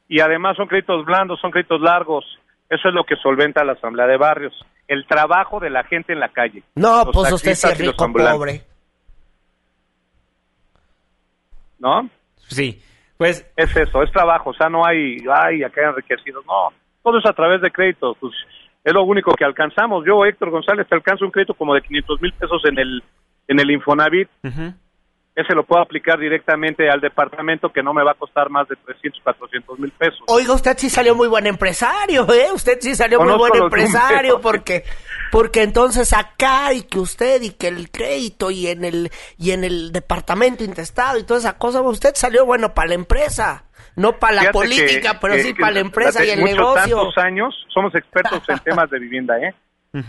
Y 0.09 0.21
además 0.21 0.57
son 0.57 0.69
créditos 0.69 1.05
blandos, 1.05 1.41
son 1.41 1.51
créditos 1.51 1.81
largos. 1.81 2.25
Eso 2.69 2.89
es 2.89 2.95
lo 2.95 3.05
que 3.05 3.17
solventa 3.17 3.65
la 3.65 3.73
Asamblea 3.73 4.07
de 4.07 4.17
Barrios. 4.17 4.55
El 4.89 5.07
trabajo 5.07 5.61
de 5.61 5.71
la 5.71 5.85
gente 5.85 6.13
en 6.13 6.21
la 6.21 6.29
calle. 6.29 6.63
No, 6.75 7.05
Los 7.05 7.15
pues 7.15 7.33
usted 7.33 7.55
sí 7.55 7.63
taxistas 7.63 7.73
es 7.73 7.81
y 7.81 7.83
los 7.85 7.97
rico 7.97 8.13
pobre. 8.13 8.63
¿No? 11.79 12.09
Sí, 12.49 12.81
pues 13.23 13.47
es 13.57 13.77
eso, 13.77 14.03
es 14.03 14.11
trabajo, 14.11 14.51
o 14.51 14.53
sea, 14.53 14.69
no 14.69 14.85
hay, 14.85 15.17
ay, 15.33 15.63
acá 15.63 15.81
hay 15.81 15.91
enriquecidos, 15.91 16.45
no, 16.45 16.73
todo 17.05 17.19
es 17.19 17.25
a 17.25 17.33
través 17.33 17.61
de 17.61 17.71
créditos, 17.71 18.17
pues 18.19 18.33
es 18.85 18.93
lo 18.93 19.05
único 19.05 19.33
que 19.35 19.45
alcanzamos. 19.45 20.05
Yo, 20.07 20.25
Héctor 20.25 20.51
González, 20.51 20.87
te 20.89 20.95
alcanzo 20.95 21.25
un 21.25 21.31
crédito 21.31 21.55
como 21.55 21.75
de 21.75 21.83
500 21.83 22.21
mil 22.21 22.33
pesos 22.33 22.63
en 22.65 22.79
el, 22.79 23.03
en 23.47 23.61
el 23.61 23.71
Infonavit, 23.71 24.29
ujú. 24.43 24.75
ese 25.37 25.55
lo 25.55 25.65
puedo 25.65 25.83
aplicar 25.83 26.19
directamente 26.19 26.91
al 26.91 27.01
departamento 27.01 27.71
que 27.71 27.83
no 27.83 27.95
me 27.95 28.03
va 28.03 28.13
a 28.13 28.15
costar 28.15 28.51
más 28.51 28.69
de 28.69 28.77
300, 28.77 29.21
400 29.23 29.79
mil 29.79 29.93
pesos. 29.93 30.21
Oiga, 30.27 30.55
usted 30.55 30.77
sí 30.77 30.91
salió 30.91 31.15
muy 31.15 31.29
buen 31.29 31.47
empresario, 31.47 32.27
¿eh? 32.33 32.49
Usted 32.53 32.79
sí 32.81 32.95
salió 32.95 33.21
muy 33.21 33.35
buen 33.35 33.55
empresario 33.63 34.35
números. 34.35 34.43
porque 34.43 34.85
porque 35.31 35.63
entonces 35.63 36.13
acá 36.13 36.75
y 36.75 36.83
que 36.83 36.99
usted 36.99 37.41
y 37.41 37.51
que 37.51 37.69
el 37.69 37.91
crédito 37.91 38.51
y 38.51 38.67
en 38.67 38.85
el 38.85 39.11
y 39.39 39.53
en 39.53 39.63
el 39.65 39.93
departamento 39.93 40.65
intestado 40.65 41.19
y 41.19 41.25
toda 41.25 41.39
esa 41.39 41.57
cosa, 41.57 41.81
usted 41.83 42.15
salió 42.15 42.45
bueno 42.45 42.75
para 42.75 42.89
la 42.89 42.95
empresa, 42.95 43.65
no 43.97 44.19
para 44.19 44.35
la 44.35 44.41
Fíjate 44.43 44.59
política, 44.59 45.13
que- 45.13 45.19
pero 45.21 45.35
que- 45.35 45.43
sí 45.43 45.55
que 45.55 45.61
para 45.61 45.73
la 45.73 45.81
empresa 45.81 46.25
y 46.25 46.31
el 46.31 46.41
muchos 46.41 46.57
negocio. 46.57 46.97
tantos 46.97 47.19
años 47.19 47.67
somos 47.73 47.95
expertos 47.95 48.43
en 48.49 48.59
temas 48.65 48.91
de 48.91 48.99
vivienda, 48.99 49.39
¿eh? 49.39 49.55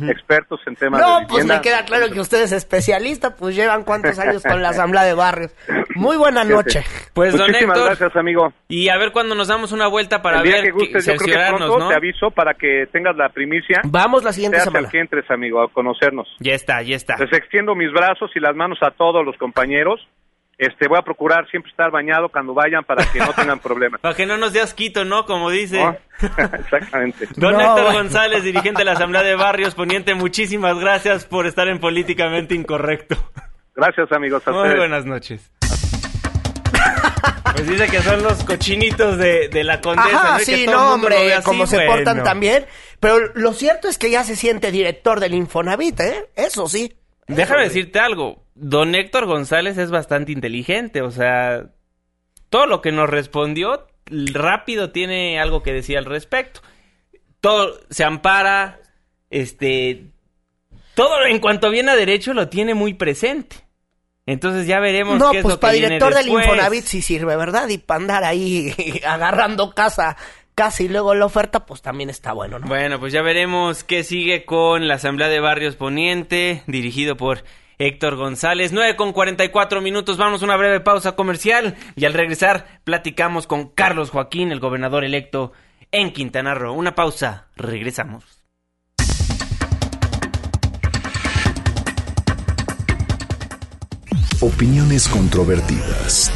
expertos 0.07 0.61
en 0.65 0.77
temas 0.77 1.01
no, 1.01 1.19
de 1.19 1.25
pues 1.27 1.45
me 1.45 1.59
queda 1.59 1.83
claro 1.83 2.09
que 2.09 2.21
usted 2.21 2.41
es 2.43 2.53
especialista, 2.53 3.35
pues 3.35 3.53
llevan 3.53 3.83
cuántos 3.83 4.17
años 4.17 4.41
con 4.41 4.61
la 4.61 4.69
Asamblea 4.69 5.03
de 5.03 5.13
Barrios. 5.13 5.53
Muy 5.95 6.15
buena 6.15 6.45
noche. 6.45 6.85
Pues 7.13 7.33
don 7.35 7.47
Muchísimas 7.47 7.77
Héctor, 7.77 7.97
gracias, 7.97 8.15
amigo. 8.15 8.53
y 8.69 8.87
a 8.87 8.97
ver 8.97 9.11
cuándo 9.11 9.35
nos 9.35 9.49
damos 9.49 9.73
una 9.73 9.87
vuelta 9.87 10.21
para 10.21 10.37
El 10.37 10.43
día 10.43 10.53
ver, 10.55 10.63
que 10.67 10.71
gustes, 10.71 11.05
yo 11.05 11.15
creo 11.17 11.35
que 11.37 11.47
pronto 11.57 11.79
¿no? 11.79 11.89
te 11.89 11.95
aviso 11.95 12.31
para 12.31 12.53
que 12.53 12.85
tengas 12.93 13.17
la 13.17 13.27
primicia. 13.27 13.81
Vamos 13.83 14.23
la 14.23 14.31
siguiente 14.31 14.59
Te 14.59 14.63
semana. 14.63 14.87
que 14.89 14.99
entres, 15.01 15.29
amigo, 15.29 15.61
a 15.61 15.67
conocernos. 15.69 16.29
Ya 16.39 16.53
está, 16.53 16.81
ya 16.81 16.95
está. 16.95 17.17
Les 17.17 17.33
extiendo 17.33 17.75
mis 17.75 17.91
brazos 17.91 18.31
y 18.35 18.39
las 18.39 18.55
manos 18.55 18.77
a 18.81 18.91
todos 18.91 19.25
los 19.25 19.35
compañeros. 19.37 19.99
Este, 20.57 20.87
voy 20.87 20.99
a 20.99 21.01
procurar 21.01 21.49
siempre 21.49 21.71
estar 21.71 21.89
bañado 21.91 22.29
cuando 22.29 22.53
vayan 22.53 22.83
para 22.83 23.03
que 23.11 23.19
no 23.19 23.33
tengan 23.35 23.59
problemas. 23.59 23.99
Para 24.01 24.15
que 24.15 24.25
no 24.25 24.37
nos 24.37 24.53
dé 24.53 24.61
asquito, 24.61 25.03
¿no? 25.03 25.25
Como 25.25 25.49
dice. 25.49 25.79
¿no? 25.83 25.97
Exactamente. 26.59 27.27
Don 27.35 27.53
No, 27.53 27.59
Héctor 27.61 27.83
bueno. 27.83 27.97
González, 27.99 28.43
dirigente 28.43 28.79
de 28.79 28.85
la 28.85 28.91
Asamblea 28.93 29.23
de 29.23 29.35
Barrios 29.35 29.73
Poniente, 29.75 30.13
muchísimas 30.13 30.77
gracias 30.79 31.25
por 31.25 31.47
estar 31.47 31.67
en 31.67 31.79
Políticamente 31.79 32.53
Incorrecto. 32.55 33.15
Gracias, 33.75 34.11
amigos. 34.11 34.43
A 34.47 34.51
Muy 34.51 34.59
ustedes. 34.61 34.77
buenas 34.77 35.05
noches. 35.05 35.51
Pues 37.53 37.67
dice 37.67 37.87
que 37.87 38.01
son 38.01 38.23
los 38.23 38.43
cochinitos 38.43 39.17
de, 39.17 39.47
de 39.49 39.63
la 39.63 39.79
condesa. 39.79 40.09
Ajá, 40.15 40.31
¿no? 40.33 40.37
Que 40.39 40.45
sí, 40.45 40.65
no, 40.67 40.93
hombre, 40.95 41.33
así, 41.35 41.43
como 41.45 41.67
se 41.67 41.75
bueno. 41.77 41.91
portan 41.93 42.23
también. 42.23 42.65
Pero 42.99 43.31
lo 43.35 43.53
cierto 43.53 43.87
es 43.87 43.97
que 43.99 44.09
ya 44.09 44.23
se 44.23 44.35
siente 44.35 44.71
director 44.71 45.19
del 45.19 45.33
Infonavit, 45.35 45.99
¿eh? 45.99 46.29
Eso 46.35 46.67
sí. 46.67 46.95
Déjame 47.27 47.63
decirte 47.63 47.99
algo. 47.99 48.42
Don 48.55 48.95
Héctor 48.95 49.25
González 49.25 49.77
es 49.77 49.91
bastante 49.91 50.31
inteligente. 50.31 51.01
O 51.01 51.11
sea, 51.11 51.71
todo 52.49 52.65
lo 52.65 52.81
que 52.81 52.91
nos 52.91 53.09
respondió 53.09 53.87
rápido 54.05 54.91
tiene 54.91 55.39
algo 55.39 55.63
que 55.63 55.73
decir 55.73 55.97
al 55.97 56.05
respecto. 56.05 56.61
Todo 57.39 57.79
se 57.89 58.03
ampara, 58.03 58.79
este, 59.29 60.11
todo 60.95 61.25
en 61.25 61.39
cuanto 61.39 61.69
viene 61.69 61.91
a 61.91 61.95
derecho 61.95 62.33
lo 62.33 62.49
tiene 62.49 62.73
muy 62.73 62.93
presente. 62.93 63.57
Entonces 64.25 64.67
ya 64.67 64.79
veremos 64.79 65.17
No, 65.19 65.31
qué 65.31 65.39
es 65.39 65.43
pues 65.43 65.53
lo 65.55 65.57
que 65.59 65.61
para 65.61 65.73
viene 65.73 65.87
director 65.95 66.13
del. 66.13 66.29
Infonavit 66.29 66.85
sí 66.85 67.01
sirve, 67.01 67.35
¿verdad? 67.35 67.67
Y 67.67 67.77
para 67.77 67.99
andar 67.99 68.23
ahí 68.23 68.73
agarrando 69.05 69.73
casa, 69.73 70.15
y 70.79 70.87
luego 70.87 71.15
la 71.15 71.25
oferta, 71.25 71.65
pues 71.65 71.81
también 71.81 72.09
está 72.09 72.31
bueno, 72.31 72.59
¿no? 72.59 72.67
Bueno, 72.67 72.99
pues 72.99 73.11
ya 73.11 73.21
veremos 73.21 73.83
qué 73.83 74.03
sigue 74.03 74.45
con 74.45 74.87
la 74.87 74.95
Asamblea 74.95 75.27
de 75.27 75.39
Barrios 75.39 75.75
Poniente, 75.75 76.63
dirigido 76.67 77.17
por 77.17 77.43
Héctor 77.77 78.15
González. 78.15 78.71
9 78.71 78.95
con 78.95 79.13
44 79.13 79.81
minutos, 79.81 80.17
vamos 80.17 80.41
a 80.41 80.45
una 80.45 80.57
breve 80.57 80.79
pausa 80.79 81.15
comercial 81.15 81.75
y 81.95 82.05
al 82.05 82.13
regresar 82.13 82.79
platicamos 82.83 83.47
con 83.47 83.69
Carlos 83.69 84.09
Joaquín, 84.09 84.51
el 84.51 84.59
gobernador 84.59 85.03
electo 85.03 85.53
en 85.91 86.11
Quintana 86.11 86.53
Roo. 86.53 86.73
Una 86.73 86.95
pausa, 86.95 87.47
regresamos. 87.55 88.43
Opiniones 94.41 95.07
controvertidas. 95.07 96.29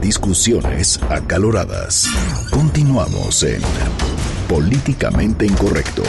Discusiones 0.00 0.98
acaloradas. 1.10 2.06
Continuamos 2.50 3.42
en 3.42 3.60
Políticamente 4.48 5.44
Incorrecto. 5.44 6.02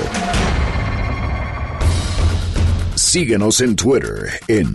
Síguenos 3.12 3.59
en 3.59 3.76
Twitter 3.76 4.30
en 4.47 4.74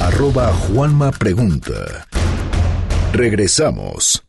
arroba 0.00 0.52
Juanma 0.54 1.12
Pregunta. 1.12 2.04
Regresamos. 3.12 4.24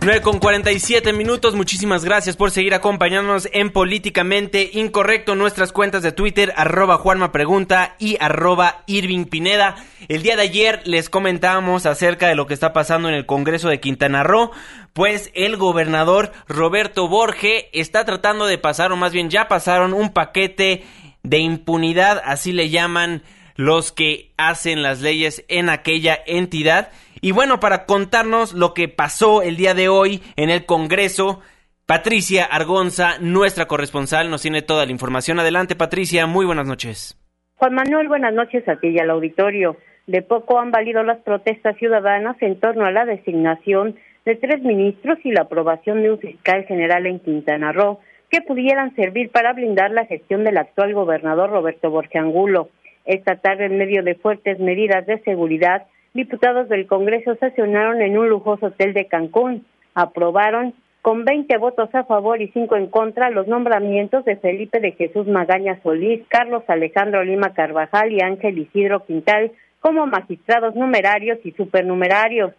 9 0.00 0.22
con 0.22 0.38
47 0.38 1.12
minutos, 1.12 1.56
muchísimas 1.56 2.04
gracias 2.04 2.36
por 2.36 2.52
seguir 2.52 2.72
acompañándonos 2.72 3.48
en 3.52 3.70
Políticamente 3.70 4.70
Incorrecto, 4.74 5.34
nuestras 5.34 5.72
cuentas 5.72 6.04
de 6.04 6.12
Twitter, 6.12 6.52
arroba 6.56 6.98
Juanma 6.98 7.32
Pregunta 7.32 7.96
y 7.98 8.16
arroba 8.20 8.84
Irving 8.86 9.24
Pineda. 9.24 9.74
El 10.06 10.22
día 10.22 10.36
de 10.36 10.42
ayer 10.42 10.82
les 10.84 11.10
comentábamos 11.10 11.84
acerca 11.84 12.28
de 12.28 12.36
lo 12.36 12.46
que 12.46 12.54
está 12.54 12.72
pasando 12.72 13.08
en 13.08 13.16
el 13.16 13.26
Congreso 13.26 13.68
de 13.68 13.80
Quintana 13.80 14.22
Roo, 14.22 14.52
pues 14.92 15.32
el 15.34 15.56
gobernador 15.56 16.30
Roberto 16.46 17.08
Borge 17.08 17.68
está 17.72 18.04
tratando 18.04 18.46
de 18.46 18.56
pasar, 18.56 18.92
o 18.92 18.96
más 18.96 19.12
bien 19.12 19.30
ya 19.30 19.48
pasaron, 19.48 19.92
un 19.92 20.12
paquete 20.12 20.84
de 21.24 21.38
impunidad, 21.38 22.22
así 22.24 22.52
le 22.52 22.70
llaman 22.70 23.24
los 23.58 23.90
que 23.90 24.32
hacen 24.36 24.84
las 24.84 25.00
leyes 25.00 25.44
en 25.48 25.68
aquella 25.68 26.16
entidad. 26.26 26.90
Y 27.20 27.32
bueno, 27.32 27.60
para 27.60 27.84
contarnos 27.84 28.54
lo 28.54 28.74
que 28.74 28.88
pasó 28.88 29.42
el 29.42 29.56
día 29.56 29.74
de 29.74 29.88
hoy 29.88 30.22
en 30.36 30.50
el 30.50 30.66
Congreso, 30.66 31.40
Patricia 31.86 32.44
Argonza, 32.44 33.18
nuestra 33.20 33.66
corresponsal, 33.66 34.30
nos 34.30 34.42
tiene 34.42 34.62
toda 34.62 34.86
la 34.86 34.92
información. 34.92 35.40
Adelante, 35.40 35.74
Patricia, 35.74 36.26
muy 36.26 36.46
buenas 36.46 36.66
noches. 36.66 37.18
Juan 37.56 37.74
Manuel, 37.74 38.08
buenas 38.08 38.32
noches 38.34 38.68
a 38.68 38.76
ti 38.76 38.88
y 38.88 38.98
al 38.98 39.10
auditorio. 39.10 39.76
De 40.06 40.22
poco 40.22 40.60
han 40.60 40.70
valido 40.70 41.02
las 41.02 41.18
protestas 41.18 41.76
ciudadanas 41.76 42.36
en 42.40 42.60
torno 42.60 42.84
a 42.84 42.92
la 42.92 43.04
designación 43.04 43.96
de 44.24 44.36
tres 44.36 44.62
ministros 44.62 45.18
y 45.24 45.32
la 45.32 45.42
aprobación 45.42 46.02
de 46.02 46.12
un 46.12 46.18
fiscal 46.18 46.64
general 46.66 47.06
en 47.06 47.18
Quintana 47.18 47.72
Roo 47.72 47.98
que 48.30 48.42
pudieran 48.42 48.94
servir 48.94 49.30
para 49.30 49.54
blindar 49.54 49.90
la 49.90 50.06
gestión 50.06 50.44
del 50.44 50.58
actual 50.58 50.94
gobernador 50.94 51.50
Roberto 51.50 51.90
Borge 51.90 52.18
Angulo. 52.18 52.68
Esta 53.06 53.36
tarde, 53.36 53.64
en 53.64 53.78
medio 53.78 54.02
de 54.02 54.14
fuertes 54.14 54.60
medidas 54.60 55.06
de 55.06 55.18
seguridad, 55.20 55.86
diputados 56.14 56.68
del 56.68 56.86
Congreso 56.86 57.34
sesionaron 57.36 58.00
en 58.02 58.18
un 58.18 58.28
lujoso 58.28 58.66
hotel 58.66 58.94
de 58.94 59.06
Cancún. 59.06 59.66
Aprobaron 59.94 60.74
con 61.02 61.24
20 61.24 61.56
votos 61.58 61.94
a 61.94 62.04
favor 62.04 62.42
y 62.42 62.48
5 62.48 62.76
en 62.76 62.88
contra 62.88 63.30
los 63.30 63.46
nombramientos 63.46 64.24
de 64.24 64.36
Felipe 64.36 64.80
de 64.80 64.92
Jesús 64.92 65.26
Magaña 65.26 65.80
Solís, 65.82 66.22
Carlos 66.28 66.64
Alejandro 66.66 67.24
Lima 67.24 67.54
Carvajal 67.54 68.12
y 68.12 68.20
Ángel 68.20 68.58
Isidro 68.58 69.04
Quintal 69.04 69.52
como 69.80 70.06
magistrados 70.06 70.74
numerarios 70.74 71.38
y 71.44 71.52
supernumerarios, 71.52 72.52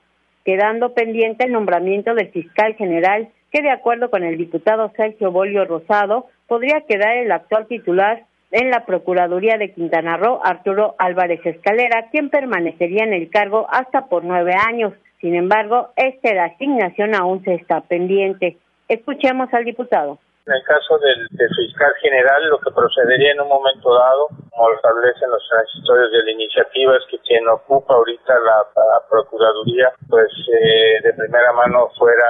quedando 0.45 0.93
pendiente 0.93 1.45
el 1.45 1.51
nombramiento 1.51 2.15
del 2.15 2.29
fiscal 2.29 2.75
general 2.75 3.29
que 3.51 3.61
de 3.61 3.71
acuerdo 3.71 4.09
con 4.09 4.23
el 4.23 4.37
diputado 4.37 4.91
Sergio 4.95 5.31
Bolio 5.31 5.65
Rosado 5.65 6.27
podría 6.47 6.81
quedar 6.87 7.17
el 7.17 7.31
actual 7.31 7.67
titular 7.67 8.25
en 8.51 8.69
la 8.71 8.85
Procuraduría 8.85 9.57
de 9.57 9.73
Quintana 9.73 10.17
Roo, 10.17 10.39
Arturo 10.43 10.95
Álvarez 10.97 11.45
Escalera, 11.45 12.07
quien 12.11 12.29
permanecería 12.29 13.03
en 13.03 13.13
el 13.13 13.29
cargo 13.29 13.67
hasta 13.69 14.07
por 14.07 14.23
nueve 14.23 14.53
años. 14.53 14.93
Sin 15.21 15.35
embargo, 15.35 15.89
esta 15.95 16.43
asignación 16.45 17.13
aún 17.13 17.43
se 17.43 17.55
está 17.55 17.81
pendiente. 17.81 18.57
Escuchemos 18.87 19.53
al 19.53 19.65
diputado. 19.65 20.19
En 20.49 20.55
el 20.55 20.63
caso 20.63 20.97
del, 20.97 21.27
del, 21.29 21.49
fiscal 21.49 21.93
general, 22.01 22.49
lo 22.49 22.57
que 22.57 22.71
procedería 22.71 23.33
en 23.33 23.41
un 23.41 23.49
momento 23.49 23.93
dado, 23.93 24.29
como 24.49 24.69
lo 24.69 24.75
establecen 24.77 25.29
los 25.29 25.47
transitorios 25.47 26.11
de 26.11 26.23
la 26.23 26.31
iniciativa, 26.31 26.97
es 26.97 27.05
que 27.05 27.19
quien 27.19 27.47
ocupa 27.47 27.93
ahorita 27.93 28.33
la, 28.39 28.65
Procuraduría, 29.07 29.91
pues 30.09 30.29
eh, 30.53 31.01
de 31.03 31.13
primera 31.13 31.53
mano 31.53 31.89
fuera 31.97 32.29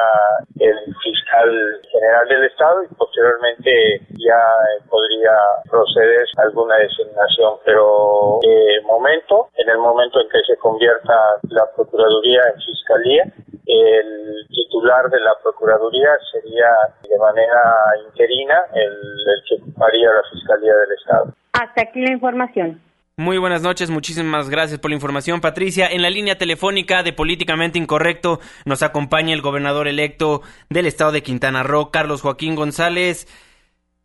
el 0.60 0.96
fiscal 1.04 1.50
general 1.92 2.28
del 2.28 2.44
Estado 2.46 2.84
y 2.84 2.96
posteriormente 2.96 4.02
ya 4.12 4.36
eh, 4.36 4.84
podría 4.90 5.32
proceder 5.70 6.26
alguna 6.38 6.76
designación. 6.76 7.56
Pero 7.64 8.40
de 8.42 8.82
momento, 8.82 9.48
en 9.56 9.70
el 9.70 9.78
momento 9.78 10.20
en 10.22 10.30
que 10.30 10.40
se 10.46 10.58
convierta 10.58 11.14
la 11.50 11.70
Procuraduría 11.76 12.42
en 12.54 12.62
Fiscalía, 12.62 13.24
el 13.70 14.48
titular 14.50 15.10
de 15.10 15.20
la 15.20 15.32
Procuraduría 15.44 16.10
sería 16.32 16.68
de 17.08 17.18
manera 17.20 17.62
interina 18.08 18.56
el, 18.74 18.92
el, 18.92 19.44
que 19.48 19.56
ocuparía 19.62 20.10
la 20.10 20.24
Fiscalía 20.32 20.74
del 20.74 20.92
Estado. 20.98 21.34
Hasta 21.54 21.82
aquí 21.84 22.02
la 22.02 22.14
información. 22.14 22.82
Muy 23.18 23.38
buenas 23.38 23.62
noches, 23.62 23.92
muchísimas 23.92 24.50
gracias 24.50 24.80
por 24.80 24.90
la 24.90 24.96
información, 24.96 25.42
Patricia. 25.42 25.88
En 25.88 26.02
la 26.02 26.10
línea 26.10 26.38
telefónica 26.38 27.04
de 27.04 27.14
Políticamente 27.14 27.78
Incorrecto 27.78 28.40
nos 28.66 28.82
acompaña 28.82 29.34
el 29.34 29.42
gobernador 29.42 29.88
electo 29.88 30.42
del 30.70 30.86
estado 30.86 31.12
de 31.12 31.22
Quintana 31.22 31.64
Roo, 31.64 31.92
Carlos 31.92 32.22
Joaquín 32.22 32.56
González. 32.56 33.28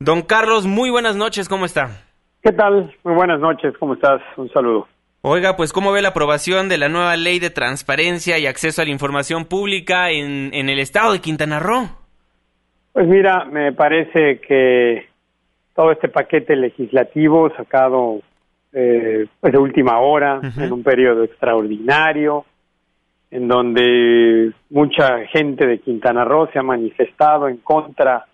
Don 0.01 0.23
Carlos, 0.23 0.67
muy 0.67 0.91
buenas 0.91 1.17
noches, 1.17 1.49
¿cómo 1.49 1.65
está? 1.65 2.03
¿Qué 2.43 2.53
tal? 2.53 2.93
Muy 3.05 3.15
buenas 3.15 3.41
noches, 3.41 3.73
¿cómo 3.79 3.95
estás? 3.95 4.21
Un 4.37 4.51
saludo. 4.51 4.89
Oiga, 5.27 5.57
pues 5.57 5.73
¿cómo 5.73 5.91
ve 5.91 6.03
la 6.03 6.11
aprobación 6.11 6.69
de 6.69 6.77
la 6.77 6.91
nueva 6.91 7.17
ley 7.17 7.39
de 7.39 7.49
transparencia 7.49 8.39
y 8.39 8.47
acceso 8.47 8.83
a 8.83 8.85
la 8.85 8.91
información 8.91 9.47
pública 9.47 10.11
en, 10.11 10.53
en 10.53 10.69
el 10.69 10.79
estado 10.79 11.15
de 11.15 11.21
Quintana 11.21 11.61
Roo? 11.61 11.89
Pues 12.93 13.07
mira, 13.09 13.47
me 13.47 13.73
parece 13.73 14.39
que 14.47 15.07
todo 15.75 15.93
este 15.93 16.11
paquete 16.11 16.55
legislativo 16.57 17.49
sacado 17.57 18.21
eh, 18.75 19.25
pues 19.41 19.51
de 19.51 19.59
última 19.59 19.99
hora, 19.99 20.41
uh 20.41 20.43
-huh. 20.43 20.63
en 20.63 20.73
un 20.75 20.83
periodo 20.83 21.25
extraordinario, 21.25 22.45
en 23.31 23.49
donde 23.49 24.53
mucha 24.69 25.25
gente 25.33 25.67
de 25.67 25.79
Quintana 25.79 26.27
Roo 26.27 26.51
se 26.53 26.59
ha 26.59 26.63
manifestado 26.63 27.49
en 27.49 27.57
contra 27.57 28.27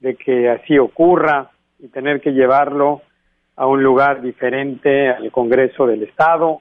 de 0.00 0.16
que 0.16 0.50
así 0.50 0.78
ocurra 0.78 1.50
y 1.78 1.88
tener 1.88 2.20
que 2.20 2.32
llevarlo 2.32 3.00
a 3.56 3.66
un 3.66 3.82
lugar 3.82 4.20
diferente 4.20 5.08
al 5.08 5.30
Congreso 5.32 5.86
del 5.86 6.02
Estado, 6.02 6.60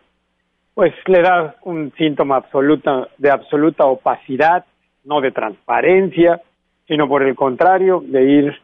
pues 0.73 0.93
le 1.07 1.21
da 1.21 1.55
un 1.63 1.91
síntoma 1.97 2.37
absoluta 2.37 3.07
de 3.17 3.29
absoluta 3.29 3.85
opacidad, 3.85 4.65
no 5.03 5.21
de 5.21 5.31
transparencia, 5.31 6.41
sino 6.87 7.07
por 7.07 7.23
el 7.23 7.35
contrario, 7.35 8.03
de 8.05 8.23
ir 8.23 8.61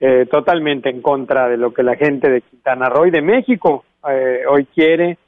eh, 0.00 0.26
totalmente 0.30 0.90
en 0.90 1.00
contra 1.00 1.48
de 1.48 1.56
lo 1.56 1.72
que 1.72 1.82
la 1.82 1.96
gente 1.96 2.30
de 2.30 2.40
Quintana 2.40 2.88
Roo 2.88 3.06
y 3.06 3.10
de 3.10 3.22
México 3.22 3.84
eh, 4.08 4.42
hoy 4.48 4.66
quiere, 4.66 5.18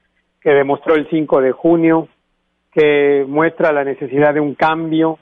que 0.41 0.51
demostró 0.51 0.95
el 0.95 1.09
5 1.09 1.41
de 1.41 1.53
junio, 1.53 2.09
que 2.73 3.25
muestra 3.29 3.73
la 3.73 3.85
necesidad 3.85 4.35
de 4.35 4.41
un 4.41 4.55
cambio, 4.55 5.19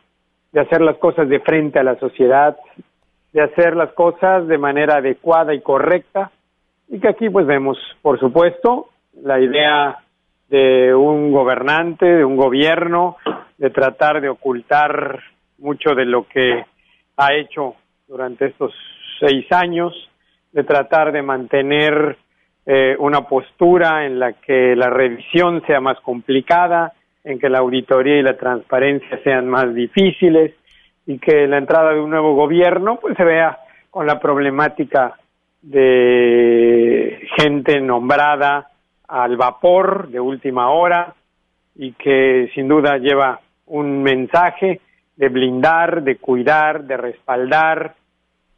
de 0.53 0.61
hacer 0.61 0.80
las 0.80 0.97
cosas 0.97 1.28
de 1.28 1.41
frente 1.41 1.78
a 1.78 1.85
la 1.85 1.99
sociedad, 1.99 2.57
de 3.33 3.43
hacer 3.43 3.76
las 3.76 3.93
cosas 3.93 4.47
de 4.49 4.59
manera 4.59 4.97
adecuada 4.97 5.55
y 5.55 5.61
correcta, 5.61 6.30
y 6.93 7.01
que 7.01 7.09
aquí 7.09 7.30
pues 7.30 7.47
vemos, 7.47 7.78
por 8.03 8.20
supuesto, 8.20 8.90
la 9.22 9.40
idea 9.40 9.97
de 10.51 10.95
un 10.95 11.32
gobernante, 11.32 12.05
de 12.05 12.24
un 12.24 12.36
gobierno, 12.36 13.16
de 13.57 13.70
tratar 13.70 14.20
de 14.20 14.28
ocultar 14.28 15.20
mucho 15.57 15.95
de 15.95 16.05
lo 16.05 16.28
que 16.28 16.66
ha 17.16 17.34
hecho 17.34 17.76
durante 18.07 18.47
estos 18.49 18.74
seis 19.18 19.51
años, 19.53 19.95
de 20.53 20.64
tratar 20.64 21.12
de 21.12 21.22
mantener 21.22 22.18
eh, 22.66 22.95
una 22.99 23.22
postura 23.22 24.05
en 24.05 24.18
la 24.18 24.34
que 24.34 24.76
la 24.76 24.90
revisión 24.90 25.62
sea 25.66 25.80
más 25.80 25.99
complicada, 26.01 26.93
en 27.24 27.38
que 27.38 27.49
la 27.49 27.61
auditoría 27.61 28.18
y 28.18 28.22
la 28.22 28.36
transparencia 28.36 29.18
sean 29.24 29.49
más 29.49 29.72
difíciles 29.74 30.53
y 31.07 31.18
que 31.18 31.47
la 31.47 31.57
entrada 31.57 31.95
de 31.95 32.01
un 32.01 32.11
nuevo 32.11 32.34
gobierno 32.34 32.99
pues 33.01 33.16
se 33.16 33.24
vea 33.24 33.61
con 33.88 34.07
la 34.07 34.20
problemática 34.20 35.16
de 35.62 37.20
gente 37.38 37.80
nombrada 37.80 38.68
al 39.08 39.36
vapor 39.36 40.08
de 40.08 40.20
última 40.20 40.70
hora 40.70 41.14
y 41.76 41.92
que 41.92 42.50
sin 42.54 42.68
duda 42.68 42.98
lleva 42.98 43.40
un 43.66 44.02
mensaje 44.02 44.80
de 45.16 45.28
blindar, 45.28 46.02
de 46.02 46.16
cuidar, 46.16 46.84
de 46.84 46.96
respaldar. 46.96 47.94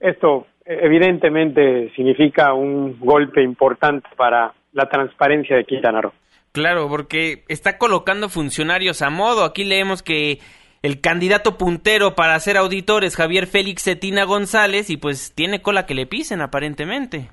Esto 0.00 0.46
evidentemente 0.64 1.92
significa 1.94 2.54
un 2.54 2.98
golpe 2.98 3.42
importante 3.42 4.08
para 4.16 4.52
la 4.72 4.88
transparencia 4.88 5.56
de 5.56 5.64
Quintana 5.64 6.00
Roo. 6.00 6.12
Claro, 6.52 6.88
porque 6.88 7.44
está 7.48 7.78
colocando 7.78 8.28
funcionarios 8.28 9.02
a 9.02 9.10
modo. 9.10 9.44
Aquí 9.44 9.64
leemos 9.64 10.02
que 10.02 10.38
el 10.84 11.00
candidato 11.00 11.56
puntero 11.56 12.14
para 12.14 12.38
ser 12.40 12.58
auditor 12.58 13.04
es 13.04 13.16
Javier 13.16 13.46
Félix 13.46 13.84
Cetina 13.84 14.24
González 14.24 14.90
y 14.90 14.98
pues 14.98 15.34
tiene 15.34 15.62
cola 15.62 15.86
que 15.86 15.94
le 15.94 16.04
pisen 16.04 16.42
aparentemente. 16.42 17.30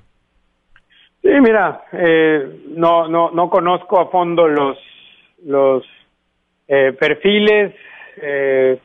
Sí, 1.20 1.28
mira, 1.28 1.82
eh, 1.92 2.62
no, 2.68 3.08
no, 3.08 3.30
no 3.30 3.50
conozco 3.50 4.00
a 4.00 4.08
fondo 4.08 4.48
los, 4.48 4.78
los 5.44 5.84
eh, 6.66 6.94
perfiles, 6.98 7.74
eh, 8.22 8.80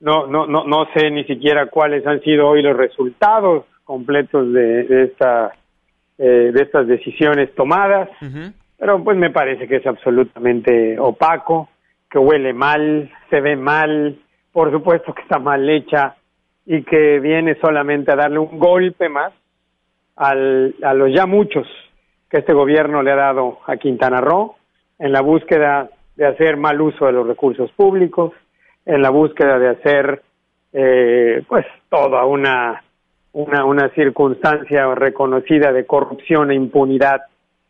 no, 0.00 0.26
no, 0.26 0.44
no, 0.44 0.64
no 0.64 0.88
sé 0.92 1.08
ni 1.12 1.22
siquiera 1.22 1.66
cuáles 1.66 2.04
han 2.04 2.20
sido 2.22 2.48
hoy 2.48 2.62
los 2.62 2.76
resultados 2.76 3.66
completos 3.84 4.52
de, 4.52 5.04
esta, 5.04 5.52
de 6.18 6.60
estas 6.60 6.88
decisiones 6.88 7.54
tomadas, 7.54 8.08
pero 8.76 9.04
pues 9.04 9.16
me 9.16 9.30
parece 9.30 9.68
que 9.68 9.76
es 9.76 9.86
absolutamente 9.86 10.98
opaco, 10.98 11.68
que 12.10 12.18
huele 12.18 12.52
mal, 12.52 13.10
se 13.30 13.40
ve 13.40 13.56
mal, 13.56 14.18
por 14.52 14.70
supuesto 14.72 15.14
que 15.14 15.22
está 15.22 15.38
mal 15.38 15.68
hecha 15.68 16.16
y 16.66 16.82
que 16.82 17.20
viene 17.20 17.56
solamente 17.60 18.12
a 18.12 18.16
darle 18.16 18.38
un 18.38 18.58
golpe 18.58 19.08
más 19.08 19.32
al, 20.16 20.74
a 20.82 20.92
los 20.92 21.14
ya 21.14 21.26
muchos 21.26 21.66
que 22.28 22.38
este 22.38 22.52
gobierno 22.52 23.02
le 23.02 23.12
ha 23.12 23.16
dado 23.16 23.58
a 23.66 23.76
Quintana 23.76 24.20
Roo 24.20 24.56
en 24.98 25.12
la 25.12 25.20
búsqueda 25.20 25.88
de 26.16 26.26
hacer 26.26 26.56
mal 26.56 26.80
uso 26.80 27.06
de 27.06 27.12
los 27.12 27.26
recursos 27.26 27.70
públicos, 27.72 28.32
en 28.84 29.02
la 29.02 29.10
búsqueda 29.10 29.58
de 29.58 29.68
hacer 29.68 30.22
eh, 30.72 31.42
pues 31.48 31.64
toda 31.88 32.24
una, 32.24 32.82
una, 33.32 33.64
una 33.64 33.88
circunstancia 33.90 34.94
reconocida 34.94 35.72
de 35.72 35.86
corrupción 35.86 36.50
e 36.50 36.54
impunidad 36.54 37.22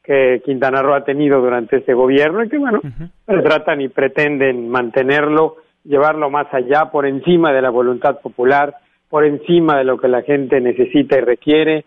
que 0.03 0.41
Quintana 0.45 0.83
Roo 0.83 0.95
ha 0.95 1.05
tenido 1.05 1.41
durante 1.41 1.77
este 1.79 1.95
gobierno 1.95 2.43
y 2.43 2.49
que 2.49 2.59
bueno, 2.59 2.81
tratan 3.27 3.81
y 3.81 3.89
pretenden 3.89 4.69
mantenerlo, 4.69 5.57
llevarlo 5.85 6.31
más 6.31 6.53
allá, 6.53 6.91
por 6.91 7.07
encima 7.07 7.53
de 7.53 7.63
la 7.63 7.71
voluntad 7.71 8.21
popular, 8.21 8.75
por 9.09 9.25
encima 9.25 9.77
de 9.79 9.85
lo 9.85 9.99
que 9.99 10.09
la 10.09 10.23
gente 10.23 10.61
necesita 10.61 11.19
y 11.19 11.21
requiere, 11.21 11.85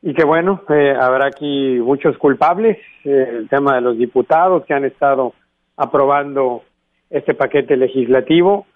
y 0.00 0.14
que 0.14 0.24
bueno, 0.24 0.62
eh, 0.68 0.94
habrá 0.98 1.26
aquí 1.26 1.78
muchos 1.80 2.18
culpables, 2.18 2.76
eh, 3.04 3.28
el 3.30 3.48
tema 3.48 3.76
de 3.76 3.82
los 3.82 3.96
diputados 3.96 4.64
que 4.64 4.74
han 4.74 4.84
estado 4.84 5.32
aprobando 5.76 6.62
este 7.10 7.34
paquete 7.34 7.76
legislativo, 7.76 8.66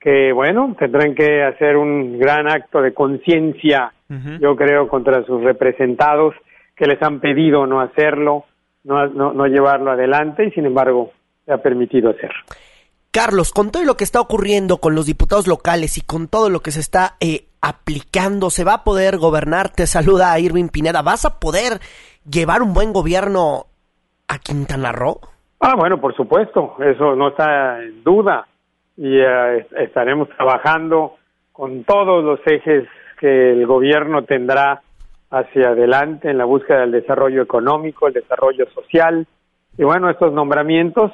que 0.00 0.32
bueno, 0.32 0.76
tendrán 0.78 1.14
que 1.14 1.42
hacer 1.42 1.76
un 1.76 2.18
gran 2.18 2.48
acto 2.48 2.80
de 2.80 2.94
conciencia, 2.94 3.92
yo 4.40 4.54
creo, 4.54 4.86
contra 4.86 5.24
sus 5.24 5.42
representados 5.42 6.36
que 6.76 6.86
les 6.86 7.02
han 7.02 7.20
pedido 7.20 7.66
no 7.66 7.80
hacerlo, 7.80 8.44
no, 8.84 9.06
no, 9.06 9.32
no 9.32 9.46
llevarlo 9.46 9.90
adelante 9.90 10.46
y 10.46 10.50
sin 10.52 10.66
embargo 10.66 11.12
se 11.44 11.52
ha 11.52 11.58
permitido 11.58 12.10
hacer. 12.10 12.30
Carlos, 13.10 13.50
con 13.52 13.70
todo 13.70 13.82
lo 13.84 13.96
que 13.96 14.04
está 14.04 14.20
ocurriendo 14.20 14.76
con 14.76 14.94
los 14.94 15.06
diputados 15.06 15.46
locales 15.46 15.96
y 15.96 16.02
con 16.02 16.28
todo 16.28 16.50
lo 16.50 16.60
que 16.60 16.70
se 16.70 16.80
está 16.80 17.14
eh, 17.20 17.46
aplicando, 17.62 18.50
¿se 18.50 18.62
va 18.62 18.74
a 18.74 18.84
poder 18.84 19.16
gobernar? 19.16 19.70
Te 19.70 19.86
saluda 19.86 20.32
a 20.32 20.38
Irving 20.38 20.68
Pineda. 20.68 21.00
¿Vas 21.00 21.24
a 21.24 21.40
poder 21.40 21.80
llevar 22.30 22.60
un 22.60 22.74
buen 22.74 22.92
gobierno 22.92 23.64
a 24.28 24.38
Quintana 24.38 24.92
Roo? 24.92 25.20
Ah, 25.60 25.74
bueno, 25.78 25.98
por 25.98 26.14
supuesto, 26.14 26.76
eso 26.78 27.16
no 27.16 27.28
está 27.28 27.82
en 27.82 28.04
duda 28.04 28.46
y 28.98 29.18
eh, 29.18 29.66
estaremos 29.78 30.28
trabajando 30.36 31.14
con 31.52 31.84
todos 31.84 32.22
los 32.22 32.40
ejes 32.46 32.86
que 33.18 33.52
el 33.52 33.66
gobierno 33.66 34.24
tendrá 34.24 34.82
hacia 35.30 35.70
adelante 35.70 36.30
en 36.30 36.38
la 36.38 36.44
búsqueda 36.44 36.80
del 36.80 36.92
desarrollo 36.92 37.42
económico, 37.42 38.06
el 38.06 38.14
desarrollo 38.14 38.68
social 38.70 39.26
y 39.78 39.84
bueno, 39.84 40.08
estos 40.08 40.32
nombramientos 40.32 41.12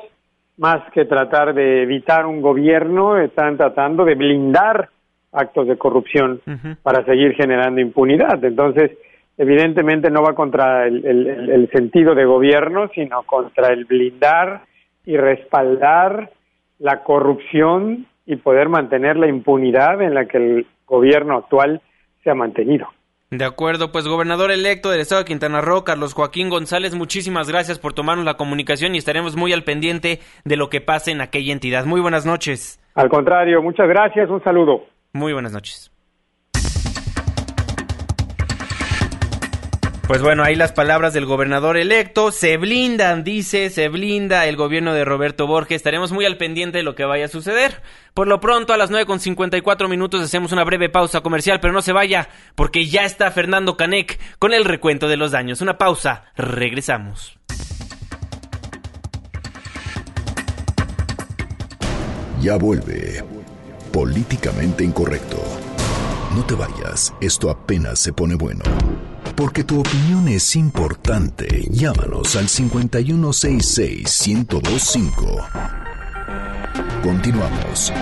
más 0.58 0.82
que 0.92 1.04
tratar 1.04 1.54
de 1.54 1.82
evitar 1.82 2.26
un 2.26 2.40
gobierno, 2.40 3.18
están 3.18 3.56
tratando 3.56 4.04
de 4.04 4.14
blindar 4.14 4.90
actos 5.32 5.66
de 5.66 5.78
corrupción 5.78 6.40
para 6.82 7.04
seguir 7.04 7.34
generando 7.34 7.80
impunidad. 7.80 8.44
Entonces, 8.44 8.92
evidentemente 9.38 10.10
no 10.10 10.22
va 10.22 10.34
contra 10.34 10.86
el, 10.86 11.68
sentido 11.72 12.14
de 12.14 12.24
gobierno, 12.24 12.88
sino 12.94 13.22
contra 13.22 13.72
el 13.72 13.86
blindar 13.86 14.62
y 15.04 15.16
respaldar 15.16 16.30
la 16.78 17.02
corrupción 17.02 18.06
y 18.26 18.36
poder 18.36 18.68
mantener 18.68 19.16
la 19.16 19.28
impunidad 19.28 20.00
en 20.02 20.14
la 20.14 20.26
que 20.26 20.36
el 20.36 20.66
gobierno 20.86 21.38
actual 21.38 21.80
se 22.22 22.30
ha 22.30 22.34
mantenido. 22.34 22.86
De 23.32 23.46
acuerdo, 23.46 23.92
pues 23.92 24.06
gobernador 24.06 24.50
electo 24.50 24.90
del 24.90 25.00
estado 25.00 25.22
de 25.22 25.24
Quintana 25.24 25.62
Roo, 25.62 25.84
Carlos 25.84 26.12
Joaquín 26.12 26.50
González, 26.50 26.94
muchísimas 26.94 27.48
gracias 27.48 27.78
por 27.78 27.94
tomarnos 27.94 28.26
la 28.26 28.34
comunicación 28.34 28.94
y 28.94 28.98
estaremos 28.98 29.36
muy 29.36 29.54
al 29.54 29.64
pendiente 29.64 30.20
de 30.44 30.56
lo 30.56 30.68
que 30.68 30.82
pase 30.82 31.12
en 31.12 31.22
aquella 31.22 31.54
entidad. 31.54 31.86
Muy 31.86 32.02
buenas 32.02 32.26
noches. 32.26 32.78
Al 32.94 33.08
contrario, 33.08 33.62
muchas 33.62 33.88
gracias, 33.88 34.28
un 34.28 34.44
saludo. 34.44 34.82
Muy 35.14 35.32
buenas 35.32 35.54
noches. 35.54 35.91
Pues 40.12 40.20
bueno, 40.20 40.44
ahí 40.44 40.56
las 40.56 40.72
palabras 40.72 41.14
del 41.14 41.24
gobernador 41.24 41.78
electo. 41.78 42.32
Se 42.32 42.58
blindan, 42.58 43.24
dice, 43.24 43.70
se 43.70 43.88
blinda 43.88 44.44
el 44.44 44.56
gobierno 44.56 44.92
de 44.92 45.06
Roberto 45.06 45.46
Borges. 45.46 45.76
Estaremos 45.76 46.12
muy 46.12 46.26
al 46.26 46.36
pendiente 46.36 46.76
de 46.76 46.84
lo 46.84 46.94
que 46.94 47.06
vaya 47.06 47.24
a 47.24 47.28
suceder. 47.28 47.80
Por 48.12 48.28
lo 48.28 48.38
pronto, 48.38 48.74
a 48.74 48.76
las 48.76 48.90
9 48.90 49.06
con 49.06 49.20
54 49.20 49.88
minutos 49.88 50.20
hacemos 50.20 50.52
una 50.52 50.64
breve 50.64 50.90
pausa 50.90 51.22
comercial, 51.22 51.60
pero 51.60 51.72
no 51.72 51.80
se 51.80 51.94
vaya, 51.94 52.28
porque 52.54 52.84
ya 52.84 53.06
está 53.06 53.30
Fernando 53.30 53.78
Canec 53.78 54.20
con 54.38 54.52
el 54.52 54.66
recuento 54.66 55.08
de 55.08 55.16
los 55.16 55.30
daños. 55.30 55.62
Una 55.62 55.78
pausa, 55.78 56.24
regresamos. 56.36 57.38
Ya 62.42 62.58
vuelve. 62.58 63.24
Políticamente 63.94 64.84
incorrecto. 64.84 65.42
No 66.36 66.44
te 66.44 66.54
vayas, 66.54 67.14
esto 67.22 67.48
apenas 67.48 67.98
se 67.98 68.12
pone 68.12 68.34
bueno. 68.34 68.62
Porque 69.36 69.64
tu 69.64 69.80
opinión 69.80 70.28
es 70.28 70.54
importante. 70.56 71.66
Llámanos 71.70 72.36
al 72.36 72.48
5166-1025. 72.48 75.46
Continuamos. 77.02 77.92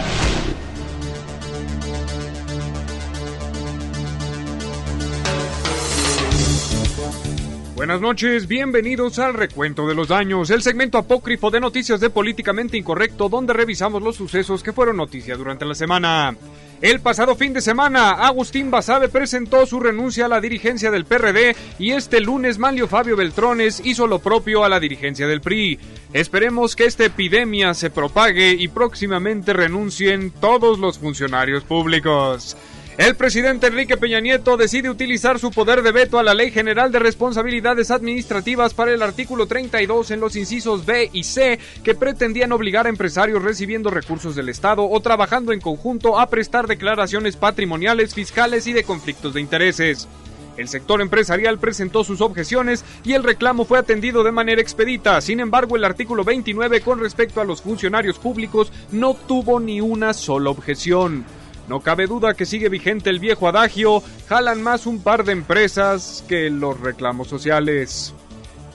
Buenas 7.80 8.02
noches, 8.02 8.46
bienvenidos 8.46 9.18
al 9.18 9.32
recuento 9.32 9.88
de 9.88 9.94
los 9.94 10.08
daños, 10.08 10.50
el 10.50 10.60
segmento 10.60 10.98
apócrifo 10.98 11.50
de 11.50 11.60
noticias 11.60 11.98
de 11.98 12.10
Políticamente 12.10 12.76
Incorrecto, 12.76 13.30
donde 13.30 13.54
revisamos 13.54 14.02
los 14.02 14.16
sucesos 14.16 14.62
que 14.62 14.74
fueron 14.74 14.98
noticia 14.98 15.34
durante 15.34 15.64
la 15.64 15.74
semana. 15.74 16.36
El 16.82 17.00
pasado 17.00 17.36
fin 17.36 17.54
de 17.54 17.62
semana, 17.62 18.10
Agustín 18.10 18.70
Basabe 18.70 19.08
presentó 19.08 19.64
su 19.64 19.80
renuncia 19.80 20.26
a 20.26 20.28
la 20.28 20.42
dirigencia 20.42 20.90
del 20.90 21.06
PRD 21.06 21.56
y 21.78 21.92
este 21.92 22.20
lunes 22.20 22.58
Manlio 22.58 22.86
Fabio 22.86 23.16
Beltrones 23.16 23.80
hizo 23.82 24.06
lo 24.06 24.18
propio 24.18 24.62
a 24.62 24.68
la 24.68 24.78
dirigencia 24.78 25.26
del 25.26 25.40
PRI. 25.40 25.78
Esperemos 26.12 26.76
que 26.76 26.84
esta 26.84 27.06
epidemia 27.06 27.72
se 27.72 27.88
propague 27.88 28.50
y 28.50 28.68
próximamente 28.68 29.54
renuncien 29.54 30.32
todos 30.32 30.78
los 30.78 30.98
funcionarios 30.98 31.64
públicos. 31.64 32.58
El 32.98 33.14
presidente 33.14 33.68
Enrique 33.68 33.96
Peña 33.96 34.20
Nieto 34.20 34.56
decide 34.56 34.90
utilizar 34.90 35.38
su 35.38 35.50
poder 35.50 35.82
de 35.82 35.92
veto 35.92 36.18
a 36.18 36.22
la 36.22 36.34
Ley 36.34 36.50
General 36.50 36.92
de 36.92 36.98
Responsabilidades 36.98 37.90
Administrativas 37.90 38.74
para 38.74 38.92
el 38.92 39.00
artículo 39.00 39.46
32 39.46 40.10
en 40.10 40.20
los 40.20 40.36
incisos 40.36 40.84
B 40.84 41.08
y 41.12 41.24
C 41.24 41.58
que 41.82 41.94
pretendían 41.94 42.52
obligar 42.52 42.86
a 42.86 42.90
empresarios 42.90 43.42
recibiendo 43.42 43.90
recursos 43.90 44.34
del 44.34 44.48
Estado 44.48 44.86
o 44.86 45.00
trabajando 45.00 45.52
en 45.52 45.60
conjunto 45.60 46.18
a 46.18 46.28
prestar 46.28 46.66
declaraciones 46.66 47.36
patrimoniales, 47.36 48.14
fiscales 48.14 48.66
y 48.66 48.72
de 48.72 48.84
conflictos 48.84 49.34
de 49.34 49.40
intereses. 49.40 50.08
El 50.56 50.68
sector 50.68 51.00
empresarial 51.00 51.58
presentó 51.58 52.04
sus 52.04 52.20
objeciones 52.20 52.84
y 53.04 53.14
el 53.14 53.22
reclamo 53.22 53.64
fue 53.64 53.78
atendido 53.78 54.24
de 54.24 54.32
manera 54.32 54.60
expedita. 54.60 55.20
Sin 55.22 55.40
embargo, 55.40 55.76
el 55.76 55.84
artículo 55.84 56.24
29 56.24 56.82
con 56.82 57.00
respecto 57.00 57.40
a 57.40 57.44
los 57.44 57.62
funcionarios 57.62 58.18
públicos 58.18 58.72
no 58.90 59.14
tuvo 59.14 59.58
ni 59.58 59.80
una 59.80 60.12
sola 60.12 60.50
objeción. 60.50 61.24
No 61.70 61.78
cabe 61.78 62.08
duda 62.08 62.34
que 62.34 62.46
sigue 62.46 62.68
vigente 62.68 63.10
el 63.10 63.20
viejo 63.20 63.46
adagio, 63.46 64.02
jalan 64.28 64.60
más 64.60 64.86
un 64.86 65.00
par 65.00 65.22
de 65.22 65.30
empresas 65.30 66.24
que 66.26 66.50
los 66.50 66.80
reclamos 66.80 67.28
sociales. 67.28 68.12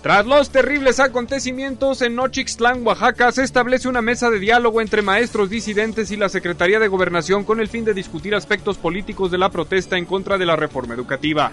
Tras 0.02 0.26
los 0.26 0.50
terribles 0.50 1.02
acontecimientos 1.02 2.02
en 2.02 2.16
Nochixtlán, 2.16 2.88
Oaxaca, 2.88 3.34
se 3.34 3.44
establece 3.44 3.90
una 3.90 4.02
mesa 4.02 4.30
de 4.30 4.40
diálogo 4.40 4.80
entre 4.80 5.02
maestros 5.02 5.50
disidentes 5.50 6.10
y 6.12 6.16
la 6.16 6.30
Secretaría 6.30 6.80
de 6.80 6.88
Gobernación 6.88 7.44
con 7.44 7.60
el 7.60 7.68
fin 7.68 7.84
de 7.84 7.94
discutir 7.94 8.34
aspectos 8.34 8.78
políticos 8.78 9.30
de 9.30 9.40
la 9.40 9.50
protesta 9.50 9.98
en 9.98 10.06
contra 10.06 10.38
de 10.38 10.46
la 10.46 10.56
reforma 10.56 10.94
educativa. 10.94 11.52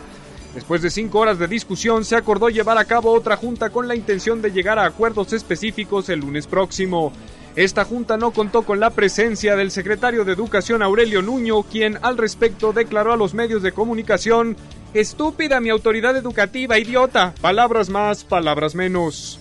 Después 0.54 0.80
de 0.80 0.90
cinco 0.90 1.18
horas 1.18 1.40
de 1.40 1.48
discusión, 1.48 2.04
se 2.04 2.14
acordó 2.14 2.50
llevar 2.50 2.78
a 2.78 2.84
cabo 2.84 3.10
otra 3.10 3.36
junta 3.36 3.70
con 3.70 3.88
la 3.88 3.96
intención 3.96 4.42
de 4.42 4.52
llegar 4.52 4.78
a 4.78 4.84
acuerdos 4.84 5.32
específicos 5.32 6.08
el 6.08 6.20
lunes 6.20 6.46
próximo. 6.46 7.12
Esta 7.54 7.84
junta 7.84 8.16
no 8.16 8.30
contó 8.30 8.62
con 8.62 8.80
la 8.80 8.90
presencia 8.90 9.56
del 9.56 9.70
secretario 9.70 10.24
de 10.24 10.32
Educación 10.32 10.82
Aurelio 10.82 11.20
Nuño, 11.20 11.62
quien 11.64 11.98
al 12.00 12.16
respecto 12.16 12.72
declaró 12.72 13.12
a 13.12 13.16
los 13.16 13.34
medios 13.34 13.62
de 13.62 13.72
comunicación 13.72 14.56
Estúpida 14.94 15.60
mi 15.60 15.68
autoridad 15.68 16.16
educativa, 16.16 16.78
idiota. 16.78 17.34
Palabras 17.42 17.90
más, 17.90 18.24
palabras 18.24 18.74
menos. 18.74 19.38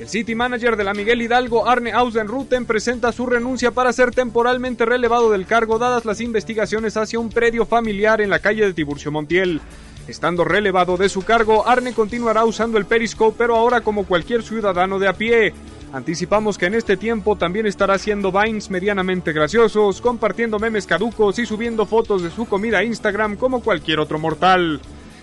El 0.00 0.08
City 0.08 0.34
Manager 0.36 0.76
de 0.76 0.84
la 0.84 0.94
Miguel 0.94 1.22
Hidalgo, 1.22 1.68
Arne 1.68 1.92
Ausenruten, 1.92 2.64
presenta 2.66 3.10
su 3.10 3.26
renuncia 3.26 3.72
para 3.72 3.92
ser 3.92 4.12
temporalmente 4.12 4.84
relevado 4.84 5.30
del 5.30 5.46
cargo 5.46 5.78
dadas 5.78 6.04
las 6.04 6.20
investigaciones 6.20 6.96
hacia 6.96 7.18
un 7.18 7.30
predio 7.30 7.66
familiar 7.66 8.20
en 8.20 8.30
la 8.30 8.38
calle 8.38 8.64
de 8.64 8.72
Tiburcio 8.72 9.10
Montiel. 9.10 9.60
Estando 10.06 10.44
relevado 10.44 10.96
de 10.96 11.08
su 11.08 11.22
cargo, 11.22 11.66
Arne 11.68 11.92
continuará 11.92 12.44
usando 12.44 12.78
el 12.78 12.86
Periscope, 12.86 13.36
pero 13.36 13.56
ahora 13.56 13.80
como 13.80 14.06
cualquier 14.06 14.42
ciudadano 14.42 15.00
de 15.00 15.08
a 15.08 15.12
pie. 15.12 15.52
Anticipamos 15.92 16.58
que 16.58 16.66
en 16.66 16.74
este 16.74 16.96
tiempo 16.96 17.36
también 17.36 17.66
estará 17.66 17.94
haciendo 17.94 18.30
vines 18.30 18.68
medianamente 18.68 19.32
graciosos, 19.32 20.00
compartiendo 20.00 20.58
memes 20.58 20.86
caducos 20.86 21.38
y 21.38 21.46
subiendo 21.46 21.86
fotos 21.86 22.22
de 22.22 22.30
su 22.30 22.46
comida 22.46 22.78
a 22.78 22.84
Instagram 22.84 23.36
como 23.36 23.62
cualquier 23.62 24.00
otro 24.00 24.18
mortal. 24.18 24.80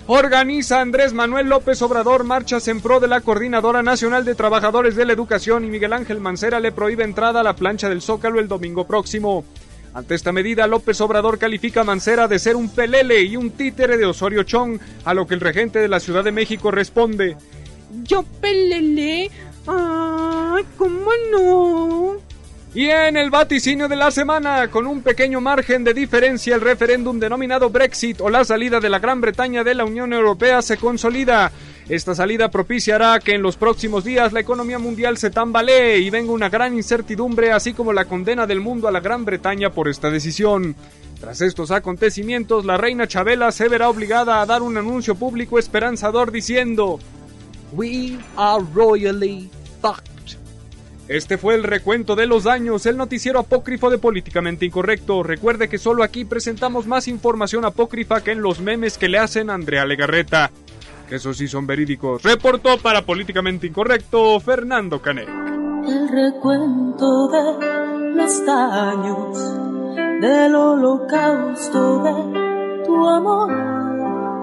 Organiza 0.07 0.81
Andrés 0.81 1.13
Manuel 1.13 1.49
López 1.49 1.81
Obrador 1.81 2.23
marchas 2.23 2.67
en 2.67 2.79
pro 2.79 2.99
de 2.99 3.07
la 3.07 3.21
Coordinadora 3.21 3.83
Nacional 3.83 4.25
de 4.25 4.35
Trabajadores 4.35 4.95
de 4.95 5.05
la 5.05 5.13
Educación 5.13 5.65
y 5.65 5.69
Miguel 5.69 5.93
Ángel 5.93 6.19
Mancera 6.19 6.59
le 6.59 6.71
prohíbe 6.71 7.03
entrada 7.03 7.39
a 7.39 7.43
la 7.43 7.55
plancha 7.55 7.89
del 7.89 8.01
Zócalo 8.01 8.39
el 8.39 8.47
domingo 8.47 8.85
próximo. 8.85 9.45
Ante 9.95 10.13
esta 10.13 10.31
medida, 10.31 10.67
López 10.67 10.99
Obrador 11.01 11.39
califica 11.39 11.81
a 11.81 11.85
Mancera 11.85 12.27
de 12.27 12.37
ser 12.37 12.55
un 12.55 12.69
pelele 12.69 13.21
y 13.23 13.37
un 13.37 13.51
títere 13.51 13.97
de 13.97 14.05
Osorio 14.05 14.43
Chong, 14.43 14.77
a 15.05 15.13
lo 15.13 15.25
que 15.25 15.35
el 15.35 15.39
regente 15.39 15.79
de 15.79 15.87
la 15.87 15.99
Ciudad 15.99 16.23
de 16.23 16.31
México 16.31 16.69
responde: 16.69 17.37
¿Yo 18.03 18.23
pelele? 18.41 19.31
¡Ay, 19.67 20.63
cómo 20.77 21.11
no! 21.31 22.15
Y 22.75 22.89
en 22.89 23.15
el 23.15 23.29
vaticinio 23.29 23.87
de 23.87 23.95
la 23.95 24.11
semana, 24.11 24.67
con 24.69 24.85
un 24.85 25.01
pequeño 25.01 25.39
margen 25.39 25.85
de 25.85 25.93
diferencia, 25.93 26.55
el 26.55 26.61
referéndum 26.61 27.17
denominado 27.17 27.69
Brexit 27.69 28.19
o 28.19 28.29
la 28.29 28.43
salida 28.43 28.81
de 28.81 28.89
la 28.89 28.99
Gran 28.99 29.21
Bretaña 29.21 29.63
de 29.63 29.75
la 29.75 29.85
Unión 29.85 30.11
Europea 30.11 30.61
se 30.61 30.75
consolida. 30.75 31.53
Esta 31.87 32.13
salida 32.15 32.51
propiciará 32.51 33.19
que 33.19 33.33
en 33.33 33.41
los 33.41 33.55
próximos 33.55 34.03
días 34.03 34.33
la 34.33 34.41
economía 34.41 34.77
mundial 34.77 35.17
se 35.17 35.29
tambalee 35.29 35.99
y 35.99 36.09
venga 36.09 36.33
una 36.33 36.49
gran 36.49 36.73
incertidumbre, 36.73 37.53
así 37.53 37.71
como 37.71 37.93
la 37.93 38.05
condena 38.05 38.45
del 38.45 38.59
mundo 38.59 38.89
a 38.89 38.91
la 38.91 38.99
Gran 38.99 39.23
Bretaña 39.23 39.69
por 39.69 39.87
esta 39.87 40.09
decisión. 40.09 40.75
Tras 41.21 41.39
estos 41.39 41.71
acontecimientos, 41.71 42.65
la 42.65 42.75
reina 42.75 43.07
Chabela 43.07 43.53
se 43.53 43.69
verá 43.69 43.87
obligada 43.87 44.41
a 44.41 44.45
dar 44.45 44.61
un 44.61 44.77
anuncio 44.77 45.15
público 45.15 45.59
esperanzador 45.59 46.29
diciendo 46.31 46.99
We 47.75 48.17
are 48.37 48.63
royally 48.73 49.49
fucked. 49.81 50.37
Este 51.07 51.37
fue 51.37 51.55
el 51.55 51.63
recuento 51.63 52.15
de 52.15 52.25
los 52.25 52.45
daños, 52.45 52.85
el 52.85 52.97
noticiero 52.97 53.39
apócrifo 53.39 53.89
de 53.89 53.97
Políticamente 53.99 54.65
Incorrecto. 54.65 55.21
Recuerde 55.21 55.69
que 55.69 55.77
solo 55.77 56.03
aquí 56.03 56.25
presentamos 56.25 56.87
más 56.87 57.07
información 57.07 57.63
apócrifa 57.63 58.23
que 58.23 58.31
en 58.31 58.41
los 58.41 58.59
memes 58.59 58.97
que 58.97 59.09
le 59.09 59.19
hacen 59.19 59.49
a 59.49 59.53
Andrea 59.53 59.85
Legarreta. 59.85 60.49
Que 61.07 61.17
esos 61.17 61.37
sí 61.37 61.47
son 61.47 61.67
verídicos. 61.67 62.23
Reportó 62.23 62.79
para 62.79 63.03
Políticamente 63.03 63.67
Incorrecto 63.67 64.39
Fernando 64.39 64.99
Canet. 65.01 65.27
El 65.27 66.09
recuento 66.09 67.27
de 67.27 68.15
los 68.15 68.45
daños 68.45 69.37
del 70.21 70.55
holocausto 70.55 72.03
de 72.03 72.83
tu 72.83 73.07
amor 73.07 73.94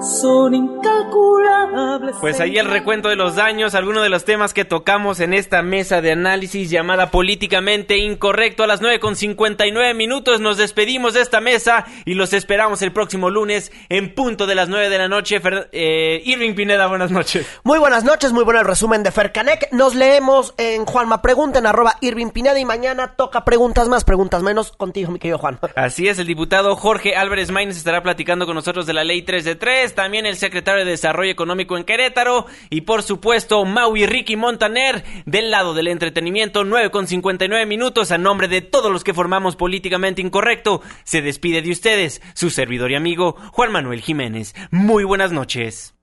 son 0.02 0.54
incalculables. 0.54 2.16
Pues 2.20 2.40
ahí 2.40 2.58
el 2.58 2.66
recuento 2.66 3.08
de 3.08 3.16
los 3.16 3.36
daños, 3.36 3.74
algunos 3.74 4.02
de 4.02 4.08
los 4.08 4.24
temas 4.24 4.52
que 4.52 4.64
tocamos 4.64 5.20
en 5.20 5.32
esta 5.32 5.62
mesa 5.62 6.00
de 6.00 6.12
análisis 6.12 6.70
llamada 6.70 7.10
políticamente 7.10 7.98
incorrecto 7.98 8.64
a 8.64 8.66
las 8.66 8.80
9 8.80 8.98
con 9.00 9.16
59 9.16 9.94
minutos. 9.94 10.40
Nos 10.40 10.56
despedimos 10.56 11.14
de 11.14 11.20
esta 11.20 11.40
mesa 11.40 11.86
y 12.04 12.14
los 12.14 12.32
esperamos 12.32 12.82
el 12.82 12.92
próximo 12.92 13.30
lunes 13.30 13.72
en 13.88 14.14
punto 14.14 14.46
de 14.46 14.54
las 14.54 14.68
9 14.68 14.88
de 14.88 14.98
la 14.98 15.08
noche. 15.08 15.40
eh, 15.72 16.20
Irving 16.24 16.54
Pineda, 16.54 16.86
buenas 16.88 17.10
noches. 17.10 17.46
Muy 17.62 17.78
buenas 17.78 18.04
noches, 18.04 18.32
muy 18.32 18.44
bueno 18.44 18.60
el 18.60 18.66
resumen 18.66 19.02
de 19.02 19.12
Fercanec. 19.12 19.72
Nos 19.72 19.94
leemos 19.94 20.54
en 20.58 20.84
Juanma 20.84 21.22
Pregunta 21.22 21.60
en 21.60 21.66
arroba 21.66 21.96
Irving 22.00 22.30
Pineda 22.30 22.58
y 22.58 22.64
mañana 22.64 23.14
toca 23.16 23.44
preguntas 23.44 23.88
más, 23.88 24.04
preguntas 24.04 24.42
menos 24.42 24.72
contigo, 24.72 25.12
mi 25.12 25.18
querido 25.18 25.38
Juan. 25.38 25.58
Así 25.76 26.08
es, 26.08 26.18
el 26.18 26.26
diputado 26.26 26.74
Jorge 26.76 27.14
Álvarez 27.14 27.50
Maínez 27.50 27.76
estará 27.76 28.02
platicando 28.02 28.46
con 28.46 28.54
nosotros 28.56 28.86
de 28.86 28.94
la 28.94 29.04
ley 29.04 29.22
3 29.22 29.44
de 29.44 29.54
3 29.54 29.91
también 29.94 30.26
el 30.26 30.36
secretario 30.36 30.84
de 30.84 30.90
Desarrollo 30.92 31.30
Económico 31.30 31.76
en 31.76 31.84
Querétaro 31.84 32.46
y 32.70 32.82
por 32.82 33.02
supuesto 33.02 33.64
Mau 33.64 33.96
y 33.96 34.06
Ricky 34.06 34.36
Montaner 34.36 35.04
del 35.26 35.50
lado 35.50 35.74
del 35.74 35.88
entretenimiento 35.88 36.64
9 36.64 36.90
con 36.90 37.06
59 37.06 37.66
minutos 37.66 38.10
a 38.10 38.18
nombre 38.18 38.48
de 38.48 38.60
todos 38.60 38.90
los 38.90 39.04
que 39.04 39.14
formamos 39.14 39.56
políticamente 39.56 40.22
incorrecto 40.22 40.82
se 41.04 41.22
despide 41.22 41.62
de 41.62 41.70
ustedes 41.70 42.22
su 42.34 42.50
servidor 42.50 42.90
y 42.90 42.94
amigo 42.94 43.36
Juan 43.52 43.72
Manuel 43.72 44.00
Jiménez 44.00 44.54
muy 44.70 45.04
buenas 45.04 45.32
noches 45.32 45.94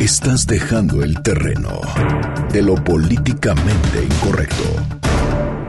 Estás 0.00 0.46
dejando 0.46 1.02
el 1.02 1.22
terreno 1.22 1.80
de 2.52 2.62
lo 2.62 2.74
políticamente 2.74 4.04
incorrecto. 4.04 4.64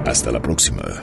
Hasta 0.05 0.31
la 0.31 0.41
próxima. 0.41 0.81